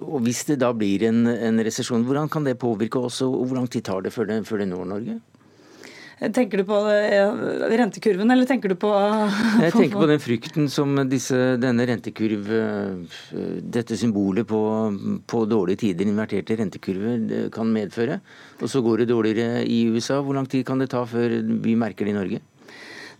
og 0.00 0.24
hvis 0.26 0.42
det 0.48 0.58
da 0.64 0.72
blir 0.74 1.04
en, 1.06 1.26
en 1.30 1.62
resesjon, 1.62 2.06
hvordan 2.08 2.32
kan 2.32 2.48
det 2.48 2.58
påvirke 2.58 3.04
oss, 3.06 3.20
og 3.26 3.44
hvor 3.44 3.60
lang 3.60 3.70
tid 3.70 3.86
tar 3.86 4.06
det 4.06 4.14
før 4.14 4.32
det, 4.32 4.40
før 4.48 4.64
det 4.64 4.72
når 4.72 4.88
Norge? 4.96 5.20
Tenker 6.20 6.60
du 6.60 6.64
på 6.68 6.78
rentekurven, 7.72 8.28
eller 8.30 8.44
tenker 8.44 8.68
du 8.68 8.76
på, 8.76 8.90
Jeg 9.62 9.72
tenker 9.72 10.02
på 10.02 10.08
den 10.10 10.20
frykten 10.20 10.68
som 10.68 10.92
disse, 11.08 11.38
denne 11.56 11.86
rentekurv, 11.88 12.50
eh, 12.52 13.54
dette 13.64 13.96
symbolet 13.96 14.44
på, 14.48 14.60
på 15.24 15.42
dårlige 15.48 15.86
tider, 15.86 16.10
inverterte 16.12 16.58
rentekurver, 16.60 17.48
kan 17.54 17.72
medføre. 17.72 18.20
Og 18.60 18.68
så 18.68 18.84
går 18.84 19.00
det 19.00 19.10
dårligere 19.14 19.64
i 19.64 19.86
USA. 19.88 20.20
Hvor 20.20 20.36
lang 20.36 20.48
tid 20.50 20.66
kan 20.68 20.82
det 20.82 20.90
ta 20.92 21.06
før 21.08 21.40
vi 21.64 21.78
merker 21.80 22.04
det 22.04 22.12
i 22.12 22.18
Norge? 22.18 22.44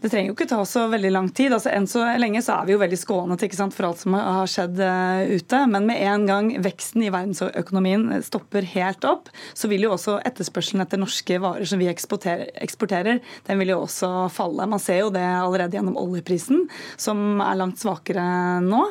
Det 0.00 0.08
trenger 0.08 0.30
jo 0.30 0.36
ikke 0.36 0.48
ta 0.48 0.60
så 0.64 0.86
veldig 0.92 1.10
lang 1.12 1.28
tid. 1.36 1.52
Altså, 1.52 1.70
enn 1.74 1.88
så 1.90 2.04
lenge 2.20 2.40
så 2.44 2.56
er 2.56 2.68
vi 2.68 2.74
jo 2.74 2.80
veldig 2.80 2.98
skånet 3.00 3.44
for 3.74 3.88
alt 3.90 4.00
som 4.00 4.16
har 4.16 4.48
skjedd 4.48 4.80
uh, 4.80 5.28
ute. 5.28 5.60
Men 5.68 5.88
med 5.88 6.00
en 6.08 6.26
gang 6.28 6.50
veksten 6.64 7.04
i 7.04 7.10
verdensøkonomien 7.12 8.08
stopper 8.24 8.64
helt 8.74 9.04
opp, 9.04 9.28
så 9.52 9.68
vil 9.70 9.84
jo 9.84 9.94
også 9.96 10.18
etterspørselen 10.26 10.84
etter 10.84 11.00
norske 11.00 11.40
varer 11.42 11.68
som 11.68 11.80
vi 11.80 11.90
eksporterer, 11.90 12.48
eksporterer, 12.64 13.20
den 13.46 13.60
vil 13.60 13.74
jo 13.74 13.82
også 13.84 14.28
falle. 14.32 14.68
Man 14.70 14.82
ser 14.82 15.02
jo 15.02 15.12
det 15.14 15.24
allerede 15.24 15.76
gjennom 15.76 15.98
oljeprisen, 16.00 16.64
som 17.00 17.42
er 17.44 17.58
langt 17.60 17.80
svakere 17.82 18.24
nå. 18.64 18.82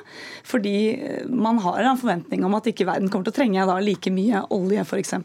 Fordi 0.47 0.75
man 1.29 1.59
har 1.63 1.83
en 1.83 1.99
forventning 1.99 2.45
om 2.45 2.57
at 2.57 2.69
ikke 2.69 2.87
verden 2.89 3.09
kommer 3.09 3.29
til 3.29 3.35
å 3.35 3.39
trenge 3.39 3.67
da, 3.69 3.79
like 3.83 4.13
mye 4.13 4.43
olje, 4.53 4.85
f.eks. 4.85 5.15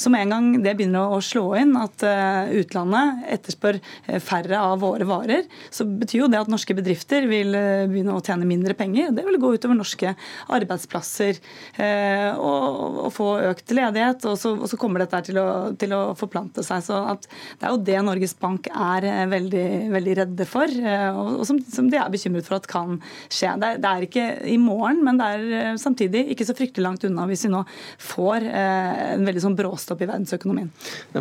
Så 0.00 0.12
med 0.12 0.26
en 0.26 0.34
gang 0.34 0.50
det 0.64 0.74
begynner 0.78 1.14
å 1.14 1.22
slå 1.24 1.46
inn, 1.60 1.76
at 1.78 2.02
uh, 2.06 2.50
utlandet 2.60 3.24
etterspør 3.38 3.78
eh, 3.78 4.18
færre 4.22 4.58
av 4.58 4.80
våre 4.82 5.06
varer, 5.08 5.19
varer, 5.20 5.46
så 5.70 5.84
betyr 5.84 6.24
jo 6.24 6.28
det 6.30 6.40
at 6.40 6.50
norske 6.50 6.74
bedrifter 6.76 7.26
vil 7.30 7.54
eh, 7.56 7.86
begynne 7.90 8.16
å 8.16 8.22
tjene 8.24 8.48
mindre 8.48 8.74
penger. 8.78 9.12
Det 9.14 9.24
vil 9.26 9.38
gå 9.40 9.52
utover 9.56 9.78
norske 9.78 10.14
arbeidsplasser 10.52 11.38
eh, 11.80 12.30
og, 12.36 13.00
og, 13.06 13.10
få 13.14 13.28
økt 13.50 13.74
ledighet. 13.76 14.26
Og 14.30 14.38
så, 14.40 14.54
og 14.56 14.70
så 14.70 14.78
kommer 14.80 15.04
dette 15.04 15.22
til 15.30 15.40
å, 15.40 15.48
til 15.78 15.94
å, 15.96 16.02
forplante 16.20 16.64
seg. 16.66 16.84
så 16.84 17.00
Det 17.20 17.66
er 17.66 17.74
jo 17.74 17.82
det 17.90 17.98
Norges 18.06 18.36
Bank 18.40 18.70
er 18.70 19.06
eh, 19.08 19.24
veldig, 19.30 19.66
veldig 19.94 20.16
redde 20.22 20.48
for, 20.48 20.70
og, 20.70 21.42
som, 21.48 21.60
som, 21.70 21.88
de 21.90 21.98
er 22.00 22.12
bekymret 22.12 22.46
for 22.46 22.58
at 22.58 22.68
kan 22.70 22.98
skje. 23.28 23.54
Det 23.60 23.74
er, 23.74 23.80
det 23.82 23.90
er, 23.90 24.06
ikke 24.06 24.26
i 24.50 24.56
morgen, 24.60 25.02
men 25.06 25.20
det 25.20 25.28
er 25.36 25.80
samtidig 25.80 26.26
ikke 26.34 26.46
så 26.48 26.56
fryktelig 26.56 26.86
langt 26.86 27.04
unna 27.06 27.26
hvis 27.28 27.44
vi 27.46 27.52
nå 27.52 27.62
får 28.02 28.46
en 28.50 29.26
veldig 29.26 29.42
sånn 29.44 29.56
bråstopp 29.58 30.02
i 30.02 30.08
verdensøkonomien. 30.08 30.70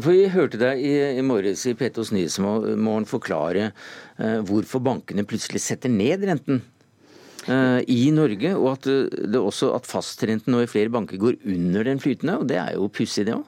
vi 0.06 0.20
hørte 0.32 0.60
deg 0.62 0.82
i, 0.84 0.93
i 1.20 1.26
morges 1.26 1.66
i 1.70 1.76
P2s 1.78 2.14
Nyhetsmorgen 2.16 3.08
forklare 3.10 3.72
hvorfor 4.48 4.82
bankene 4.84 5.24
plutselig 5.24 5.62
setter 5.64 5.92
ned 5.92 6.26
renten 6.28 6.60
eh, 7.48 7.82
i 7.88 8.10
Norge, 8.16 8.54
og 8.58 8.74
at, 8.74 8.90
eh, 8.90 9.28
det 9.32 9.40
også, 9.40 9.72
at 9.76 9.88
fastrenten 9.90 10.54
nå 10.54 10.64
i 10.64 10.70
flere 10.72 10.92
banker 10.94 11.20
går 11.22 11.40
under 11.46 11.88
den 11.88 12.02
flytende. 12.02 12.40
og 12.40 12.48
Det 12.48 12.58
er 12.58 12.76
jo 12.76 12.90
pussig, 12.90 13.26
det 13.26 13.38
òg. 13.38 13.46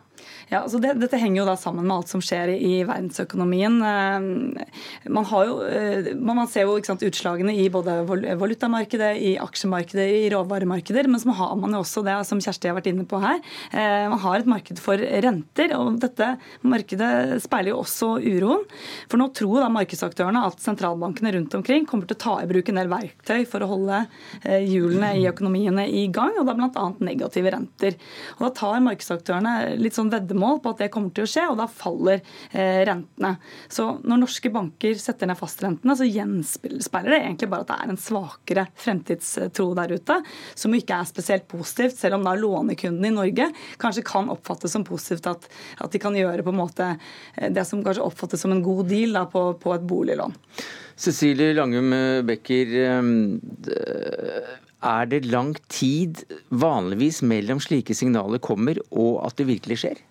Ja, 0.51 0.65
altså 0.65 0.81
det, 0.83 0.97
Dette 0.99 1.15
henger 1.15 1.39
jo 1.39 1.47
da 1.47 1.53
sammen 1.55 1.85
med 1.85 1.93
alt 1.95 2.09
som 2.11 2.19
skjer 2.19 2.49
i, 2.51 2.57
i 2.59 2.79
verdensøkonomien. 2.83 3.77
Eh, 3.87 5.05
man, 5.15 5.27
jo, 5.47 5.53
eh, 5.63 6.09
man, 6.19 6.41
ser 6.51 6.65
jo 6.67 6.73
sant, 6.83 7.05
utslagene 7.07 7.53
i 7.55 7.69
både 7.71 8.01
valutamarkedet, 8.35 9.13
i 9.15 9.29
aksjemarkedet, 9.39 10.09
i 10.11 10.25
råvaremarkeder. 10.33 11.07
Men 11.07 11.23
så 11.23 11.31
har 11.37 11.53
man 11.55 11.77
jo 11.77 11.79
også 11.85 12.03
det 12.03 12.17
som 12.27 12.41
Kjersti 12.43 12.67
har 12.67 12.75
vært 12.75 12.89
inne 12.91 13.05
på 13.07 13.21
her. 13.23 13.39
Eh, 13.71 14.09
man 14.11 14.19
har 14.25 14.41
et 14.41 14.49
marked 14.51 14.81
for 14.83 14.99
renter. 14.99 15.71
og 15.77 16.01
Dette 16.03 16.33
markedet 16.67 17.39
speiler 17.45 17.71
jo 17.71 17.79
også 17.85 18.11
uroen. 18.19 18.67
For 19.07 19.23
nå 19.23 19.29
tror 19.31 19.63
da 19.63 19.71
markedsaktørene 19.71 20.43
at 20.49 20.59
sentralbankene 20.59 21.31
rundt 21.37 21.57
omkring 21.61 21.87
kommer 21.87 22.11
til 22.11 22.19
å 22.19 22.23
ta 22.25 22.35
i 22.41 22.51
bruk 22.51 22.73
en 22.73 22.81
del 22.81 22.91
verktøy 22.91 23.45
for 23.47 23.63
å 23.63 23.71
holde 23.71 24.03
hjulene 24.43 25.13
i 25.21 25.25
økonomiene 25.31 25.87
i 25.87 26.09
gang, 26.11 26.35
og 26.41 26.51
da 26.51 26.59
bl.a. 26.59 26.85
negative 26.99 27.55
renter. 27.55 27.95
Og 28.41 28.49
Da 28.49 28.53
tar 28.59 28.83
markedsaktørene 28.83 29.57
litt 29.79 29.95
sånn 29.95 30.11
veddemål 30.11 30.40
veddemål 30.41 30.61
på 30.61 30.73
at 30.73 30.81
det 30.81 30.89
kommer 30.91 31.13
til 31.13 31.25
å 31.25 31.29
skje, 31.29 31.45
og 31.51 31.57
da 31.59 31.67
faller 31.69 32.21
eh, 32.51 32.81
rentene. 32.87 33.35
Så 33.69 33.87
når 34.03 34.21
norske 34.23 34.51
banker 34.51 34.97
setter 34.99 35.29
ned 35.29 35.39
fastrentene, 35.39 35.95
så 35.97 36.07
gjenspeiler 36.07 37.15
det 37.15 37.21
egentlig 37.21 37.51
bare 37.51 37.65
at 37.65 37.71
det 37.71 37.77
er 37.77 37.93
en 37.93 38.01
svakere 38.01 38.65
fremtidstro 38.75 39.71
der 39.77 39.95
ute, 39.95 40.19
som 40.55 40.75
ikke 40.75 40.97
er 40.97 41.09
spesielt 41.09 41.47
positivt, 41.51 41.97
selv 41.99 42.19
om 42.19 42.25
da 42.27 42.35
lånekundene 42.37 43.11
i 43.11 43.15
Norge 43.15 43.49
kanskje 43.81 44.05
kan 44.07 44.31
oppfattes 44.33 44.73
som 44.75 44.85
positivt 44.87 45.29
at, 45.29 45.47
at 45.81 45.91
de 45.91 46.01
kan 46.01 46.15
gjøre 46.17 46.45
på 46.45 46.53
en 46.53 46.61
måte 46.61 46.93
eh, 46.95 47.51
det 47.53 47.65
som 47.67 47.83
kanskje 47.85 48.05
oppfattes 48.05 48.41
som 48.41 48.55
en 48.55 48.65
god 48.65 48.89
deal 48.91 49.17
da, 49.17 49.27
på, 49.29 49.51
på 49.61 49.75
et 49.75 49.87
boliglån. 49.87 50.35
Cecilie 51.01 51.55
Langum 51.57 51.93
Becker, 52.27 52.75
eh, 52.85 53.01
er 54.81 55.09
det 55.09 55.27
lang 55.29 55.53
tid 55.69 56.23
vanligvis 56.49 57.21
mellom 57.25 57.61
slike 57.61 57.93
signaler 57.97 58.41
kommer 58.41 58.79
og 58.89 59.21
at 59.27 59.37
det 59.37 59.49
virkelig 59.49 59.83
skjer? 59.83 60.01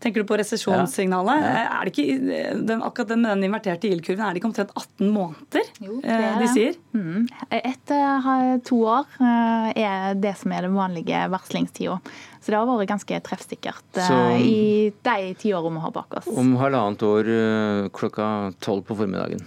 Tenker 0.00 0.22
du 0.22 0.28
på 0.28 0.38
resesjonssignalet? 0.40 1.42
Ja. 1.44 1.64
Er 1.76 1.88
det 1.88 1.92
ikke, 1.92 2.54
den, 2.64 2.80
akkurat 2.86 3.10
den, 3.12 3.26
den 3.28 3.44
inverterte 3.44 3.90
gildkurven, 3.90 4.22
er 4.24 4.32
det 4.32 4.40
ikke 4.40 4.48
omtrent 4.48 4.72
18 4.72 5.12
måneder 5.12 5.68
jo, 5.84 5.98
det 6.00 6.32
de 6.40 6.48
sier? 6.54 6.80
Mm. 6.96 7.28
Etter 7.60 8.62
to 8.64 8.80
år 8.88 9.20
eh, 9.20 9.68
er 9.84 10.16
det 10.16 10.34
som 10.40 10.56
er 10.56 10.64
den 10.68 10.78
vanlige 10.78 11.22
varslingstida. 11.34 12.00
Så 12.40 12.48
det 12.48 12.56
har 12.56 12.68
vært 12.70 12.94
ganske 12.94 13.22
treffsikkert 13.28 14.00
eh, 14.00 14.08
Så, 14.08 14.18
i 14.40 14.60
de 15.04 15.32
ti 15.40 15.52
årene 15.52 15.76
vi 15.76 15.84
har 15.84 15.96
bak 16.00 16.20
oss. 16.22 16.32
Om 16.32 16.56
halvannet 16.62 17.08
år 17.10 17.32
klokka 17.96 18.26
tolv 18.64 18.88
på 18.88 18.96
formiddagen? 19.02 19.44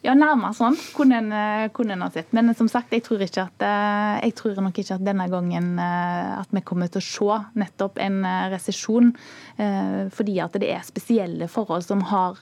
Ja, 0.00 0.14
nærmere 0.16 0.56
sånn 0.56 0.78
kunne 0.96 1.18
en, 1.20 1.32
eh, 1.36 1.66
kunne 1.76 1.92
en, 1.92 2.00
ha 2.00 2.08
sett. 2.10 2.30
Men 2.32 2.54
som 2.56 2.70
sagt, 2.72 2.92
jeg 2.92 3.04
tror, 3.04 3.20
at, 3.20 3.60
eh, 3.60 4.20
jeg 4.24 4.34
tror 4.34 4.56
nok 4.64 4.78
ikke 4.80 4.94
at 4.94 5.04
denne 5.04 5.28
gangen 5.28 5.78
eh, 5.78 6.40
at 6.40 6.48
vi 6.50 6.62
kommer 6.64 6.88
til 6.88 7.02
å 7.02 7.04
se 7.04 7.60
nettopp 7.60 7.98
en 8.00 8.24
resesjon. 8.50 9.14
Fordi 9.60 10.38
at 10.40 10.54
det 10.56 10.70
er 10.72 10.80
spesielle 10.80 11.46
forhold 11.52 11.84
som 11.84 12.00
har 12.08 12.38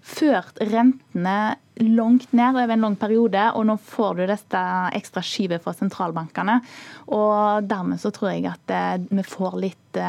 ført 0.00 0.56
rentene 0.56 1.56
langt 1.76 2.32
ned 2.32 2.56
over 2.56 2.72
en 2.72 2.80
lang 2.80 2.96
periode, 2.96 3.42
og 3.52 3.66
nå 3.66 3.76
får 3.76 4.16
du 4.16 4.26
dette 4.26 4.62
ekstra 4.96 5.20
skyvet 5.20 5.60
fra 5.60 5.74
sentralbankene. 5.76 6.62
Og 7.12 7.68
dermed 7.68 8.00
så 8.00 8.10
tror 8.10 8.32
jeg 8.32 8.48
at 8.48 9.04
vi 9.10 9.22
får 9.22 9.60
litt 9.60 10.00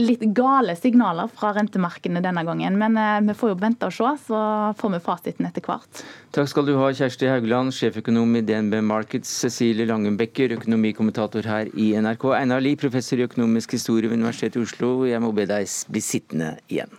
litt 0.00 0.22
gale 0.36 0.76
signaler 0.76 1.30
fra 1.32 1.52
rentemarkedene 1.56 2.22
denne 2.24 2.44
gangen. 2.46 2.76
Men 2.80 2.98
eh, 3.00 3.20
vi 3.28 3.36
får 3.38 3.52
jo 3.52 3.58
vente 3.60 3.88
og 3.88 3.94
se, 3.96 4.12
så 4.26 4.40
får 4.78 4.94
vi 4.96 5.02
fasiten 5.04 5.48
etter 5.48 5.64
hvert. 5.64 6.02
Takk 6.36 6.50
skal 6.52 6.68
du 6.68 6.74
ha, 6.80 6.90
Kjersti 6.96 7.30
Haugland, 7.30 7.74
sjeføkonom 7.76 8.36
i 8.38 8.44
DNB 8.46 8.80
Markets, 8.86 9.32
Cecilie 9.44 9.88
Langenbecker, 9.88 10.56
økonomikommentator 10.58 11.48
her 11.48 11.72
i 11.74 11.92
NRK, 11.96 12.30
Einar 12.42 12.64
Lie, 12.64 12.78
professor 12.80 13.20
i 13.20 13.26
økonomisk 13.28 13.76
historie 13.78 14.10
ved 14.10 14.20
Universitetet 14.20 14.60
i 14.60 14.68
Oslo. 14.68 14.92
Jeg 15.08 15.22
må 15.24 15.32
be 15.36 15.48
deg 15.48 15.68
bli 15.90 16.04
sittende 16.04 16.56
igjen. 16.68 16.92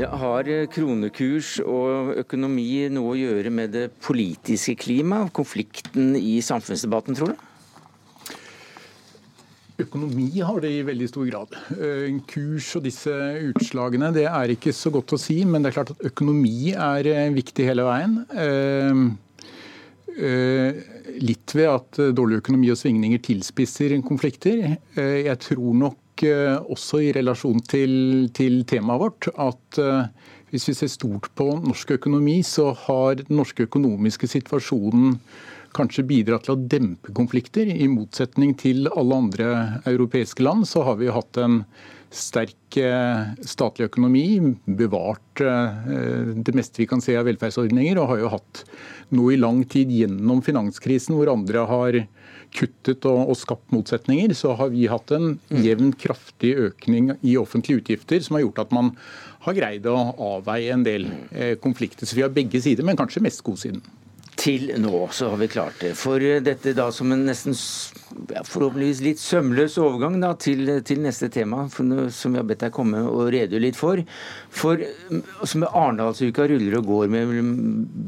Ja, 0.00 0.08
har 0.16 0.46
kronekurs 0.72 1.58
og 1.60 2.14
økonomi 2.22 2.86
noe 2.88 3.10
å 3.12 3.18
gjøre 3.18 3.50
med 3.52 3.74
det 3.74 3.90
politiske 4.00 4.72
klimaet, 4.80 5.28
konflikten 5.36 6.14
i 6.16 6.38
samfunnsdebatten, 6.40 7.18
tror 7.18 7.34
du? 7.34 7.42
Økonomi 9.84 10.40
har 10.40 10.60
det 10.64 10.70
i 10.72 10.86
veldig 10.88 11.08
stor 11.10 11.26
grad. 11.28 11.52
Eh, 11.76 12.16
kurs 12.28 12.70
og 12.78 12.86
disse 12.86 13.12
utslagene 13.50 14.08
det 14.16 14.24
er 14.30 14.54
ikke 14.54 14.72
så 14.76 14.92
godt 14.94 15.12
å 15.16 15.20
si, 15.20 15.42
men 15.44 15.60
det 15.60 15.68
er 15.70 15.76
klart 15.82 15.92
at 15.92 16.06
økonomi 16.12 16.72
er 16.72 17.10
eh, 17.10 17.28
viktig 17.36 17.68
hele 17.68 17.84
veien. 17.88 18.16
Eh, 20.20 20.80
litt 21.20 21.52
ved 21.56 21.68
at 21.70 22.00
dårlig 22.16 22.40
økonomi 22.40 22.72
og 22.72 22.80
svingninger 22.80 23.20
tilspisser 23.24 23.92
konflikter. 24.04 24.78
Jeg 24.96 25.36
tror 25.44 25.76
nok 25.76 25.98
nok 26.22 26.70
også 26.76 27.00
i 27.04 27.12
relasjon 27.16 27.60
til, 27.68 28.30
til 28.36 28.64
temaet 28.68 29.00
vårt 29.00 29.30
at 29.34 29.80
hvis 30.50 30.66
vi 30.68 30.74
ser 30.74 30.90
stort 30.90 31.28
på 31.38 31.46
norsk 31.62 31.92
økonomi, 31.94 32.40
så 32.42 32.72
har 32.86 33.20
den 33.20 33.36
norske 33.38 33.68
økonomiske 33.68 34.26
situasjonen 34.30 35.14
kanskje 35.76 36.06
bidra 36.08 36.40
til 36.42 36.56
å 36.56 36.60
dempe 36.60 37.14
konflikter. 37.16 37.68
I 37.70 37.88
motsetning 37.90 38.56
til 38.58 38.90
alle 38.90 39.22
andre 39.24 39.48
europeiske 39.88 40.44
land 40.44 40.68
så 40.68 40.84
har 40.88 41.00
vi 41.00 41.12
hatt 41.12 41.40
en 41.40 41.62
sterk 42.10 42.76
eh, 42.80 43.28
statlig 43.46 43.86
økonomi, 43.86 44.24
bevart 44.66 45.42
eh, 45.46 46.32
det 46.42 46.54
meste 46.58 46.82
vi 46.82 46.88
kan 46.90 47.02
se 47.02 47.14
av 47.18 47.28
velferdsordninger, 47.28 48.00
og 48.00 48.10
har 48.10 48.24
jo 48.24 48.32
hatt 48.32 48.64
noe 49.14 49.34
i 49.34 49.38
lang 49.38 49.62
tid 49.70 49.92
gjennom 49.94 50.42
finanskrisen, 50.42 51.14
hvor 51.18 51.30
andre 51.30 51.66
har 51.70 52.00
kuttet 52.56 53.06
og, 53.06 53.30
og, 53.30 53.36
skapt 53.38 53.70
motsetninger, 53.70 54.34
så 54.34 54.56
har 54.58 54.72
vi 54.74 54.88
hatt 54.90 55.12
en 55.14 55.36
mm. 55.38 55.62
jevn, 55.62 55.94
kraftig 55.94 56.56
økning 56.66 57.12
i 57.22 57.36
offentlige 57.38 57.84
utgifter 57.84 58.22
som 58.26 58.36
har 58.36 58.46
gjort 58.46 58.64
at 58.64 58.74
man 58.74 58.92
har 59.46 59.56
greid 59.56 59.86
å 59.88 59.96
avveie 60.34 60.74
en 60.74 60.84
del 60.84 61.06
eh, 61.30 61.54
konflikter. 61.62 62.10
Så 62.10 62.18
vi 62.18 62.26
har 62.26 62.34
begge 62.34 62.60
sider, 62.62 62.86
men 62.86 62.98
kanskje 62.98 63.22
mest 63.24 63.44
godsiden. 63.46 63.84
Til 64.40 64.70
nå 64.80 65.02
så 65.12 65.28
har 65.28 65.40
vi 65.40 65.50
klart 65.52 65.82
det. 65.82 65.90
For 66.00 66.22
eh, 66.24 66.40
dette 66.40 66.72
da 66.76 66.86
som 66.94 67.12
en 67.12 67.26
nesten 67.28 67.52
ja, 68.32 68.40
forhåpentligvis 68.46 69.02
litt 69.04 69.20
sømløs 69.20 69.76
overgang 69.82 70.16
da, 70.22 70.30
til, 70.40 70.64
til 70.86 71.02
neste 71.04 71.28
tema, 71.32 71.66
for, 71.72 72.08
som 72.14 72.32
vi 72.32 72.40
har 72.40 72.46
bedt 72.48 72.64
deg 72.64 72.72
komme 72.72 73.02
og 73.04 73.28
redegjøre 73.34 73.64
litt 73.66 73.76
for. 73.76 74.00
For 74.48 74.80
mm, 74.80 75.20
som 75.44 75.66
Arendalsuka 75.68 76.48
ruller 76.48 76.78
og 76.80 76.88
går 76.88 77.12
med 77.12 77.34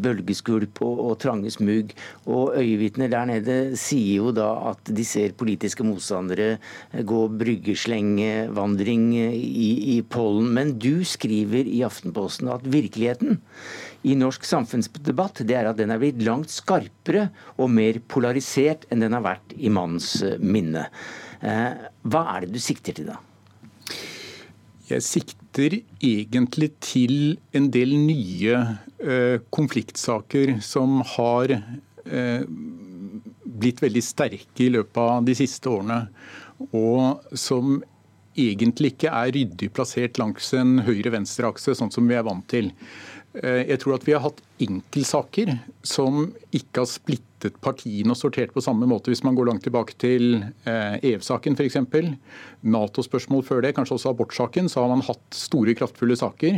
bølgeskvulp 0.07 0.81
og, 0.87 1.05
og 1.11 1.21
trange 1.23 1.53
smug, 1.53 1.93
og 2.25 2.57
øyevitner 2.57 3.13
der 3.13 3.29
nede 3.29 3.59
sier 3.81 4.23
jo 4.23 4.33
da 4.37 4.49
at 4.73 4.89
de 4.89 5.05
ser 5.07 5.37
politiske 5.37 5.85
motstandere 5.85 6.57
gå 6.97 7.23
bryggeslengvandring 7.43 9.09
i, 9.21 9.71
i 9.99 10.01
pollen. 10.01 10.49
Men 10.57 10.79
du 10.81 11.05
skriver 11.05 11.69
i 11.69 11.85
Aftenposten 11.85 12.49
at 12.57 12.65
virkeligheten 12.65 13.43
i 14.03 14.15
norsk 14.19 14.45
samfunnsdebatt, 14.47 15.43
det 15.47 15.57
er 15.59 15.69
at 15.71 15.79
den 15.79 15.93
er 15.95 16.01
blitt 16.03 16.23
langt 16.27 16.51
skarpere 16.51 17.29
og 17.57 17.71
mer 17.71 18.01
polarisert 18.11 18.89
enn 18.91 19.05
den 19.05 19.15
har 19.15 19.25
vært 19.25 19.55
i 19.55 19.71
manns 19.73 20.17
eh, 20.27 20.41
minne. 20.43 20.89
Eh, 21.41 21.87
hva 22.11 22.25
er 22.35 22.47
det 22.47 22.57
du 22.57 22.63
sikter 22.63 22.99
til 22.99 23.13
da? 23.13 23.21
Jeg 24.91 25.07
sikter 25.07 25.79
egentlig 26.03 26.73
til 26.83 27.15
en 27.55 27.71
del 27.73 27.95
nye 28.01 28.59
eh, 28.99 29.39
konfliktsaker 29.55 30.59
som 30.65 31.01
har 31.15 31.55
blitt 32.03 33.79
veldig 33.79 34.01
sterke 34.03 34.65
i 34.65 34.73
løpet 34.75 34.99
av 34.99 35.23
de 35.23 35.37
siste 35.39 35.71
årene. 35.71 36.01
Og 36.75 37.23
som 37.39 37.77
egentlig 38.35 38.93
ikke 38.95 39.13
er 39.13 39.33
ryddig 39.37 39.69
plassert 39.75 40.19
langs 40.21 40.51
en 40.57 40.81
høyre-venstre-akse, 40.87 41.77
sånn 41.79 41.93
som 41.95 42.09
vi 42.09 42.17
er 42.19 42.27
vant 42.27 42.47
til. 42.51 42.73
Eh, 43.33 43.63
jeg 43.71 43.81
tror 43.81 43.95
at 43.97 44.03
vi 44.05 44.13
har 44.13 44.21
hatt 44.27 44.43
enkeltsaker 44.61 45.55
som 45.87 46.35
ikke 46.53 46.83
har 46.83 46.89
splittet 46.91 47.55
partiene 47.65 48.13
og 48.13 48.19
sortert 48.21 48.53
på 48.55 48.61
samme 48.63 48.87
måte, 48.89 49.11
hvis 49.11 49.25
man 49.25 49.35
går 49.39 49.47
langt 49.49 49.63
tilbake 49.65 49.95
til 49.99 50.45
EU-saken 50.69 51.57
eh, 51.57 51.61
f.eks. 51.65 51.77
Nato-spørsmål 52.61 53.43
før 53.47 53.61
det, 53.65 53.75
kanskje 53.79 53.95
også 53.97 54.13
abortsaken, 54.13 54.69
så 54.69 54.81
har 54.85 54.91
man 54.93 55.07
hatt 55.09 55.37
store, 55.37 55.75
kraftfulle 55.79 56.17
saker 56.21 56.53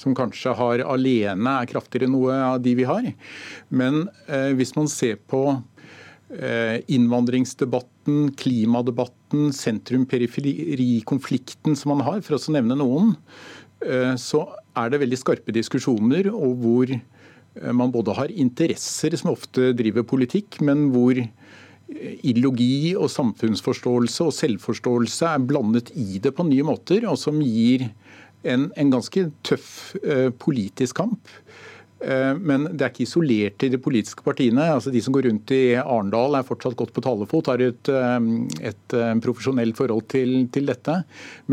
som 0.00 0.16
kanskje 0.16 0.50
har 0.56 0.78
alene 0.88 1.50
er 1.60 1.70
kraftigere 1.70 2.04
enn 2.08 2.16
noe 2.16 2.32
av 2.54 2.58
de 2.64 2.72
vi 2.78 2.86
har. 2.88 3.04
Men 3.68 4.08
eh, 4.24 4.52
hvis 4.56 4.76
man 4.78 4.88
ser 4.90 5.16
på 5.28 5.42
innvandringsdebatten, 6.34 8.34
klimadebatten, 8.40 9.52
sentrum-periferi-konflikten 9.54 11.76
som 11.78 11.88
man 11.92 12.02
har, 12.08 12.18
for 12.26 12.34
å 12.34 12.54
nevne 12.56 12.74
noen, 12.80 13.14
så 14.18 14.40
er 14.74 14.90
det 14.92 15.00
veldig 15.02 15.20
skarpe 15.20 15.54
diskusjoner, 15.54 16.30
og 16.32 16.56
hvor 16.62 16.92
eh, 16.94 17.72
man 17.72 17.92
både 17.94 18.16
har 18.18 18.34
interesser 18.34 19.16
som 19.18 19.32
ofte 19.34 19.72
driver 19.76 20.06
politikk, 20.06 20.60
men 20.66 20.88
hvor 20.94 21.18
eh, 21.20 22.14
ideologi 22.26 22.94
og 22.98 23.12
samfunnsforståelse 23.12 24.28
og 24.28 24.36
selvforståelse 24.38 25.30
er 25.34 25.46
blandet 25.48 25.94
i 25.94 26.20
det 26.22 26.34
på 26.36 26.46
nye 26.48 26.66
måter, 26.66 27.06
og 27.10 27.20
som 27.20 27.42
gir 27.44 27.88
en, 28.44 28.68
en 28.76 28.92
ganske 28.92 29.28
tøff 29.46 29.94
eh, 30.02 30.28
politisk 30.44 31.00
kamp. 31.00 31.32
Eh, 32.04 32.32
men 32.36 32.66
det 32.72 32.84
er 32.84 32.92
ikke 32.92 33.06
isolert 33.06 33.56
til 33.60 33.72
de 33.72 33.80
politiske 33.80 34.24
partiene. 34.26 34.66
Altså 34.74 34.92
De 34.92 35.00
som 35.04 35.14
går 35.14 35.28
rundt 35.28 35.54
i 35.56 35.62
Arendal 35.80 36.38
er 36.38 36.46
fortsatt 36.46 36.76
godt 36.78 36.92
på 36.96 37.04
talefot, 37.04 37.50
har 37.52 37.64
et, 37.64 37.90
et, 37.90 38.60
et 38.72 38.96
eh, 38.98 39.14
profesjonelt 39.24 39.78
forhold 39.78 40.08
til, 40.12 40.36
til, 40.54 40.68
dette. 40.68 41.00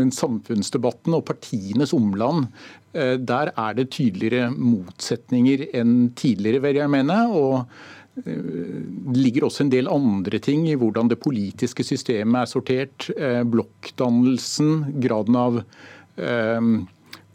Men 0.00 0.12
samfunnsdebatten 0.14 1.16
og 1.16 1.24
partienes 1.30 1.94
omland, 1.96 2.50
der 2.92 3.50
er 3.56 3.74
det 3.78 3.88
tydeligere 3.94 4.50
motsetninger 4.52 5.66
enn 5.80 6.12
tidligere, 6.18 6.60
vil 6.66 6.80
jeg 6.82 6.92
mene. 6.92 7.18
og 7.32 7.64
det 8.12 9.16
ligger 9.16 9.46
også 9.46 9.64
en 9.64 9.70
del 9.72 9.88
andre 9.88 10.36
ting 10.44 10.66
i 10.68 10.76
hvordan 10.76 11.08
det 11.08 11.16
politiske 11.22 11.84
systemet 11.84 12.42
er 12.42 12.50
sortert. 12.50 13.06
Blokkdannelsen, 13.48 15.00
graden 15.00 15.38
av 15.40 15.62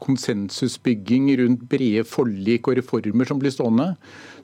konsensusbygging 0.03 1.31
rundt 1.39 1.65
brede 1.69 2.05
forlik 2.07 2.69
og 2.69 2.77
reformer 2.77 3.29
som 3.29 3.41
blir 3.41 3.53
stående, 3.53 3.91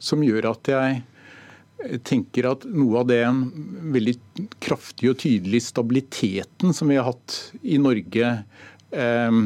som 0.01 0.24
gjør 0.26 0.49
at 0.53 0.72
jeg 0.74 1.99
tenker 2.07 2.47
at 2.47 2.66
noe 2.70 3.01
av 3.01 3.09
den 3.09 3.43
veldig 3.93 4.16
kraftige 4.64 5.14
og 5.14 5.20
tydelige 5.20 5.68
stabiliteten 5.68 6.74
som 6.76 6.89
vi 6.89 6.97
har 6.99 7.09
hatt 7.09 7.38
i 7.61 7.80
Norge 7.82 8.30
eh, 8.95 9.39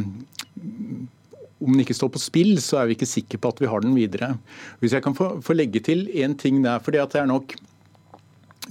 om 1.58 1.74
den 1.74 1.82
ikke 1.82 1.95
står 1.97 2.12
på 2.14 2.22
spill, 2.22 2.58
så 2.62 2.82
er 2.82 2.89
vi 2.89 2.97
ikke 2.97 3.10
sikre 3.10 3.39
på 3.41 3.51
at 3.53 3.62
vi 3.64 3.70
har 3.72 3.82
den 3.84 3.95
videre. 3.97 4.36
Hvis 4.82 4.93
jeg 4.93 5.03
kan 5.05 5.16
få, 5.18 5.38
få 5.41 5.55
legge 5.58 5.82
til 5.84 6.05
en 6.22 6.36
ting 6.38 6.62
der, 6.66 6.82
for 6.84 6.93
det 6.93 7.01
er 7.01 7.30
nok 7.30 7.55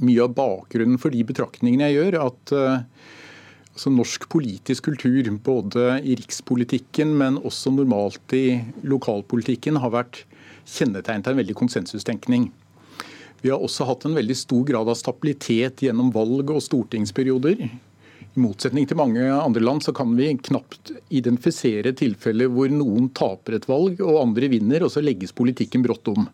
mye 0.04 0.26
av 0.26 0.34
bakgrunnen 0.36 1.00
for 1.00 1.14
de 1.14 1.24
betraktningene 1.26 1.88
jeg 1.88 1.98
gjør, 1.98 2.18
at 2.26 2.52
uh, 2.54 3.90
norsk 3.92 4.28
politisk 4.32 4.90
kultur, 4.90 5.28
både 5.44 5.98
i 6.04 6.16
rikspolitikken, 6.20 7.14
men 7.18 7.40
også 7.40 7.72
normalt 7.74 8.36
i 8.36 8.60
lokalpolitikken, 8.86 9.80
har 9.82 9.94
vært 9.94 10.22
kjennetegnet 10.66 11.28
av 11.28 11.34
en 11.34 11.42
veldig 11.42 11.56
konsensustenkning. 11.58 12.50
Vi 13.42 13.52
har 13.52 13.62
også 13.62 13.86
hatt 13.86 14.06
en 14.08 14.16
veldig 14.16 14.36
stor 14.38 14.64
grad 14.66 14.88
av 14.90 14.96
stabilitet 14.98 15.84
gjennom 15.84 16.08
valg 16.14 16.50
og 16.54 16.64
stortingsperioder. 16.64 17.66
Motsetning 18.36 18.84
til 18.88 18.98
mange 19.00 19.24
andre 19.32 19.62
land 19.64 19.80
så 19.84 19.94
kan 19.96 20.10
vi 20.18 20.34
knapt 20.48 20.92
identifisere 21.08 21.94
tilfeller 21.96 22.50
hvor 22.52 22.68
noen 22.72 23.08
taper 23.16 23.56
et 23.56 23.68
valg 23.70 24.02
og 24.04 24.20
andre 24.20 24.50
vinner, 24.52 24.84
og 24.84 24.92
så 24.92 25.00
legges 25.04 25.32
politikken 25.36 25.84
brått 25.86 26.10
om. 26.12 26.26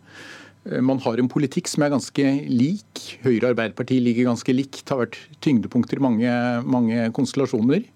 Eh, 0.67 0.81
man 0.83 0.99
har 1.05 1.19
en 1.19 1.31
politikk 1.31 1.71
som 1.71 1.87
er 1.87 1.95
ganske 1.95 2.27
lik. 2.51 3.05
Høyre 3.23 3.47
og 3.47 3.53
Arbeiderpartiet 3.53 4.03
ligger 4.03 4.31
ganske 4.33 4.55
likt. 4.55 4.85
Har 4.91 5.05
vært 5.05 5.21
tyngdepunkter 5.45 6.01
i 6.01 6.05
mange, 6.09 6.35
mange 6.67 7.09
konstellasjoner. 7.15 7.87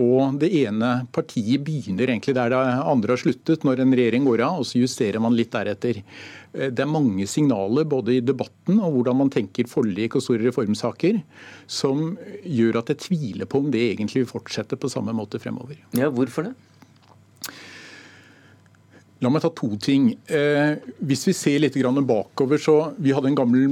Og 0.00 0.38
det 0.40 0.48
ene 0.62 0.92
partiet 1.12 1.60
begynner 1.66 2.08
egentlig 2.08 2.32
der 2.38 2.54
det 2.54 2.60
andre 2.80 3.12
har 3.12 3.20
sluttet, 3.20 3.64
når 3.66 3.82
en 3.82 3.92
regjering 3.92 4.24
går 4.24 4.44
av, 4.46 4.62
og 4.62 4.68
så 4.68 4.80
justerer 4.80 5.20
man 5.20 5.36
litt 5.36 5.52
deretter. 5.52 6.00
Eh, 6.54 6.70
det 6.72 6.84
er 6.84 6.88
mange 6.88 7.26
signaler 7.28 7.84
både 7.88 8.16
i 8.16 8.24
debatten 8.24 8.80
og 8.80 8.96
hvordan 8.96 9.20
man 9.20 9.32
tenker 9.32 9.68
forlik 9.68 10.16
og 10.16 10.24
store 10.24 10.48
reformsaker, 10.48 11.20
som 11.68 12.14
gjør 12.44 12.80
at 12.80 12.94
jeg 12.94 13.04
tviler 13.04 13.48
på 13.48 13.60
om 13.60 13.72
det 13.72 13.84
egentlig 13.90 14.24
vil 14.24 14.32
fortsette 14.32 14.80
på 14.80 14.92
samme 14.92 15.12
måte 15.16 15.42
fremover. 15.42 15.76
Ja, 15.98 16.08
Hvorfor 16.12 16.48
det? 16.48 16.56
La 19.22 19.30
meg 19.30 19.44
ta 19.44 19.52
to 19.54 19.68
ting. 19.78 20.08
Eh, 20.26 20.80
hvis 21.06 21.28
vi 21.28 21.32
ser 21.36 21.60
litt 21.62 21.76
bakover, 21.78 22.58
så 22.58 22.92
Vi 22.98 23.12
hadde 23.12 23.28
en 23.28 23.36
gammel 23.36 23.68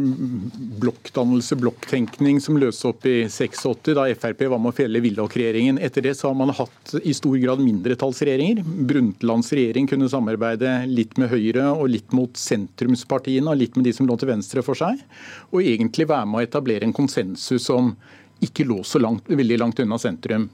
blokkdannelse, 0.78 1.56
blokktenkning, 1.58 2.40
som 2.40 2.56
løste 2.56 2.86
opp 2.86 3.04
i 3.06 3.26
86, 3.26 3.94
da 3.94 4.06
Frp 4.14 4.46
var 4.46 4.60
med 4.60 4.70
å 4.70 4.76
felle 4.76 5.00
Willoch-regjeringen. 5.00 5.80
Etter 5.82 6.02
det 6.02 6.14
så 6.14 6.28
har 6.28 6.36
man 6.36 6.54
hatt 6.54 6.94
i 7.02 7.12
stor 7.12 7.36
grad 7.36 7.58
mindretallsregjeringer. 7.58 8.62
Brundtlands 8.62 9.50
regjering 9.52 9.88
kunne 9.90 10.08
samarbeide 10.08 10.86
litt 10.86 11.18
med 11.18 11.30
Høyre 11.30 11.66
og 11.74 11.90
litt 11.90 12.12
mot 12.12 12.30
sentrumspartiene 12.30 13.50
og 13.50 13.58
litt 13.58 13.76
med 13.76 13.84
de 13.84 13.92
som 13.92 14.06
lå 14.06 14.16
til 14.20 14.30
venstre 14.30 14.62
for 14.62 14.78
seg. 14.78 15.02
Og 15.50 15.66
egentlig 15.66 16.06
være 16.06 16.30
med 16.30 16.40
å 16.40 16.46
etablere 16.46 16.86
en 16.86 16.94
konsensus 16.94 17.66
som 17.66 17.96
ikke 18.40 18.64
lå 18.64 18.84
så 18.86 19.02
langt, 19.02 19.26
veldig 19.26 19.58
langt 19.58 19.82
unna 19.82 19.98
sentrum. 19.98 20.48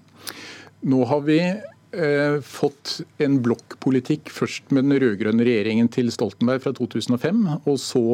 Nå 0.87 1.05
har 1.05 1.21
vi 1.27 1.41
eh, 1.93 2.39
fått 2.45 3.01
en 3.23 3.41
blokkpolitikk 3.45 4.31
først 4.33 4.73
med 4.75 4.89
den 4.89 5.01
rød-grønne 5.03 5.47
regjeringen 5.47 5.91
til 5.93 6.11
Stoltenberg 6.15 6.65
fra 6.65 6.73
2005, 6.77 7.43
og 7.67 7.77
så 7.83 8.07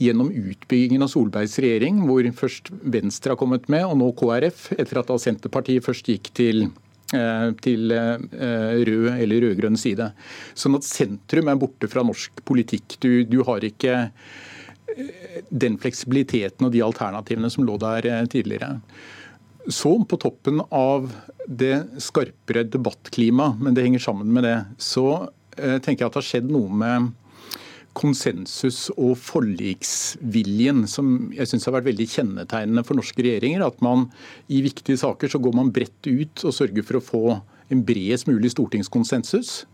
gjennom 0.00 0.28
utbyggingen 0.30 1.04
av 1.04 1.10
Solbergs 1.12 1.56
regjering, 1.62 2.02
hvor 2.08 2.26
først 2.36 2.70
Venstre 2.84 3.32
har 3.32 3.40
kommet 3.40 3.68
med, 3.72 3.86
og 3.88 3.96
nå 4.00 4.10
KrF, 4.18 4.68
etter 4.76 5.00
at 5.00 5.08
da 5.08 5.16
Senterpartiet 5.20 5.84
først 5.86 6.10
gikk 6.12 6.30
til 6.36 6.66
eh, 7.16 7.48
til 7.64 7.94
eh, 7.94 8.16
rød 8.88 9.08
eller 9.14 9.46
rød-grønn 9.46 9.80
side. 9.80 10.10
Sånn 10.58 10.76
at 10.76 10.88
sentrum 10.88 11.48
er 11.48 11.60
borte 11.60 11.88
fra 11.88 12.04
norsk 12.04 12.44
politikk. 12.48 12.98
Du, 13.00 13.24
du 13.24 13.40
har 13.48 13.64
ikke 13.64 13.94
eh, 14.04 15.42
den 15.48 15.80
fleksibiliteten 15.80 16.68
og 16.68 16.74
de 16.76 16.84
alternativene 16.84 17.52
som 17.52 17.64
lå 17.64 17.78
der 17.80 18.28
tidligere. 18.32 18.76
Så 19.72 19.92
på 20.04 20.18
toppen 20.22 20.62
av 20.70 21.10
det 21.46 21.86
skarpere 22.02 22.64
debattklimaet, 22.70 23.60
men 23.62 23.76
det 23.76 23.86
henger 23.86 24.02
sammen 24.02 24.32
med 24.34 24.46
det, 24.46 24.58
så 24.82 25.28
eh, 25.58 25.78
tenker 25.78 26.04
jeg 26.04 26.10
at 26.10 26.16
det 26.16 26.22
har 26.22 26.28
skjedd 26.30 26.52
noe 26.54 26.80
med 26.82 27.14
konsensus- 27.96 28.90
og 28.92 29.14
forliksviljen, 29.24 30.84
som 30.90 31.30
jeg 31.34 31.48
syns 31.48 31.66
har 31.68 31.78
vært 31.78 31.88
veldig 31.88 32.08
kjennetegnende 32.12 32.84
for 32.84 32.98
norske 32.98 33.24
regjeringer. 33.24 33.64
At 33.64 33.80
man 33.84 34.10
i 34.52 34.60
viktige 34.64 35.00
saker 35.00 35.32
så 35.32 35.40
går 35.42 35.56
man 35.56 35.72
bredt 35.74 36.04
ut 36.04 36.44
og 36.44 36.54
sørger 36.54 36.84
for 36.86 36.98
å 36.98 37.06
få 37.06 37.24
en 37.72 37.82
bredest 37.86 38.28
mulig 38.28 38.52
stortingskonsensus. 38.52 39.64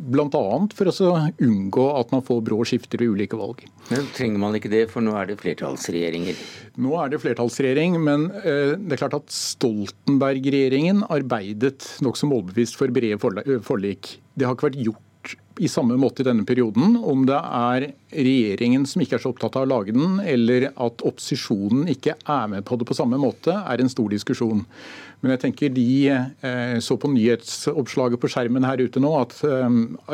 Bl.a. 0.00 0.44
for 0.72 0.88
å 0.88 1.10
unngå 1.44 1.84
at 1.98 2.14
man 2.14 2.24
får 2.24 2.40
brå 2.46 2.62
skifter 2.68 3.02
ved 3.02 3.12
ulike 3.16 3.36
valg. 3.36 3.60
Men 3.90 4.08
Trenger 4.16 4.40
man 4.40 4.56
ikke 4.56 4.72
det, 4.72 4.86
for 4.92 5.04
nå 5.04 5.12
er 5.20 5.28
det 5.28 5.36
flertallsregjeringer? 5.42 6.40
Nå 6.80 6.94
er 7.02 7.12
det 7.12 7.20
flertallsregjering, 7.20 7.98
men 8.06 8.30
eh, 8.40 8.72
det 8.80 8.96
er 8.96 9.02
klart 9.02 9.18
at 9.20 9.36
Stoltenberg-regjeringen 9.36 11.04
arbeidet 11.12 11.84
nokså 12.06 12.30
målbevisst 12.30 12.80
for 12.80 12.92
brede 12.94 13.20
forlik. 13.20 14.16
Det 14.32 14.48
har 14.48 14.56
ikke 14.56 14.70
vært 14.70 14.82
gjort 14.88 15.06
i 15.60 15.68
samme 15.68 15.96
måte 16.00 16.22
i 16.22 16.26
denne 16.26 16.46
perioden. 16.48 16.96
Om 16.96 17.26
det 17.28 17.36
er 17.36 17.86
regjeringen 18.14 18.86
som 18.88 19.02
ikke 19.04 19.18
er 19.18 19.24
så 19.24 19.34
opptatt 19.34 19.58
av 19.60 19.66
å 19.66 19.70
lage 19.70 19.92
den, 19.92 20.16
eller 20.24 20.70
at 20.70 21.04
opposisjonen 21.04 21.90
ikke 21.92 22.16
er 22.16 22.50
med 22.54 22.64
på 22.68 22.78
det 22.80 22.88
på 22.88 22.96
samme 22.96 23.20
måte, 23.20 23.52
er 23.52 23.82
en 23.82 23.92
stor 23.92 24.08
diskusjon. 24.12 24.64
Men 25.20 25.34
jeg 25.34 25.42
tenker 25.44 25.72
de 25.74 25.88
eh, 26.10 26.76
så 26.80 26.96
på 27.00 27.10
nyhetsoppslaget 27.12 28.20
på 28.20 28.30
skjermen 28.32 28.64
her 28.64 28.80
ute 28.80 29.02
nå 29.02 29.10
at 29.20 29.36
eh, 29.44 29.66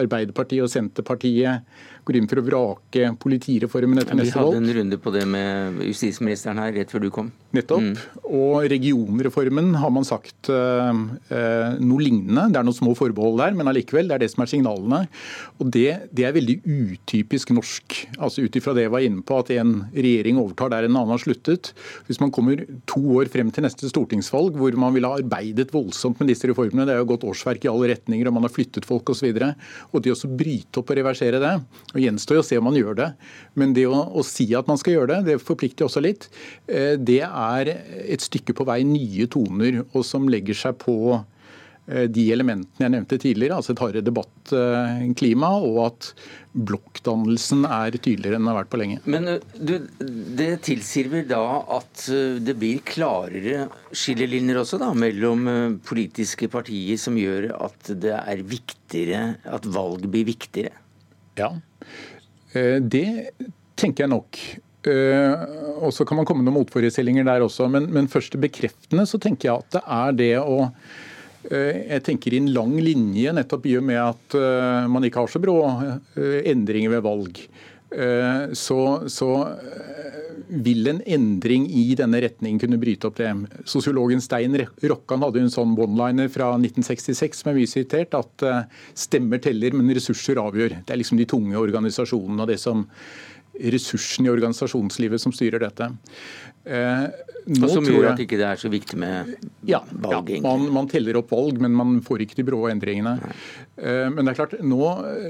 Arbeiderpartiet 0.03 0.67
og 0.67 0.73
Senterpartiet 0.73 1.67
går 2.07 2.21
inn 2.21 2.29
for 2.31 2.39
å 2.39 2.45
vrake 2.47 3.09
politireformen 3.23 3.99
etter 3.99 4.19
neste 4.19 4.39
valg. 4.39 4.55
Vi 4.55 4.61
hadde 4.61 4.63
en 4.63 4.79
runde 4.79 4.99
på 5.03 5.13
det 5.15 5.25
med 5.27 5.81
justisministeren 5.89 6.61
her 6.63 6.75
rett 6.77 6.93
før 6.93 7.03
du 7.03 7.09
kom. 7.15 7.33
Nettopp. 7.57 7.83
Mm. 7.83 7.97
Og 8.37 8.67
regionreformen 8.71 9.73
har 9.81 9.91
man 9.95 10.07
sagt 10.07 10.51
uh, 10.53 10.93
uh, 10.95 11.71
noe 11.83 12.05
lignende. 12.05 12.47
Det 12.53 12.61
er 12.61 12.69
noen 12.69 12.79
små 12.79 12.95
forbehold 12.99 13.41
der, 13.43 13.57
men 13.59 13.71
allikevel, 13.71 14.07
det 14.07 14.17
er 14.19 14.23
det 14.23 14.31
som 14.31 14.45
er 14.45 14.53
signalene. 14.53 15.01
Og 15.59 15.73
det, 15.75 15.89
det 16.15 16.29
er 16.29 16.37
veldig 16.37 16.61
utypisk 16.63 17.51
norsk. 17.57 17.99
Altså 18.21 18.47
Ut 18.47 18.61
ifra 18.61 18.77
det 18.77 18.87
jeg 18.87 18.95
var 18.95 19.07
inne 19.09 19.27
på, 19.27 19.41
at 19.43 19.51
en 19.57 19.75
regjering 19.97 20.39
overtar 20.39 20.71
der 20.77 20.87
en 20.87 20.95
annen 20.95 21.15
har 21.17 21.23
sluttet. 21.23 21.73
Hvis 22.07 22.23
man 22.23 22.31
kommer 22.35 22.63
to 22.87 23.03
år 23.19 23.33
frem 23.33 23.51
til 23.51 23.67
neste 23.67 23.91
stortingsvalg 23.91 24.55
hvor 24.55 24.79
man 24.79 24.95
ville 24.97 25.11
ha 25.11 25.21
arbeidet 25.21 25.73
voldsomt 25.75 26.21
med 26.21 26.31
disse 26.33 26.49
reformene, 26.51 26.87
det 26.89 26.97
er 26.97 27.03
jo 27.03 27.09
gått 27.13 27.27
årsverk 27.29 27.67
i 27.67 27.71
alle 27.71 27.93
retninger, 27.93 28.29
og 28.29 28.37
man 28.37 28.47
har 28.49 28.55
flyttet 28.55 28.89
folk 28.89 29.13
osv. 29.13 29.29
Og, 29.31 29.41
så 29.43 29.93
og 29.93 30.05
det 30.05 30.15
å 30.15 30.33
bryte 30.41 30.83
opp 30.83 30.93
og 30.93 31.01
reversere 31.01 31.43
det 31.43 31.55
og 31.95 32.03
Gjenstår 32.03 32.41
å 32.41 32.47
se 32.47 32.59
om 32.59 32.67
man 32.69 32.77
gjør 32.79 32.99
det. 32.99 33.09
Men 33.59 33.73
det 33.77 33.87
å, 33.89 34.03
å, 34.11 34.25
si 34.27 34.49
at 34.57 34.69
man 34.71 34.81
skal 34.81 34.97
gjøre 34.97 35.15
det, 35.15 35.21
det 35.31 35.45
forplikter 35.45 35.89
også 35.89 36.03
litt. 36.05 36.29
Eh, 36.67 36.95
det 36.99 37.23
er 37.27 37.73
et 38.07 38.25
stykke 38.25 38.57
på 38.57 38.67
vei 38.69 38.83
nye 38.87 39.29
toner, 39.31 39.83
og 39.93 40.05
som 40.07 40.29
legger 40.31 40.59
seg 40.59 40.79
på 40.83 40.97
de 41.87 42.25
elementene 42.35 42.83
jeg 42.83 42.93
nevnte 42.97 43.19
tidligere, 43.23 43.61
altså 43.61 43.75
et 43.75 43.81
hardere 43.83 44.03
debattklima, 44.03 45.53
og 45.63 45.77
at 45.85 46.09
blokkdannelsen 46.57 47.67
er 47.69 47.97
tydeligere 47.99 48.39
enn 48.39 48.47
den 48.47 48.51
har 48.51 48.59
vært 48.63 48.73
på 48.73 48.81
lenge. 48.81 49.01
Men 49.07 49.29
eh, 49.31 49.45
du, 49.55 49.75
det 50.39 50.49
tilsier 50.67 51.11
vel 51.13 51.27
da 51.31 51.43
at 51.77 52.07
det 52.43 52.57
blir 52.59 52.83
klarere 52.87 53.69
skillelinjer 53.93 54.63
også 54.63 54.81
da, 54.83 54.91
mellom 54.97 55.47
politiske 55.87 56.51
partier 56.53 56.99
som 57.01 57.19
gjør 57.21 57.53
at 57.59 57.93
det 58.03 58.15
er 58.17 58.45
viktigere, 58.47 59.25
at 59.45 59.69
valg 59.77 60.09
blir 60.11 60.27
viktigere? 60.29 60.75
Ja, 61.37 61.53
eh, 62.57 62.79
det 62.81 63.09
tenker 63.77 64.07
jeg 64.07 64.15
nok. 64.15 64.41
Eh, 64.87 65.45
og 65.83 65.91
så 65.93 66.07
kan 66.07 66.19
man 66.19 66.27
komme 66.29 66.45
med 66.45 66.51
noen 66.51 66.63
motforestillinger 66.63 67.27
der 67.27 67.45
også. 67.45 67.69
Men, 67.73 67.91
men 67.93 68.09
først 68.11 68.39
bekreftende 68.41 69.05
så 69.09 69.21
tenker 69.23 69.51
jeg 69.51 69.61
at 69.61 69.77
det 69.77 69.85
er 69.99 70.17
det 70.23 70.33
å 70.41 70.63
eh, 70.69 71.05
jeg 71.51 72.03
tenker 72.07 72.35
i 72.35 72.41
en 72.43 72.53
lang 72.55 72.75
linje, 72.83 73.33
nettopp 73.37 73.69
i 73.71 73.77
og 73.79 73.85
med 73.87 74.01
at 74.03 74.37
man 74.91 75.07
ikke 75.07 75.23
har 75.23 75.31
så 75.33 75.41
brå 75.43 75.57
endringer 76.49 76.93
ved 76.97 77.05
valg. 77.07 77.41
Så, 78.59 78.81
så 79.13 79.31
vil 80.49 80.87
en 80.91 81.01
endring 81.03 81.67
i 81.75 81.85
denne 81.99 82.21
retningen 82.23 82.59
kunne 82.63 82.79
bryte 82.81 83.09
opp 83.09 83.19
det. 83.19 83.31
Sosiologen 83.69 84.23
Stein 84.23 84.55
Rokkan 84.57 85.25
hadde 85.25 85.43
en 85.43 85.53
sånn 85.53 85.75
one-liner 85.75 86.31
fra 86.33 86.53
1966 86.55 87.43
som 87.43 87.51
er 87.51 87.59
mye 87.59 87.71
sitert, 87.71 88.15
at 88.17 88.47
eh, 88.47 88.67
stemmer 88.97 89.43
teller, 89.43 89.75
men 89.77 89.91
ressurser 89.97 90.41
avgjør. 90.43 90.81
Det 90.87 90.95
er 90.95 91.01
liksom 91.03 91.21
de 91.21 91.29
tunge 91.29 91.59
organisasjonene 91.59 92.47
og 92.47 92.53
det 92.53 92.61
som 92.63 92.87
ressursene 93.73 94.29
i 94.29 94.35
organisasjonslivet 94.35 95.23
som 95.23 95.35
styrer 95.35 95.63
dette. 95.63 95.91
Eh, 96.67 97.05
nå 97.47 97.69
Som 97.71 97.87
gjør 97.87 98.09
at 98.11 98.19
ikke 98.19 98.39
det 98.41 98.47
er 98.49 98.59
så 98.59 98.67
viktig 98.67 98.97
med 98.99 99.37
ja, 99.69 99.79
valg? 100.03 100.33
Ja, 100.35 100.41
man, 100.43 100.65
man, 100.75 100.89
teller 100.91 101.21
opp 101.21 101.31
valg, 101.31 101.61
men 101.63 101.77
man 101.79 102.01
får 102.03 102.25
ikke 102.25 102.41
de 102.41 102.45
brå 102.49 102.65
endringene. 102.73 103.13
Eh, 103.79 104.09
men 104.11 104.27
det 104.27 104.33
er 104.33 104.39
klart, 104.41 104.57
nå, 104.67 104.81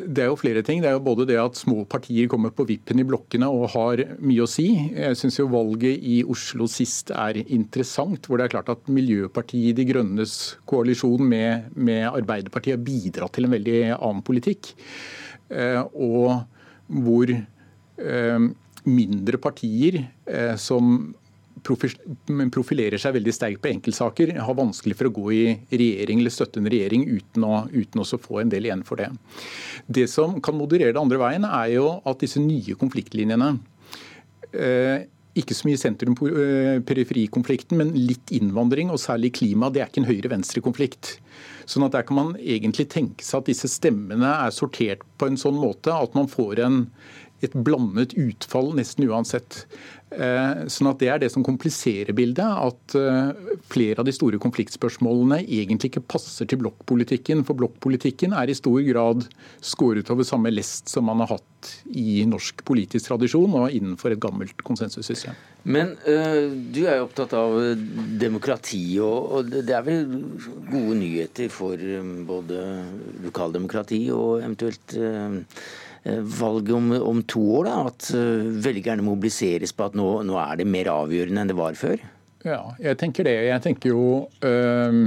det 0.08 0.24
er 0.24 0.30
jo 0.30 0.38
flere 0.40 0.62
ting. 0.64 0.80
Det 0.80 0.88
er 0.88 0.96
jo 0.96 1.04
både 1.04 1.26
det 1.28 1.36
at 1.42 1.60
små 1.60 1.84
partier 1.92 2.30
kommer 2.32 2.54
på 2.56 2.64
vippen 2.70 3.02
i 3.02 3.04
blokkene 3.04 3.50
og 3.52 3.68
har 3.74 4.00
mye 4.16 4.46
å 4.46 4.48
si. 4.48 4.70
Jeg 4.96 5.18
syns 5.20 5.36
jo 5.42 5.50
valget 5.52 6.00
i 6.00 6.22
Oslo 6.24 6.70
sist 6.72 7.12
er 7.12 7.42
interessant, 7.44 8.24
hvor 8.24 8.40
det 8.40 8.48
er 8.48 8.54
klart 8.56 8.72
at 8.72 8.88
Miljøpartiet 8.88 9.76
De 9.76 9.84
Grønnes 9.90 10.38
koalisjon 10.64 11.20
med, 11.20 11.68
med 11.76 12.08
Arbeiderpartiet 12.14 12.78
har 12.78 12.86
bidratt 12.86 13.36
til 13.36 13.50
en 13.50 13.58
veldig 13.58 13.80
annen 13.98 14.24
politikk. 14.24 14.72
Eh, 15.52 15.82
og 15.92 16.46
hvor 16.86 17.36
mindre 18.86 19.38
partier 19.42 20.02
som 20.60 21.14
profilerer 21.66 23.00
seg 23.00 23.16
veldig 23.16 23.34
sterkt 23.34 23.62
på 23.64 23.70
enkeltsaker, 23.72 24.34
har 24.38 24.58
vanskelig 24.58 24.96
for 24.98 25.08
å 25.08 25.14
gå 25.16 25.26
i 25.34 25.42
regjering 25.72 26.20
eller 26.20 26.34
støtte 26.34 26.60
en 26.60 26.70
regjering 26.70 27.06
uten 27.08 27.46
å, 27.46 27.64
uten 27.72 28.02
å 28.02 28.06
få 28.06 28.40
en 28.42 28.52
del 28.52 28.68
igjen 28.68 28.84
for 28.86 29.00
det. 29.00 29.10
Det 29.86 30.06
som 30.10 30.38
kan 30.44 30.58
moderere 30.58 30.94
det 30.94 31.02
andre 31.02 31.20
veien, 31.22 31.48
er 31.48 31.74
jo 31.76 31.88
at 32.06 32.22
disse 32.22 32.42
nye 32.42 32.76
konfliktlinjene 32.78 33.50
eh, 34.52 35.06
ikke 35.36 35.54
så 35.56 35.68
mye 35.68 35.80
sentrum-periferikonflikten, 35.80 37.76
men 37.76 37.92
litt 37.96 38.30
innvandring, 38.32 38.88
og 38.92 39.02
særlig 39.02 39.34
klima. 39.36 39.68
Det 39.68 39.82
er 39.82 39.90
ikke 39.90 40.00
en 40.04 40.08
høyre-venstre-konflikt. 40.08 41.18
Sånn 41.68 41.84
at 41.84 41.92
Der 41.96 42.06
kan 42.08 42.16
man 42.16 42.36
egentlig 42.40 42.86
tenke 42.94 43.24
seg 43.26 43.42
at 43.42 43.50
disse 43.50 43.68
stemmene 43.68 44.30
er 44.46 44.54
sortert 44.54 45.04
på 45.18 45.28
en 45.28 45.36
sånn 45.36 45.58
måte 45.60 45.92
at 45.92 46.14
man 46.16 46.28
får 46.30 46.62
en, 46.64 46.86
et 47.44 47.52
blandet 47.52 48.16
utfall 48.18 48.72
nesten 48.76 49.06
uansett. 49.08 49.64
Eh, 50.10 50.66
sånn 50.70 50.88
at 50.88 51.00
Det 51.00 51.08
er 51.10 51.18
det 51.18 51.30
som 51.32 51.44
kompliserer 51.44 52.14
bildet. 52.16 52.46
At 52.46 52.96
eh, 52.96 53.32
flere 53.72 54.00
av 54.00 54.08
de 54.08 54.14
store 54.14 54.40
konfliktspørsmålene 54.42 55.42
egentlig 55.44 55.92
ikke 55.92 56.06
passer 56.16 56.48
til 56.48 56.62
blokkpolitikken. 56.62 57.44
For 57.46 57.58
blokkpolitikken 57.58 58.36
er 58.36 58.48
i 58.48 58.56
stor 58.56 58.80
grad 58.86 59.26
skåret 59.60 60.10
over 60.10 60.26
samme 60.26 60.52
lest 60.54 60.92
som 60.92 61.08
man 61.10 61.24
har 61.24 61.36
hatt 61.36 61.72
i 61.90 62.22
norsk 62.28 62.62
politisk 62.68 63.08
tradisjon 63.08 63.56
og 63.58 63.74
innenfor 63.74 64.14
et 64.14 64.22
gammelt 64.22 64.60
konsensussystem. 64.62 65.34
Men 65.66 65.96
øh, 66.06 66.52
du 66.70 66.84
er 66.86 67.00
jo 67.00 67.08
opptatt 67.08 67.32
av 67.34 67.56
demokrati, 68.20 68.84
og, 69.02 69.32
og, 69.34 69.50
det 69.50 69.74
er 69.74 69.82
vel 69.82 70.04
gode 70.70 71.00
nyheter 71.00 71.50
for 71.50 71.80
både 72.28 72.60
lokaldemokrati 73.26 74.04
og 74.14 74.44
eventuelt 74.44 74.96
Eh, 74.96 75.40
valget 76.06 76.74
om, 76.74 76.90
om, 77.02 77.22
to 77.28 77.42
år, 77.58 77.68
da, 77.68 77.76
at 77.90 78.10
eh, 78.14 78.50
velgerne 78.66 79.04
mobiliseres 79.06 79.74
på 79.76 79.88
at 79.88 79.96
nå, 79.98 80.10
nå, 80.26 80.36
er 80.40 80.60
det 80.60 80.68
mer 80.70 80.92
avgjørende 80.92 81.42
enn 81.42 81.50
det 81.52 81.58
var 81.58 81.78
før? 81.78 82.02
Ja, 82.46 82.60
jeg 82.82 82.98
tenker 83.00 83.26
det. 83.26 83.34
Jeg 83.48 83.62
tenker 83.64 83.90
jo 83.90 84.04
øh, 84.46 85.00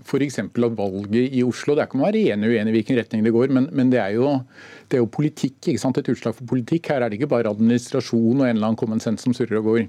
f.eks. 0.00 0.38
at 0.40 0.62
valget 0.78 1.34
i 1.36 1.42
Oslo 1.44 1.74
Der 1.76 1.90
kan 1.90 2.00
å 2.00 2.06
være 2.06 2.22
enig 2.32 2.48
uenig 2.48 2.72
i 2.72 2.76
hvilken 2.78 2.96
retning 2.96 3.26
det 3.26 3.34
går, 3.34 3.52
men, 3.52 3.68
men 3.76 3.92
det, 3.92 4.00
er 4.00 4.16
jo, 4.16 4.38
det, 4.86 4.96
er 4.96 5.02
jo, 5.02 5.10
politikk. 5.12 5.58
ikke 5.60 5.82
sant? 5.82 6.00
Et 6.00 6.10
utslag 6.14 6.38
for 6.38 6.48
politikk. 6.48 6.88
Her 6.94 7.04
er 7.04 7.12
det 7.12 7.20
ikke 7.20 7.32
bare 7.34 7.52
administrasjon 7.52 8.40
og 8.40 8.46
en 8.46 8.54
eller 8.54 8.70
annen 8.70 8.80
common 8.80 9.04
sense 9.04 9.26
som 9.26 9.36
surrer 9.36 9.60
og 9.60 9.68
går. 9.68 9.86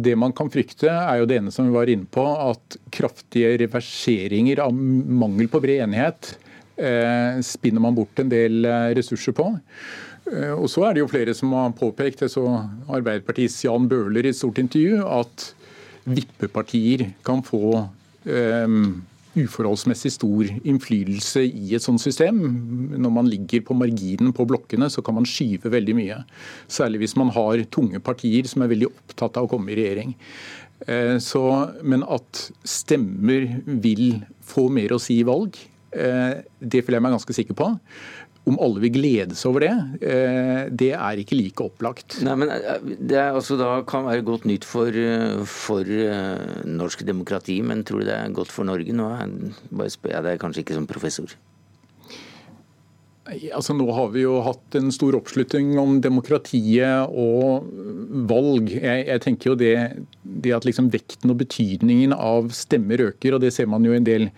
Det 0.00 0.14
man 0.18 0.34
kan 0.34 0.50
frykte, 0.50 0.88
er 0.90 1.20
jo 1.20 1.30
det 1.30 1.38
ene 1.38 1.54
som 1.54 1.68
vi 1.68 1.76
var 1.76 1.90
inne 1.92 2.08
på, 2.08 2.24
at 2.24 2.80
kraftige 2.96 3.52
reverseringer 3.60 4.64
av 4.64 4.74
mangel 4.74 5.52
på 5.52 5.60
bred 5.62 5.84
enighet 5.84 6.32
Eh, 6.32 6.49
spinner 7.44 7.82
man 7.82 7.96
bort 7.96 8.20
en 8.22 8.30
del 8.30 8.64
eh, 8.64 8.92
ressurser 8.98 9.36
på. 9.36 9.50
Eh, 10.30 10.54
og 10.54 10.68
så 10.70 10.86
er 10.86 10.96
det 10.96 11.04
jo 11.04 11.10
flere 11.10 11.34
som 11.36 11.52
har 11.56 11.76
påpekt, 11.76 12.24
det 12.24 12.32
så 12.32 12.46
Arbeiderpartiets 12.88 13.62
Jan 13.66 13.88
Bøhler 13.90 14.26
i 14.26 14.32
et 14.32 14.38
stort 14.38 14.60
intervju, 14.62 15.00
at 15.04 15.50
vippepartier 16.10 17.10
kan 17.26 17.42
få 17.44 17.84
um, 18.24 19.02
uforholdsmessig 19.36 20.10
stor 20.14 20.48
innflytelse 20.48 21.42
i 21.44 21.74
et 21.76 21.84
sånt 21.84 22.02
system. 22.02 22.40
Når 22.96 23.12
man 23.14 23.28
ligger 23.30 23.62
på 23.68 23.76
marginen 23.76 24.32
på 24.34 24.46
blokkene, 24.48 24.88
så 24.90 25.04
kan 25.06 25.18
man 25.18 25.28
skyve 25.28 25.70
veldig 25.70 25.96
mye. 25.98 26.22
Særlig 26.72 27.04
hvis 27.04 27.18
man 27.20 27.30
har 27.36 27.62
tunge 27.70 28.00
partier 28.02 28.48
som 28.50 28.64
er 28.64 28.72
veldig 28.72 28.88
opptatt 28.90 29.38
av 29.38 29.46
å 29.46 29.52
komme 29.52 29.70
i 29.70 29.78
regjering. 29.78 30.16
Så, 31.20 31.42
men 31.84 32.02
at 32.08 32.46
stemmer 32.64 33.44
vil 33.84 34.22
få 34.40 34.70
mer 34.72 34.96
å 34.96 35.02
si 35.04 35.18
i 35.20 35.28
valg, 35.28 35.60
Eh, 35.60 35.68
det 35.90 36.82
føler 36.84 37.00
jeg 37.00 37.02
meg 37.02 37.14
ganske 37.16 37.34
sikker 37.34 37.56
på. 37.58 37.66
om 38.48 38.56
alle 38.62 38.80
vil 38.86 38.94
glede 38.94 39.36
seg 39.36 39.50
over 39.50 39.64
det, 39.66 39.74
eh, 40.00 40.62
det 40.72 40.90
er 40.96 41.20
ikke 41.20 41.36
like 41.36 41.64
opplagt. 41.64 42.18
Nei, 42.24 42.36
men 42.40 42.52
eh, 42.54 42.80
Det 42.80 43.20
da 43.60 43.70
kan 43.88 44.08
være 44.08 44.24
godt 44.26 44.48
nytt 44.48 44.64
for, 44.64 44.88
eh, 44.88 45.44
for 45.44 45.84
norsk 46.64 47.04
demokrati, 47.06 47.60
men 47.62 47.84
tror 47.84 48.00
du 48.00 48.08
det 48.08 48.16
er 48.16 48.32
godt 48.34 48.52
for 48.52 48.64
Norge? 48.64 48.92
Nå 48.92 49.12
bare 49.70 49.92
spør 49.92 50.16
jeg 50.16 50.26
deg 50.26 50.40
kanskje 50.40 50.64
ikke 50.64 50.78
som 50.78 50.88
professor. 50.88 51.36
Altså, 53.30 53.76
nå 53.76 53.84
har 53.94 54.08
vi 54.10 54.24
jo 54.24 54.40
hatt 54.42 54.74
en 54.74 54.90
stor 54.90 55.14
oppslutning 55.14 55.76
om 55.78 56.00
demokratiet 56.02 57.12
og 57.12 57.68
valg. 58.26 58.72
Jeg, 58.72 59.04
jeg 59.06 59.22
tenker 59.22 59.52
jo 59.52 59.58
det, 59.60 59.76
det 60.24 60.56
at 60.56 60.66
liksom 60.66 60.88
vekten 60.90 61.30
og 61.30 61.38
betydningen 61.44 62.16
av 62.16 62.50
stemmer 62.56 63.04
øker, 63.12 63.36
og 63.36 63.44
det 63.44 63.52
ser 63.54 63.70
man 63.70 63.86
jo 63.86 63.94
i 63.94 64.00
en 64.00 64.08
del 64.08 64.30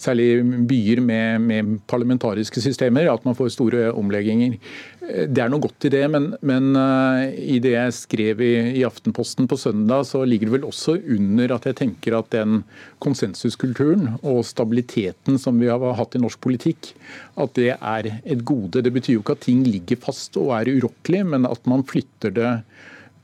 særlig 0.00 0.42
byer 0.68 1.00
med, 1.04 1.40
med, 1.44 1.78
parlamentariske 1.90 2.62
systemer, 2.62 3.08
at 3.12 3.24
man 3.26 3.36
får 3.36 3.52
store 3.54 3.90
omlegginger. 3.92 4.56
Det 5.04 5.42
er 5.42 5.50
noe 5.52 5.62
godt 5.62 5.86
i 5.88 5.92
det, 5.92 6.02
men, 6.12 6.30
men 6.46 6.70
uh, 6.78 7.26
i 7.28 7.58
det 7.62 7.74
jeg 7.74 7.96
skrev 7.96 8.40
i, 8.44 8.52
i, 8.78 8.84
Aftenposten 8.86 9.48
på 9.50 9.58
søndag, 9.60 10.06
så 10.08 10.22
ligger 10.24 10.48
det 10.48 10.56
vel 10.56 10.66
også 10.70 10.96
under 11.16 11.56
at 11.56 11.68
jeg 11.68 11.78
tenker 11.82 12.16
at 12.18 12.30
den 12.32 12.62
konsensuskulturen 13.04 14.14
og 14.22 14.42
stabiliteten 14.48 15.38
som 15.40 15.60
vi 15.60 15.68
har 15.68 15.84
hatt 15.98 16.16
i 16.16 16.22
norsk 16.22 16.40
politikk, 16.44 16.94
at 17.40 17.54
det 17.58 17.74
er 17.76 18.10
et 18.22 18.44
gode. 18.46 18.82
Det 18.84 18.94
betyr 18.94 19.18
jo 19.18 19.24
ikke 19.24 19.38
at 19.38 19.44
ting 19.44 19.62
ligger 19.68 20.00
fast 20.00 20.40
og 20.40 20.54
er 20.56 20.72
urokkelig, 20.72 21.24
men 21.34 21.48
at 21.50 21.68
man 21.70 21.84
flytter 21.86 22.34
det 22.34 22.52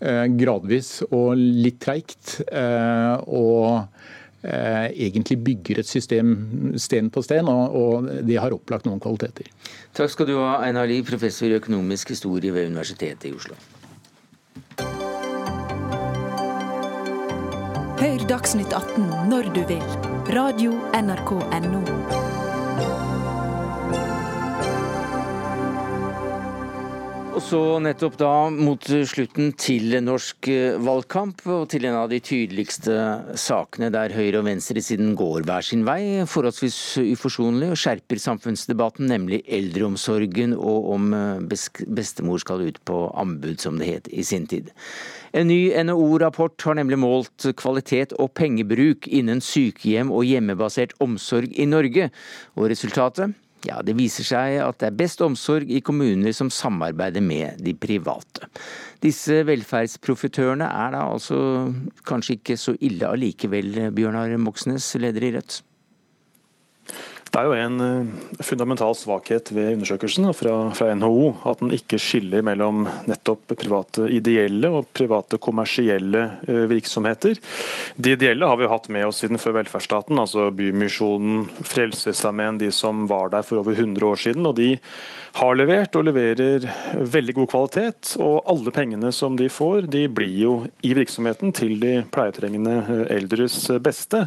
uh, 0.04 0.26
gradvis 0.36 0.98
og 1.08 1.32
litt 1.38 1.80
treigt. 1.80 2.40
Og 2.50 3.86
Eh, 3.86 4.19
egentlig 4.42 5.36
bygger 5.44 5.82
et 5.82 5.88
system 5.88 6.30
sten 6.80 7.10
på 7.12 7.22
sten, 7.22 7.48
og, 7.48 7.76
og 7.76 8.08
det 8.26 8.38
har 8.40 8.54
opplagt 8.56 8.88
noen 8.88 9.02
kvaliteter. 9.02 9.50
Takk 9.96 10.14
skal 10.14 10.30
du 10.30 10.38
ha, 10.38 10.60
Einar 10.64 10.88
Lie, 10.88 11.04
professor 11.04 11.50
i 11.50 11.58
økonomisk 11.58 12.14
historie 12.14 12.54
ved 12.54 12.70
Universitetet 12.72 13.28
i 13.30 13.34
Oslo. 13.36 13.58
Hør 18.00 18.24
Dagsnytt 18.30 18.72
18 18.72 19.28
når 19.28 19.52
du 19.52 19.60
vil. 19.68 19.84
Radio 20.32 20.72
NRK 20.96 21.36
Radio.nrk.no. 21.36 22.19
Og 27.40 27.44
så 27.48 27.60
nettopp 27.80 28.18
da 28.20 28.32
mot 28.52 28.84
slutten 28.84 29.54
til 29.56 29.94
norsk 30.04 30.48
eh, 30.52 30.74
valgkamp, 30.76 31.40
og 31.48 31.70
til 31.72 31.86
en 31.88 31.96
av 32.02 32.10
de 32.12 32.18
tydeligste 32.20 32.92
sakene 33.40 33.88
der 33.94 34.12
høyre- 34.12 34.42
og 34.42 34.44
venstresiden 34.44 35.14
går 35.16 35.46
hver 35.48 35.64
sin 35.64 35.86
vei, 35.88 36.20
forholdsvis 36.28 36.76
uforsonlig, 37.14 37.70
og 37.72 37.80
skjerper 37.80 38.20
samfunnsdebatten, 38.20 39.08
nemlig 39.08 39.40
eldreomsorgen 39.48 40.52
og 40.52 40.92
om 40.98 41.16
eh, 41.16 41.64
bestemor 41.88 42.44
skal 42.44 42.68
ut 42.68 42.84
på 42.84 43.06
anbud, 43.24 43.56
som 43.64 43.80
det 43.80 43.88
het 43.88 44.12
i 44.12 44.20
sin 44.20 44.44
tid. 44.44 44.68
En 45.32 45.48
ny 45.48 45.70
NHO-rapport 45.80 46.68
har 46.68 46.76
nemlig 46.76 47.00
målt 47.00 47.54
kvalitet 47.56 48.12
og 48.20 48.34
pengebruk 48.36 49.08
innen 49.08 49.40
sykehjem 49.40 50.12
og 50.12 50.28
hjemmebasert 50.28 50.92
omsorg 51.00 51.56
i 51.56 51.72
Norge, 51.72 52.12
og 52.60 52.68
resultatet 52.68 53.32
ja, 53.68 53.80
Det 53.82 53.96
viser 53.98 54.26
seg 54.26 54.58
at 54.64 54.78
det 54.80 54.90
er 54.90 54.98
best 54.98 55.20
omsorg 55.24 55.70
i 55.70 55.82
kommuner 55.84 56.32
som 56.36 56.50
samarbeider 56.50 57.24
med 57.24 57.60
de 57.64 57.74
private. 57.74 58.48
Disse 59.02 59.42
velferdsprofitørene 59.48 60.68
er 60.68 60.94
da 60.96 61.06
altså 61.08 61.40
kanskje 62.08 62.38
ikke 62.38 62.56
så 62.60 62.76
ille 62.80 63.08
allikevel, 63.08 63.90
Bjørnar 63.96 64.36
Moxnes, 64.40 64.94
leder 65.00 65.28
i 65.28 65.34
Rødt? 65.36 65.60
Det 67.30 67.38
er 67.38 67.46
jo 67.46 67.54
en 67.54 67.82
eh, 67.84 68.42
fundamental 68.42 68.94
svakhet 68.98 69.52
ved 69.54 69.76
undersøkelsen 69.76 70.26
fra, 70.34 70.54
fra, 70.74 70.88
NHO 70.98 71.28
at 71.46 71.60
den 71.62 71.70
ikke 71.76 72.00
skiller 72.02 72.42
mellom 72.42 72.88
nettopp 73.06 73.54
private 73.54 74.08
ideelle 74.10 74.70
og 74.74 74.88
private 74.96 75.38
kommersielle 75.38 76.24
eh, 76.50 76.64
virksomheter. 76.72 77.38
De 77.94 78.16
ideelle 78.16 78.50
har 78.50 78.58
vi 78.58 78.70
hatt 78.72 78.90
med 78.90 79.06
oss 79.06 79.22
siden 79.22 79.38
før 79.38 79.60
velferdsstaten, 79.60 80.18
altså 80.18 80.48
Bymisjonen, 80.50 81.46
Frelsesarmeen, 81.62 82.58
de 82.58 82.72
som 82.74 83.06
var 83.10 83.30
der 83.30 83.46
for 83.46 83.62
over 83.62 83.78
100 83.78 84.10
år 84.10 84.22
siden. 84.26 84.50
og 84.50 84.58
de 84.58 84.72
har 85.36 85.56
levert 85.56 85.94
og 85.98 86.06
leverer 86.08 86.66
veldig 87.14 87.36
god 87.38 87.50
kvalitet. 87.52 88.14
Og 88.22 88.42
alle 88.50 88.74
pengene 88.74 89.12
som 89.14 89.38
de 89.38 89.48
får, 89.52 89.88
de 89.92 90.04
blir 90.10 90.36
jo 90.42 90.54
i 90.86 90.92
virksomheten 90.96 91.54
til 91.56 91.78
de 91.82 91.94
pleietrengende 92.12 93.06
eldres 93.12 93.62
beste. 93.82 94.26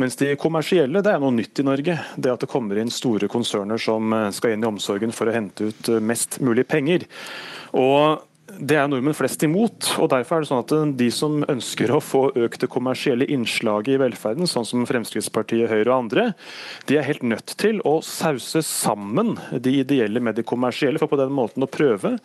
Mens 0.00 0.16
de 0.20 0.32
kommersielle 0.40 1.02
det 1.04 1.12
er 1.12 1.20
noe 1.22 1.34
nytt 1.34 1.60
i 1.60 1.66
Norge. 1.66 1.98
Det 2.16 2.32
at 2.32 2.44
det 2.44 2.50
kommer 2.50 2.78
inn 2.80 2.92
store 2.94 3.28
konserner 3.32 3.80
som 3.80 4.14
skal 4.34 4.54
inn 4.54 4.64
i 4.64 4.70
omsorgen 4.70 5.14
for 5.14 5.28
å 5.28 5.34
hente 5.34 5.70
ut 5.70 5.94
mest 6.04 6.38
mulig 6.44 6.68
penger. 6.70 7.08
Og 7.76 8.29
det 8.58 8.76
er 8.78 8.88
nordmenn 8.90 9.16
flest 9.16 9.42
imot. 9.46 9.92
og 10.02 10.10
Derfor 10.12 10.38
er 10.38 10.44
det 10.44 10.50
sånn 10.50 10.64
at 10.64 10.74
eh, 10.76 10.94
de 11.02 11.10
som 11.14 11.40
ønsker 11.50 11.92
å 11.94 12.00
få 12.04 12.22
økt 12.38 12.64
det 12.64 12.70
kommersielle 12.72 13.28
innslaget 13.30 13.94
i 13.94 14.00
velferden, 14.02 14.48
sånn 14.50 14.66
som 14.68 14.86
Fremskrittspartiet, 14.88 15.70
Høyre 15.70 15.90
og 15.90 15.96
andre, 16.06 16.26
de 16.90 16.98
er 16.98 17.06
helt 17.06 17.26
nødt 17.26 17.54
til 17.60 17.82
å 17.88 17.98
sause 18.06 18.64
sammen 18.66 19.36
de 19.52 19.80
ideelle 19.84 20.22
med 20.22 20.38
de 20.38 20.46
kommersielle, 20.46 21.00
for 21.00 21.12
på 21.12 21.20
den 21.20 21.32
måten 21.36 21.66
å 21.66 21.70
prøve 21.70 22.16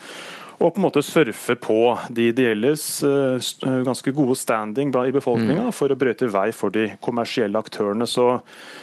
og 0.55 0.69
på 0.71 0.79
en 0.79 0.85
måte 0.85 1.01
surfe 1.03 1.57
på 1.59 1.79
de 2.15 2.29
ideelles 2.31 2.83
uh, 3.03 3.35
ganske 3.83 4.13
gode 4.15 4.37
standing 4.39 4.93
i 4.95 5.11
befolkninga 5.11 5.65
mm. 5.65 5.73
for 5.75 5.91
å 5.91 5.97
brøyte 5.99 6.29
vei 6.31 6.45
for 6.55 6.71
de 6.71 6.85
kommersielle 7.03 7.59
aktørene. 7.59 8.07
Så, 8.07 8.37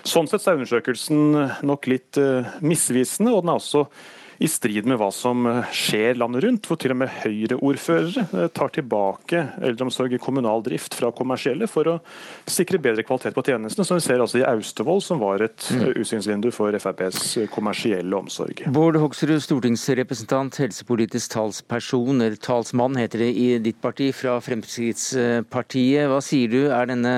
sånn 0.05 0.29
sett 0.29 0.45
er 0.45 0.59
undersøkelsen 0.59 1.33
nok 1.65 1.89
litt 1.89 2.21
misvisende, 2.61 3.33
og 3.33 3.47
den 3.47 3.55
er 3.55 3.63
også 3.63 3.87
i 4.43 4.49
strid 4.49 4.87
med 4.91 4.99
hva 4.99 5.09
som 5.15 5.47
eh, 5.47 5.69
skjer 5.75 6.19
landet 6.19 6.43
rundt, 6.45 6.67
hvor 6.67 6.79
til 6.81 6.95
og 6.95 6.99
med 7.03 7.13
Høyre-ordførere 7.23 8.25
eh, 8.27 8.49
tar 8.55 8.73
tilbake 8.75 9.43
eldreomsorg 9.63 10.17
i 10.17 10.21
kommunal 10.23 10.65
drift 10.67 10.97
fra 10.99 11.13
kommersielle 11.15 11.69
for 11.71 11.91
å 11.93 11.97
sikre 12.51 12.81
bedre 12.83 13.05
kvalitet 13.07 13.37
på 13.37 13.45
tjenestene, 13.47 13.87
som 13.87 14.01
vi 14.01 14.05
ser 14.05 14.23
altså 14.23 14.41
i 14.41 14.47
Austevoll, 14.49 15.03
som 15.05 15.23
var 15.23 15.47
et 15.47 15.69
mm. 15.71 15.83
Eh, 15.83 16.01
utsynsvindu 16.03 16.51
for 16.55 16.75
FrPs 16.75 17.37
kommersielle 17.55 18.19
omsorg. 18.19 18.65
Bård 18.75 18.99
Hoksrud, 19.03 19.37
stortingsrepresentant, 19.45 20.59
helsepolitisk 20.63 21.37
talsperson, 21.37 22.19
eller 22.19 22.39
talsmann 22.43 22.99
heter 22.99 23.23
det 23.25 23.31
i 23.39 23.49
ditt 23.63 23.79
parti, 23.83 24.11
fra 24.17 24.39
Fremskrittspartiet. 24.43 26.09
Hva 26.11 26.19
sier 26.25 26.51
du, 26.51 26.61
er 26.75 26.91
denne 26.91 27.15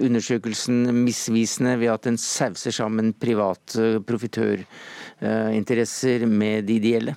undersøkelsen 0.00 0.84
misvisende 1.02 1.78
ved 1.80 1.94
at 1.94 2.08
den 2.08 2.20
sauser 2.20 2.74
sammen 2.76 3.12
privat 3.16 3.76
profitør? 4.08 4.66
Eh, 5.22 5.56
interesser 5.56 6.26
med 6.26 6.64
de 6.64 6.80
ideelle? 6.80 7.14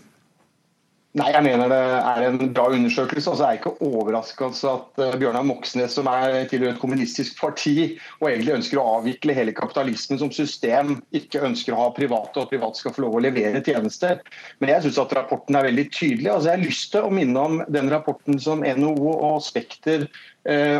Nei, 1.15 1.29
jeg 1.31 1.45
mener 1.45 1.71
det 1.71 1.77
er 1.79 2.23
en 2.27 2.49
bra 2.51 2.65
undersøkelse. 2.75 3.31
og 3.31 3.37
så 3.39 3.45
er 3.45 3.53
jeg 3.53 3.61
ikke 3.61 3.87
overraska 3.87 4.49
at 4.51 4.99
uh, 4.99 5.13
Bjørnar 5.15 5.45
Moxnes, 5.47 5.93
som 5.95 6.09
er 6.11 6.43
tilhører 6.51 6.75
et 6.75 6.81
kommunistisk 6.81 7.39
parti 7.39 7.95
og 8.19 8.27
egentlig 8.27 8.57
ønsker 8.57 8.81
å 8.81 8.97
avvikle 8.97 9.37
hele 9.37 9.55
kapitalismen 9.55 10.19
som 10.19 10.33
system, 10.35 10.97
ikke 11.15 11.45
ønsker 11.47 11.71
å 11.71 11.85
ha 11.85 11.87
private, 11.95 12.35
og 12.35 12.43
at 12.43 12.51
private 12.51 12.81
skal 12.81 12.97
få 12.97 13.05
lov 13.05 13.15
å 13.15 13.23
levere 13.23 13.63
tjenester. 13.63 14.19
Men 14.59 14.73
jeg 14.73 14.85
syns 14.89 14.99
at 15.05 15.15
rapporten 15.15 15.55
er 15.55 15.69
veldig 15.69 15.87
tydelig. 15.95 16.33
Altså, 16.33 16.51
jeg 16.51 16.59
har 16.59 16.67
lyst 16.67 16.91
til 16.91 17.07
å 17.07 17.15
minne 17.15 17.47
om 17.47 17.63
den 17.71 17.95
rapporten 17.95 18.41
som 18.43 18.67
NHO 18.67 19.15
og 19.15 19.39
Spekter 19.47 20.09
Eh, 20.09 20.34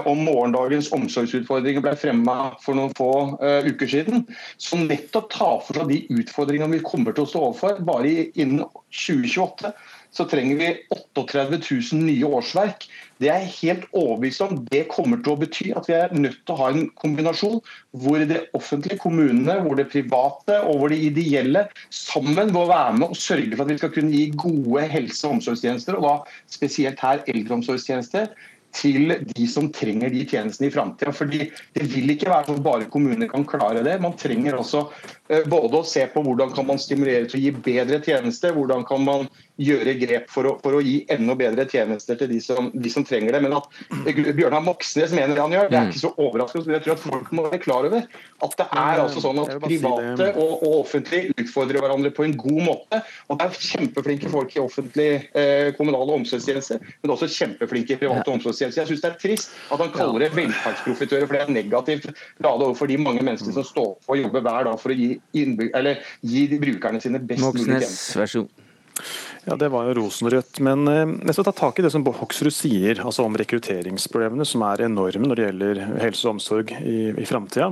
om 0.05 0.19
morgendagens 0.27 0.91
omsorgsutfordringer 0.93 1.81
ble 1.81 1.95
fremma 1.97 2.35
for 2.61 2.77
noen 2.77 2.93
få 2.97 3.11
uh, 3.41 3.65
uker 3.65 3.89
siden, 3.89 4.25
som 4.61 4.85
nettopp 4.85 5.31
tar 5.33 5.59
for 5.65 5.79
seg 5.79 5.89
de 5.89 6.21
utfordringene 6.21 6.77
vi 6.77 6.85
kommer 6.85 7.15
til 7.15 7.25
å 7.25 7.31
stå 7.31 7.43
overfor. 7.47 7.79
Bare 7.87 8.27
innen 8.37 8.61
2028 8.93 9.73
så 10.15 10.23
trenger 10.31 10.55
vi 10.55 10.69
38 11.17 11.57
000 11.91 12.05
nye 12.05 12.29
årsverk. 12.37 12.85
Det 13.19 13.29
er 13.31 13.47
helt 13.57 13.83
overbevist 13.95 14.43
om. 14.45 14.61
Det 14.71 14.85
kommer 14.91 15.19
til 15.23 15.33
å 15.33 15.39
bety 15.39 15.69
at 15.75 15.89
vi 15.89 15.95
er 15.97 16.15
nødt 16.15 16.39
til 16.43 16.55
å 16.55 16.59
ha 16.61 16.69
en 16.71 16.87
kombinasjon 17.01 17.59
hvor 18.03 18.23
det 18.29 18.41
offentlige, 18.55 18.99
kommunene, 19.03 19.57
hvor 19.65 19.79
det 19.79 19.89
private 19.91 20.61
og 20.69 20.79
hvor 20.79 20.93
det 20.93 21.01
ideelle 21.09 21.65
sammen 21.91 22.53
må 22.55 22.65
være 22.71 22.97
med 22.99 23.11
og 23.11 23.19
sørge 23.19 23.55
for 23.55 23.65
at 23.65 23.73
vi 23.73 23.79
skal 23.81 23.93
kunne 23.97 24.15
gi 24.15 24.25
gode 24.39 24.87
helse- 24.91 25.27
og 25.27 25.37
omsorgstjenester, 25.37 25.99
og 25.99 26.07
da 26.07 26.15
spesielt 26.57 27.03
her 27.03 27.23
eldreomsorgstjenester 27.31 28.31
til 28.75 29.13
de 29.29 29.47
som 29.49 29.69
trenger 29.73 30.11
de 30.13 30.25
tjenestene 30.27 30.69
i 30.69 30.73
framtida. 30.73 31.13
Fordi 31.15 31.49
det 31.75 31.87
vil 31.93 32.11
ikke 32.13 32.31
være 32.31 32.49
sånn 32.51 32.63
bare 32.65 32.89
kommuner 32.91 33.29
kan 33.31 33.47
klare 33.47 33.83
det. 33.85 33.97
Man 34.03 34.17
trenger 34.19 34.59
også 34.59 34.85
eh, 35.29 35.45
både 35.49 35.81
å 35.81 35.87
se 35.87 36.05
på 36.11 36.23
hvordan 36.25 36.53
kan 36.55 36.67
man 36.69 36.81
stimulere 36.81 37.29
til 37.29 37.39
å 37.39 37.43
gi 37.45 37.53
bedre 37.69 38.01
tjenester, 38.03 38.55
hvordan 38.55 38.85
kan 38.87 39.05
man 39.07 39.29
gjøre 39.61 39.95
grep 39.99 40.29
for 40.31 40.49
å, 40.49 40.53
for 40.63 40.77
å, 40.77 40.81
gi 40.83 40.97
enda 41.11 41.35
bedre 41.39 41.65
tjenester 41.69 42.17
til 42.19 42.31
de 42.31 42.39
som, 42.43 42.69
de 42.73 42.91
som, 42.91 43.05
trenger 43.07 43.35
det. 43.35 43.41
Men 43.45 43.55
at 43.57 43.69
Bjørnar 44.35 44.63
Moxnes 44.65 45.13
mener 45.15 45.35
det 45.35 45.43
han 45.43 45.55
gjør, 45.55 45.69
det 45.71 45.79
er 45.79 45.91
ikke 45.91 46.01
så 46.01 46.11
overraskende. 46.15 46.75
Jeg 46.75 46.85
tror 46.85 46.95
at 46.95 47.03
folk 47.05 47.31
må 47.35 47.45
være 47.47 47.61
klar 47.63 47.87
over 47.89 48.03
at 48.45 48.57
det 48.59 48.67
er 48.67 49.01
altså 49.03 49.23
sånn 49.23 49.41
at 49.43 49.53
private 49.63 50.29
og, 50.33 50.53
og 50.65 50.77
offentlige 50.81 51.35
utfordrer 51.39 51.83
hverandre 51.83 52.11
på 52.15 52.25
en 52.27 52.35
god 52.39 52.61
måte. 52.67 53.01
Og 53.29 53.39
det 53.39 53.47
er 53.47 53.61
kjempeflinke 53.69 54.31
folk 54.33 54.55
i 54.55 54.63
offentlig 54.63 55.09
eh, 55.37 55.71
kommunale 55.77 56.19
omsorgstjenester, 56.19 56.81
men 57.03 57.15
også 57.15 57.29
kjempeflinke 57.31 57.95
i 57.95 58.01
private 58.01 58.35
omsorgstjenester 58.35 58.83
jeg 58.83 58.91
syns 58.91 59.03
det 59.03 59.11
er 59.11 59.19
trist 59.21 59.55
at 59.71 59.81
han 59.81 59.93
kaller 59.95 60.25
det 60.25 60.31
velferdsprofitører, 60.35 61.27
for 61.27 61.37
det 61.37 61.43
er 61.45 61.55
negativt 61.55 62.09
ladet 62.43 62.67
overfor 62.67 62.91
de 62.91 62.99
mange 63.01 63.23
menneskene 63.25 63.55
som 63.55 63.67
står 63.67 63.91
på 64.05 64.15
og 64.15 64.21
jobber 64.21 64.43
hver 64.45 64.67
dag 64.69 64.77
for 64.81 64.93
å 64.93 64.97
gi, 64.99 65.15
gi 65.35 66.45
brukerne 66.59 67.01
sine 67.03 67.21
best 67.23 67.45
mulig 67.45 67.81
tjenester. 67.81 68.45
Ja, 69.45 69.55
Det 69.55 69.69
var 69.69 69.85
jo 69.85 69.93
rosenrødt. 69.99 70.59
Men 70.65 70.87
eh, 70.89 71.11
jeg 71.27 71.37
skal 71.37 71.45
ta 71.45 71.53
tak 71.53 71.79
i 71.79 71.85
det 71.85 71.91
som 71.93 72.05
Hoksrud 72.05 72.53
sier 72.53 73.01
altså 73.05 73.27
om 73.27 73.35
rekrutteringsproblemene, 73.37 74.47
som 74.47 74.63
er 74.65 74.87
enorme 74.87 75.29
når 75.29 75.37
det 75.37 75.45
gjelder 75.45 75.81
helse 76.01 76.25
og 76.25 76.33
omsorg 76.35 76.73
i, 76.79 77.11
i 77.13 77.27
framtida. 77.29 77.69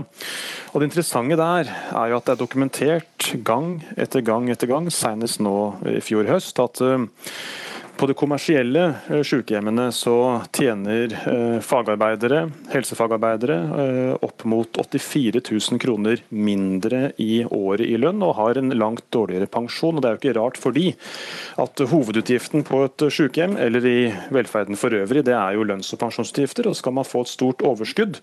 Det 0.74 0.90
interessante 0.90 1.40
der 1.40 1.72
er 1.74 2.12
jo 2.12 2.20
at 2.20 2.30
det 2.30 2.36
er 2.36 2.44
dokumentert 2.44 3.32
gang 3.46 3.76
etter 3.98 4.22
gang 4.26 4.52
etter 4.54 4.70
gang, 4.70 4.90
senest 4.94 5.42
nå 5.42 5.58
i 5.96 6.00
fjor 6.04 6.30
høst, 6.30 6.62
at 6.62 6.82
uh, 6.86 7.08
på 7.98 8.08
de 8.08 8.14
kommersielle 8.18 8.84
eh, 9.08 9.22
sykehjemmene 9.26 9.86
så 9.94 10.16
tjener 10.56 11.14
eh, 11.30 11.60
fagarbeidere, 11.64 12.48
helsefagarbeidere 12.74 13.58
eh, 13.84 14.14
opp 14.26 14.46
mot 14.50 14.80
84 14.82 15.42
000 15.46 15.82
kroner 15.82 16.24
mindre 16.30 17.12
i 17.22 17.44
året 17.46 17.86
i 17.86 17.98
lønn, 18.02 18.24
og 18.26 18.36
har 18.40 18.60
en 18.60 18.74
langt 18.78 19.06
dårligere 19.14 19.50
pensjon. 19.52 19.98
Og 19.98 20.04
Det 20.04 20.10
er 20.10 20.18
jo 20.18 20.22
ikke 20.22 20.36
rart 20.40 20.60
fordi 20.62 20.88
at 21.62 21.86
hovedutgiften 21.94 22.66
på 22.68 22.84
et 22.88 23.06
sykehjem, 23.14 23.58
eller 23.62 23.88
i 23.88 24.00
velferden 24.34 24.80
for 24.80 24.96
øvrig, 24.98 25.26
det 25.28 25.38
er 25.38 25.58
jo 25.58 25.68
lønns- 25.68 25.94
og 25.94 26.02
pensjonsutgifter. 26.02 26.68
og 26.70 26.78
Skal 26.80 26.98
man 26.98 27.08
få 27.08 27.24
et 27.24 27.34
stort 27.34 27.64
overskudd, 27.66 28.20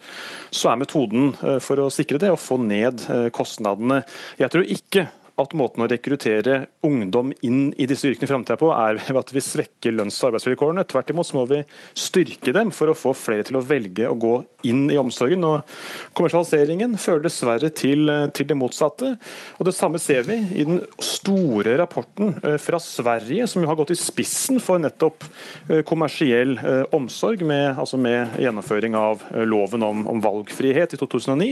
så 0.50 0.72
er 0.72 0.82
metoden 0.82 1.32
for 1.62 1.80
å 1.80 1.90
sikre 1.94 2.20
det 2.22 2.32
å 2.32 2.40
få 2.40 2.58
ned 2.62 3.06
kostnadene. 3.36 4.02
Jeg 4.40 4.52
tror 4.52 4.66
ikke 4.76 5.08
at 5.40 5.56
måten 5.58 5.84
å 5.84 5.88
rekruttere 5.90 6.66
ungdom 6.86 7.32
inn 7.46 7.70
i 7.80 7.88
disse 7.90 8.08
yrkene 8.08 8.28
i 8.28 8.30
framtida 8.30 8.58
på, 8.60 8.70
er 8.74 9.00
ved 9.08 9.20
at 9.22 9.34
vi 9.34 9.44
svekker 9.44 9.96
lønns- 9.96 10.20
og 10.22 10.32
arbeidsvilkårene. 10.32 10.86
Tvert 10.88 11.12
imot 11.14 11.34
må 11.36 11.46
vi 11.50 11.62
styrke 11.98 12.54
dem 12.56 12.72
for 12.74 12.90
å 12.90 12.98
få 12.98 13.14
flere 13.16 13.46
til 13.46 13.60
å 13.60 13.64
velge 13.64 14.08
å 14.08 14.18
gå 14.18 14.34
inn 14.68 14.86
i 14.92 14.98
omsorgen. 15.00 15.44
Og 15.46 16.16
kommersialiseringen 16.16 16.96
fører 17.00 17.24
dessverre 17.26 17.70
til, 17.74 18.10
til 18.36 18.48
det 18.50 18.58
motsatte. 18.58 19.14
Og 19.58 19.68
Det 19.68 19.74
samme 19.76 20.00
ser 20.02 20.26
vi 20.28 20.38
i 20.60 20.66
den 20.66 20.82
store 21.02 21.76
rapporten 21.80 22.34
eh, 22.44 22.58
fra 22.60 22.80
Sverige, 22.82 23.46
som 23.50 23.64
har 23.68 23.78
gått 23.78 23.94
i 23.94 23.98
spissen 23.98 24.60
for 24.62 24.82
nettopp 24.82 25.24
eh, 25.68 25.82
kommersiell 25.86 26.56
eh, 26.58 26.82
omsorg, 26.96 27.44
med, 27.46 27.78
altså 27.80 28.00
med 28.00 28.36
gjennomføring 28.40 28.96
av 28.98 29.24
loven 29.48 29.84
om, 29.86 30.04
om 30.10 30.22
valgfrihet 30.24 30.96
i 30.96 31.00
2009. 31.00 31.50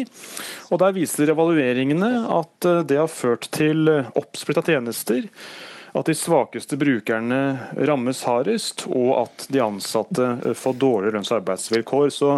Og 0.72 0.82
Der 0.82 0.97
viser 0.97 1.32
evalueringene 1.32 2.11
at 2.32 2.66
det 2.89 2.99
har 2.99 3.11
ført 3.11 3.49
til 3.55 3.78
til 3.79 3.93
eh, 3.93 4.14
oppsplitta 4.18 4.64
tjenester, 4.66 5.29
at 5.97 6.07
de 6.07 6.14
svakeste 6.14 6.76
brukerne 6.79 7.39
rammes 7.89 8.20
hardest, 8.29 8.85
og 8.93 9.24
at 9.24 9.47
de 9.53 9.62
ansatte 9.64 10.26
eh, 10.45 10.57
får 10.57 10.76
dårligere 10.79 11.16
lønns- 11.16 11.33
og 11.33 11.39
arbeidsvilkår. 11.41 12.09
Så 12.14 12.33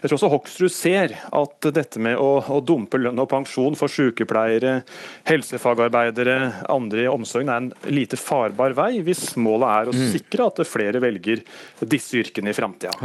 jeg 0.00 0.08
tror 0.08 0.18
også 0.18 0.32
Hoksrud 0.32 0.74
ser 0.74 1.14
at 1.14 1.70
dette 1.74 2.02
med 2.02 2.18
å, 2.20 2.30
å 2.42 2.60
dumpe 2.60 3.00
lønn 3.00 3.22
og 3.22 3.30
pensjon 3.30 3.78
for 3.78 3.92
sykepleiere, 3.92 4.80
helsefagarbeidere, 5.28 6.38
andre 6.68 7.06
i 7.06 7.12
omsorgen 7.12 7.52
er 7.52 7.62
en 7.62 7.70
lite 7.94 8.18
farbar 8.20 8.76
vei, 8.78 8.96
hvis 9.06 9.30
målet 9.38 9.68
er 9.74 9.92
å 9.92 9.96
mm. 9.96 10.08
sikre 10.16 10.50
at 10.50 10.64
flere 10.68 11.02
velger 11.04 11.44
disse 11.86 12.18
yrkene 12.18 12.52
i 12.52 12.58
framtida. 12.58 12.98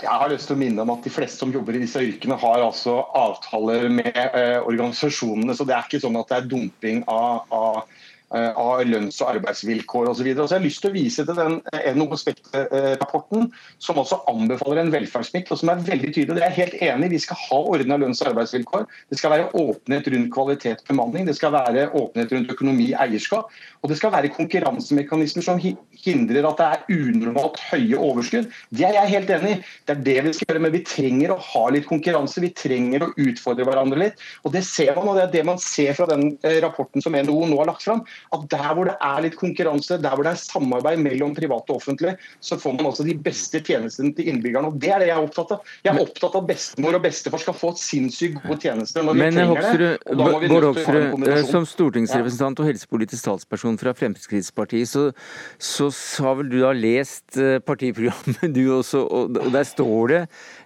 Jeg 0.00 0.16
har 0.22 0.30
lyst 0.32 0.48
til 0.48 0.56
å 0.56 0.60
minne 0.60 0.84
om 0.84 0.92
at 0.94 1.04
De 1.04 1.12
fleste 1.12 1.42
som 1.42 1.52
jobber 1.52 1.76
i 1.76 1.82
disse 1.82 2.00
yrkene, 2.00 2.38
har 2.40 2.64
altså 2.64 3.00
avtaler 3.16 3.88
med 3.92 4.16
eh, 4.16 4.58
organisasjonene. 4.64 5.56
så 5.56 5.66
Det 5.68 5.76
er 5.76 5.88
ikke 5.88 6.02
sånn 6.02 6.18
at 6.20 6.30
det 6.30 6.38
er 6.38 6.48
dumping 6.50 7.02
av, 7.10 7.44
av 7.52 7.82
av 8.30 8.84
lønns- 8.86 9.18
og 9.24 9.32
arbeidsvilkår 9.34 10.10
osv. 10.12 10.28
Jeg 10.30 10.38
har 10.38 10.62
lyst 10.62 10.82
til 10.84 10.92
å 10.92 10.94
vise 10.94 11.24
til 11.26 11.36
den 11.36 11.56
eh, 11.72 11.90
NHO 11.96 12.18
Spekt-rapporten, 12.20 13.48
som 13.82 13.98
også 13.98 14.20
anbefaler 14.30 14.84
en 14.84 14.92
velferdsmiks, 14.94 15.50
og 15.50 15.60
som 15.60 15.72
er 15.72 15.82
veldig 15.88 16.12
tydelig. 16.14 16.38
Det 16.38 16.46
er 16.46 16.54
helt 16.54 16.76
enig 16.78 17.10
i. 17.10 17.14
Vi 17.16 17.22
skal 17.26 17.40
ha 17.40 17.60
ordna 17.74 17.98
lønns- 17.98 18.22
og 18.22 18.30
arbeidsvilkår. 18.32 18.86
Det 19.10 19.18
skal 19.18 19.34
være 19.34 19.48
åpenhet 19.58 20.10
rundt 20.14 20.32
kvalitet 20.34 20.84
og 20.84 20.92
bemanning. 20.92 21.26
Det 21.26 21.36
skal 21.38 21.54
være 21.56 21.88
åpenhet 21.90 22.34
rundt 22.36 22.54
økonomi 22.54 22.90
og 22.92 23.02
eierskap. 23.06 23.50
Og 23.82 23.90
det 23.90 23.98
skal 23.98 24.14
være 24.14 24.32
konkurransemekanismer 24.36 25.46
som 25.46 25.60
hindrer 25.60 26.46
at 26.46 26.60
det 26.60 26.68
er 26.68 27.02
unormalt 27.10 27.58
høye 27.70 27.98
overskudd. 27.98 28.50
Det 28.70 28.86
er 28.86 28.96
jeg 29.00 29.14
helt 29.16 29.34
enig 29.38 29.56
i. 29.56 29.60
Det 29.88 29.96
er 29.96 30.06
det 30.06 30.18
vi 30.28 30.34
skal 30.38 30.52
gjøre. 30.52 30.64
Men 30.68 30.76
vi 30.76 30.84
trenger 30.86 31.34
å 31.34 31.40
ha 31.50 31.64
litt 31.74 31.88
konkurranse. 31.90 32.44
Vi 32.44 32.52
trenger 32.54 33.08
å 33.08 33.12
utfordre 33.18 33.66
hverandre 33.66 34.04
litt. 34.04 34.24
Og 34.44 34.54
det 34.54 34.62
ser 34.68 34.94
man, 34.94 35.10
og 35.10 35.18
det 35.18 35.26
er 35.26 35.34
det 35.34 35.44
man 35.48 35.60
ser 35.62 35.96
fra 35.98 36.06
den 36.10 36.36
eh, 36.46 36.60
rapporten 36.62 37.02
som 37.02 37.16
NHO 37.16 37.50
nå 37.50 37.58
har 37.62 37.72
lagt 37.72 37.86
fram 37.86 38.04
at 38.34 38.46
der 38.52 38.68
hvor 38.76 38.90
det 38.90 38.96
er 38.96 39.24
litt 39.24 39.36
konkurranse, 39.38 39.98
der 40.00 40.14
hvor 40.14 40.26
det 40.26 40.34
er 40.34 40.42
samarbeid 40.42 41.00
mellom 41.02 41.34
private 41.36 41.74
og 41.74 41.80
offentlige, 41.80 42.16
så 42.40 42.58
får 42.60 42.76
man 42.78 42.90
også 42.90 43.06
de 43.06 43.16
beste 43.18 43.60
tjenestene 43.64 44.14
til 44.16 44.30
innbyggerne. 44.32 44.70
og 44.70 44.80
Det 44.80 44.92
er 44.94 45.02
det 45.02 45.10
jeg 45.10 45.16
er 45.16 45.26
opptatt 45.26 45.54
av. 45.56 45.72
Jeg 45.84 45.92
er 45.94 46.02
opptatt 46.04 46.36
av 46.36 46.44
at 46.44 46.50
bestemor 46.50 46.98
og 46.98 47.04
bestefar 47.04 47.42
skal 47.42 47.56
få 47.56 47.72
sinnssykt 47.80 48.40
gode 48.44 48.60
tjenester 48.64 49.06
når 49.06 49.18
Men, 49.18 49.34
vi 49.34 49.40
trenger 49.40 49.82
det. 49.84 49.90
Og 50.10 50.46
Bård 50.50 50.68
Hoksrud, 50.70 51.26
eh, 51.28 51.42
som 51.48 51.66
stortingsrepresentant 51.68 52.62
og 52.62 52.70
helsepolitisk 52.70 53.26
talsperson 53.26 53.78
fra 53.80 53.94
Fremskrittspartiet, 53.96 54.90
så, 54.90 55.10
så 55.58 55.90
har 56.26 56.38
vel 56.40 56.50
du 56.52 56.58
da 56.62 56.72
lest 56.76 57.38
eh, 57.40 57.58
partiprogrammet 57.64 58.54
du 58.56 58.62
også, 58.78 59.02
og 59.04 59.38
der 59.52 59.66
står 59.68 60.14
det 60.14 60.20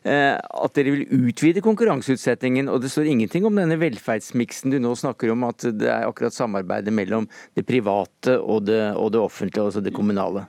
eh, 0.05 0.35
at 0.37 0.77
dere 0.77 0.95
vil 0.97 1.29
utvide 1.29 1.65
konkurranseutsettingen. 1.65 2.69
Og 2.73 2.83
det 2.85 2.93
står 2.93 3.11
ingenting 3.11 3.47
om 3.49 3.59
denne 3.59 3.79
velferdsmiksen 3.81 4.75
du 4.75 4.81
nå 4.83 4.95
snakker 4.99 5.33
om, 5.35 5.47
at 5.49 5.67
det 5.75 5.91
er 5.91 6.09
akkurat 6.09 6.37
samarbeidet 6.37 6.95
mellom 6.95 7.29
det 7.53 7.67
private 7.69 8.39
og 8.41 8.65
det, 8.67 8.81
og 8.97 9.13
det 9.13 9.21
offentlige, 9.21 9.65
altså 9.69 9.83
det 9.85 9.95
kommunale? 9.95 10.47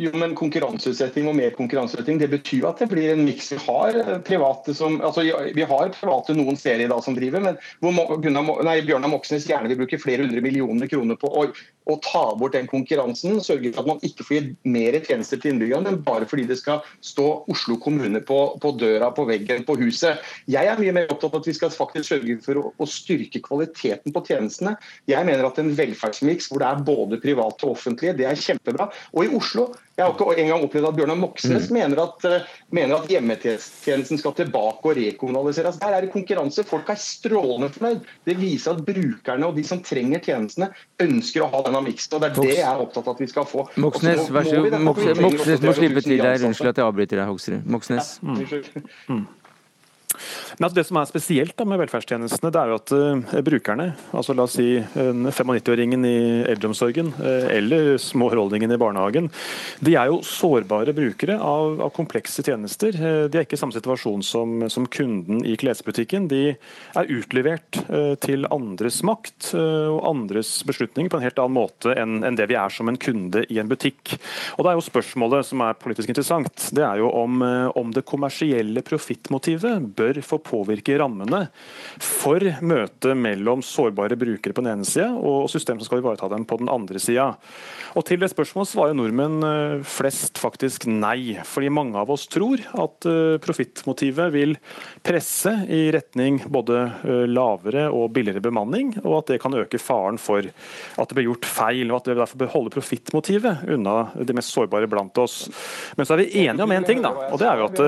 Jo, 0.00 0.10
men 0.16 0.32
konkurranseutsetting 0.32 1.26
og 1.28 1.34
mer 1.36 1.50
konkurranseutsetting, 1.52 2.22
det 2.22 2.30
betyr 2.32 2.64
at 2.70 2.78
det 2.80 2.86
blir 2.88 3.10
en 3.12 3.24
miks. 3.26 3.50
Vi 3.52 3.58
har 3.60 3.98
eh, 4.00 4.14
private 4.24 4.72
som, 4.76 4.96
altså 5.04 5.26
vi 5.52 5.66
har 5.68 5.90
private 5.92 6.32
noen 6.38 6.56
steder 6.56 6.86
i 6.86 6.88
dag 6.88 7.02
som 7.04 7.16
driver, 7.18 7.42
men 7.44 7.58
hvor 7.84 8.16
Gunnar, 8.22 8.46
nei, 8.64 8.78
Bjørnar 8.86 9.12
Moxnes 9.12 9.44
gjerne 9.50 9.68
vil 9.68 9.82
bruke 9.82 10.00
flere 10.00 10.24
hundre 10.24 10.40
millioner 10.40 10.88
kroner 10.88 11.18
på 11.20 11.28
å, 11.28 11.42
å, 11.84 11.96
ta 12.06 12.22
bort 12.40 12.56
den 12.56 12.70
konkurransen. 12.70 13.42
Sørge 13.44 13.74
for 13.74 13.82
at 13.82 13.90
man 13.90 14.00
ikke 14.06 14.24
får 14.24 14.38
gitt 14.38 14.70
mer 14.72 14.96
tjenester 15.04 15.42
til 15.42 15.52
innbyggerne, 15.52 15.90
men 15.90 16.00
bare 16.06 16.30
fordi 16.30 16.46
det 16.48 16.56
skal 16.62 16.80
stå 17.04 17.28
Oslo 17.52 17.76
kommune 17.84 18.24
på, 18.24 18.40
på, 18.62 18.72
døra, 18.80 19.12
på 19.12 19.28
veggen, 19.28 19.66
på 19.68 19.76
huset. 19.82 20.24
Jeg 20.48 20.70
er 20.70 20.80
mye 20.80 20.96
mer 20.96 21.12
opptatt 21.12 21.34
av 21.34 21.42
at 21.42 21.50
vi 21.50 21.56
skal 21.58 21.74
faktisk 21.76 22.14
sørge 22.14 22.38
for 22.46 22.62
å, 22.62 22.64
å 22.72 22.88
styrke 22.88 23.44
kvaliteten 23.44 24.16
på 24.16 24.24
tjenestene. 24.30 24.78
Jeg 25.12 25.28
mener 25.28 25.50
at 25.50 25.60
en 25.60 25.74
velferdsmiks 25.76 26.48
hvor 26.48 26.64
det 26.64 26.72
er 26.72 26.82
både 26.88 27.20
private 27.20 27.68
og 27.68 27.76
offentlige, 27.76 28.16
det 28.16 28.30
er 28.32 28.44
kjempebra. 28.48 28.88
Og 29.12 29.28
i 29.28 29.32
Oslo 29.36 29.68
jeg 30.00 30.06
har 30.08 30.32
ikke 30.32 30.42
engang 30.46 30.64
opplevd 30.64 30.88
at 30.88 30.96
Bjørnar 30.96 31.18
Moxnes 31.20 31.66
mm. 31.68 31.76
mener, 31.76 31.98
at, 32.02 32.24
uh, 32.24 32.52
mener 32.72 32.96
at 32.96 33.10
hjemmetjenesten 33.12 34.20
skal 34.20 34.34
tilbake 34.38 34.88
og 34.88 34.96
rekommunaliseres. 34.96 35.80
Der 35.82 35.96
er 35.96 36.06
det 36.06 36.12
konkurranse. 36.14 36.64
Folk 36.68 36.88
er 36.88 37.00
strålende 37.00 37.68
fornøyd. 37.74 38.06
Det 38.28 38.36
viser 38.40 38.78
at 38.78 38.84
brukerne 38.86 39.50
og 39.50 39.58
de 39.58 39.64
som 39.66 39.82
trenger 39.84 40.22
tjenestene, 40.24 40.70
ønsker 41.04 41.44
å 41.44 41.50
ha 41.52 41.64
denne 41.68 41.84
miksen. 41.84 42.16
og 42.16 42.24
Det 42.24 42.30
er 42.30 42.40
det 42.40 42.54
jeg 42.54 42.68
er 42.70 42.84
opptatt 42.86 43.10
av 43.10 43.18
at 43.18 43.24
vi 43.26 43.28
skal 43.30 43.48
få. 43.50 43.66
Moxnes, 43.80 44.30
vær 44.32 44.48
så 44.48 44.62
god. 44.64 44.78
Moxnes 44.88 45.66
må 45.66 45.76
slippe 45.76 46.04
til 46.06 46.22
deg. 46.22 46.46
Unnskyld 46.48 46.72
at 46.72 46.80
jeg 46.80 46.88
avbryter 46.88 47.20
deg, 47.20 47.28
Hoksrud. 47.28 47.68
Moxnes. 47.76 48.16
Ja, 48.24 48.38
mm. 49.12 49.26
Men 50.58 50.66
altså 50.66 50.76
Det 50.76 50.86
som 50.88 50.98
er 51.00 51.08
spesielt 51.08 51.56
da 51.58 51.66
med 51.68 51.80
velferdstjenestene, 51.82 52.50
det 52.52 52.60
er 52.60 52.70
jo 52.70 52.78
at 52.78 52.92
uh, 52.94 53.40
brukerne, 53.46 53.90
altså 54.16 54.34
la 54.36 54.46
oss 54.46 54.56
si 54.58 54.68
95-åringen 54.80 56.06
i 56.06 56.16
eldreomsorgen 56.50 57.12
uh, 57.20 57.46
eller 57.52 57.94
småholdningen 58.00 58.74
i 58.74 58.80
barnehagen, 58.80 59.30
de 59.84 59.96
er 59.98 60.10
jo 60.10 60.20
sårbare 60.26 60.94
brukere 60.96 61.38
av, 61.40 61.80
av 61.86 61.92
komplekse 61.96 62.44
tjenester. 62.46 62.96
Uh, 62.96 63.24
de 63.30 63.40
er 63.40 63.46
ikke 63.46 63.58
i 63.58 63.62
samme 63.62 63.76
situasjon 63.76 64.24
som, 64.26 64.66
som, 64.72 64.88
kunden 64.90 65.44
i 65.46 65.56
klesbutikken. 65.60 66.26
De 66.30 66.42
er 66.50 67.10
utlevert 67.14 67.78
til 68.24 68.46
andres 68.50 69.00
makt 69.06 69.52
og 69.54 69.98
andres 70.08 70.48
beslutninger 70.66 71.10
på 71.12 71.18
en 71.18 71.24
helt 71.24 71.38
annen 71.38 71.54
måte 71.54 71.92
enn, 71.94 72.16
enn 72.26 72.38
det 72.38 72.48
vi 72.50 72.56
er 72.58 72.72
som 72.74 72.88
en 72.90 72.98
kunde 73.00 73.44
i 73.52 73.60
en 73.62 73.70
butikk. 73.70 74.16
Og 74.56 74.64
Det 74.64 74.72
er 74.72 74.78
jo 74.78 74.84
spørsmålet 74.88 75.46
som 75.46 75.62
er 75.64 75.78
politisk 75.78 76.10
interessant, 76.10 76.66
det 76.74 76.82
er 76.86 77.02
jo 77.02 77.10
om, 77.20 77.44
om 77.78 77.92
det 77.94 78.06
kommersielle 78.08 78.82
profittmotivet 78.86 79.99
bør 80.00 80.20
få 80.24 80.40
påvirke 80.42 80.98
rammene 81.00 81.46
for 82.00 82.42
møtet 82.64 83.16
mellom 83.18 83.62
sårbare 83.64 84.18
brukere 84.18 84.56
på 84.56 84.64
den 84.64 84.72
ene 84.74 84.88
sida 84.88 85.12
og 85.14 85.48
system 85.52 85.80
som 85.80 85.88
skal 85.88 86.02
ivareta 86.02 86.30
dem 86.32 86.46
på 86.48 86.58
den 86.60 86.70
andre 86.72 87.00
sida. 87.02 87.32
Og 87.94 88.06
Til 88.06 88.20
det 88.22 88.30
spørsmålet 88.32 88.70
svarer 88.70 88.96
nordmenn 88.96 89.46
eh, 89.46 89.84
flest 89.86 90.38
faktisk 90.40 90.86
nei. 90.90 91.38
Fordi 91.46 91.70
mange 91.72 91.98
av 92.00 92.10
oss 92.12 92.26
tror 92.30 92.62
at 92.78 93.06
eh, 93.08 93.38
profittmotivet 93.42 94.32
vil 94.34 94.56
presse 95.06 95.52
i 95.70 95.82
retning 95.94 96.40
både 96.50 96.82
eh, 97.04 97.24
lavere 97.30 97.88
og 97.94 98.10
billigere 98.16 98.42
bemanning, 98.44 98.92
og 99.04 99.20
at 99.20 99.32
det 99.32 99.40
kan 99.42 99.54
øke 99.58 99.80
faren 99.82 100.18
for 100.20 100.42
at 100.42 101.10
det 101.10 101.18
blir 101.18 101.28
gjort 101.30 101.48
feil. 101.48 101.86
og 101.90 102.00
At 102.00 102.10
det 102.10 102.18
derfor 102.20 102.42
bør 102.44 102.54
holde 102.56 102.74
profittmotivet 102.74 103.66
unna 103.76 103.96
de 104.18 104.36
mest 104.36 104.54
sårbare 104.54 104.90
blant 104.90 105.22
oss. 105.22 105.42
Men 105.98 106.08
så 106.08 106.16
er 106.16 106.24
vi 106.24 106.46
enige 106.46 106.66
om 106.66 106.74
én 106.74 106.80
en 106.80 106.88
ting, 106.88 107.02
da, 107.04 107.12
og 107.30 107.40
det 107.40 107.48
er 107.48 107.60
jo 107.60 107.68
at, 107.68 107.80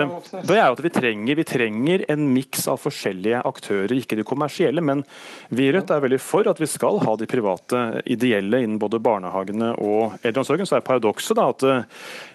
det 0.44 0.56
er 0.56 0.66
at 0.66 0.82
vi, 0.84 0.90
trenger, 0.92 1.38
vi 1.38 1.46
trenger 1.48 2.01
en 2.10 2.26
miks 2.34 2.66
av 2.70 2.80
forskjellige 2.82 3.42
aktører, 3.48 3.94
ikke 3.96 4.18
de 4.18 4.26
kommersielle. 4.26 4.82
Men 4.84 5.04
vi 5.50 5.68
i 5.68 5.72
Rødt 5.74 5.92
er 5.94 6.02
veldig 6.04 6.20
for 6.22 6.48
at 6.50 6.60
vi 6.62 6.68
skal 6.70 7.00
ha 7.04 7.16
de 7.18 7.28
private 7.30 8.02
ideelle 8.10 8.62
innen 8.64 8.80
både 8.82 9.02
barnehagene 9.02 9.74
og 9.78 10.18
eldreomsorgen. 10.22 10.68
Så 10.68 10.78
er 10.78 10.86
paradokset 10.86 11.40
at 11.42 11.66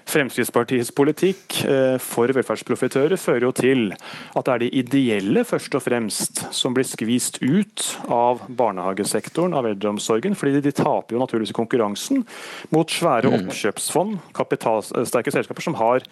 Fremskrittspartiets 0.07 0.91
politikk 0.95 1.59
eh, 1.67 1.97
for 2.01 2.31
velferdsprofitører 2.35 3.19
fører 3.19 3.47
jo 3.47 3.51
til 3.55 3.83
at 3.91 4.47
det 4.47 4.53
er 4.53 4.63
de 4.63 4.69
ideelle 4.81 5.43
først 5.47 5.75
og 5.77 5.83
fremst 5.83 6.43
som 6.55 6.75
blir 6.75 6.87
skvist 6.87 7.41
ut 7.43 7.83
av 8.13 8.45
barnehagesektoren, 8.47 9.55
av 9.57 9.67
eldreomsorgen. 9.67 10.35
fordi 10.35 10.61
de 10.63 10.71
taper 10.71 11.15
jo 11.15 11.21
naturligvis 11.21 11.51
i 11.51 11.57
konkurransen 11.57 12.23
mot 12.71 12.91
svære 12.91 13.31
mm. 13.31 13.37
oppkjøpsfond, 13.39 14.17
kapitalsterke 14.37 15.33
selskaper 15.33 15.67
som, 15.67 15.77
har, 15.81 16.05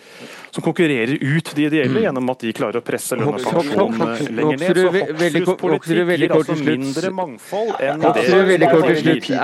som 0.51 0.65
konkurrerer 0.65 1.15
ut 1.21 1.53
de 1.55 1.67
ideelle 1.69 1.95
mm. 1.95 2.03
gjennom 2.07 2.33
at 2.35 2.45
de 2.45 2.55
klarer 2.55 2.81
å 2.81 2.85
presse 2.85 3.15
lønn 3.15 3.33
og 3.33 3.41
pensjon 3.43 3.95
lenger 4.35 4.61
ned. 4.61 4.81
Så 4.81 4.87
Hoksruds 4.95 5.61
politikk 5.61 6.11
gir 6.19 6.35
altså 6.35 6.57
mindre 6.59 7.11
mangfold 7.15 7.73
enn 7.79 8.03
det 8.05 8.25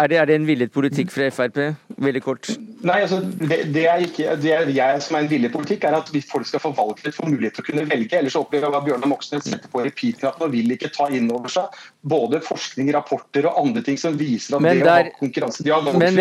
er 0.02 0.08
det, 0.08 0.18
er 0.18 0.30
det 0.30 0.36
en 0.36 0.48
villet 0.48 0.72
politikk 0.74 1.12
fra 1.14 1.30
Frp? 1.34 1.60
Veldig 2.02 2.22
kort. 2.24 2.50
Nei, 2.82 3.02
altså, 3.06 3.20
det, 3.22 3.60
det, 3.74 3.84
er 3.90 4.04
ikke, 4.06 4.36
det 4.44 4.54
er 4.56 4.70
jeg 4.74 5.02
som 5.06 5.18
er 5.18 5.26
en 5.26 5.30
villig 5.32 5.52
politikk, 5.54 5.86
er 5.88 5.98
at 5.98 6.10
folk 6.30 6.48
skal 6.48 6.64
få 6.64 6.72
valgfrihet, 6.78 7.16
få 7.16 7.30
mulighet 7.30 7.58
til 7.58 7.64
å 7.64 7.68
kunne 7.70 7.86
velge. 7.90 8.18
Ellers 8.18 8.38
opplever 8.40 8.68
jeg 8.68 8.80
at 8.80 8.88
Bjørnar 8.88 9.12
Moxnes 9.12 9.48
setter 9.48 9.72
på 9.72 9.84
repeat-knappen 9.86 10.48
og 10.48 10.56
vil 10.56 10.76
ikke 10.76 10.92
ta 10.96 11.08
inn 11.14 11.30
over 11.34 11.54
seg 11.54 11.78
både 12.02 12.42
forskning, 12.46 12.92
rapporter 12.96 13.48
og 13.50 13.62
andre 13.64 13.86
ting 13.86 14.00
som 14.02 14.18
viser 14.20 14.58
at 14.58 14.66
men 14.66 14.82
det 14.82 14.88
der, 14.88 15.12
å 15.12 15.14
ha 15.14 15.20
konkurranse 15.20 15.66
de 15.66 15.74
har 15.74 15.88
Men 16.02 16.20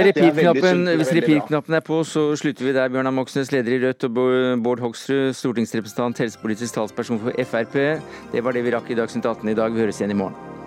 hvis 1.01 1.15
repeat-knappen 1.21 1.81
er 1.81 1.85
på, 1.87 2.03
så 2.09 2.29
slutter 2.41 2.69
vi 2.69 2.77
der. 2.77 2.93
Bjørnar 2.93 3.17
Moxnes, 3.17 3.53
leder 3.55 3.79
i 3.79 3.83
Rødt, 3.87 4.09
og 4.09 4.23
Bård 4.65 4.85
Hoksrud, 4.85 5.33
stortingsrepresentant, 5.41 6.21
helsepolitisk 6.25 6.79
talsperson 6.79 7.23
for 7.25 7.45
Frp. 7.51 7.77
Det 8.35 8.45
var 8.45 8.57
det 8.57 8.65
vi 8.67 8.77
rakk 8.77 8.93
i 8.93 8.99
Dagsnytt 9.01 9.27
18 9.27 9.55
i 9.55 9.59
dag. 9.59 9.75
Vi 9.75 9.87
høres 9.87 10.03
igjen 10.03 10.17
i 10.17 10.23
morgen. 10.23 10.60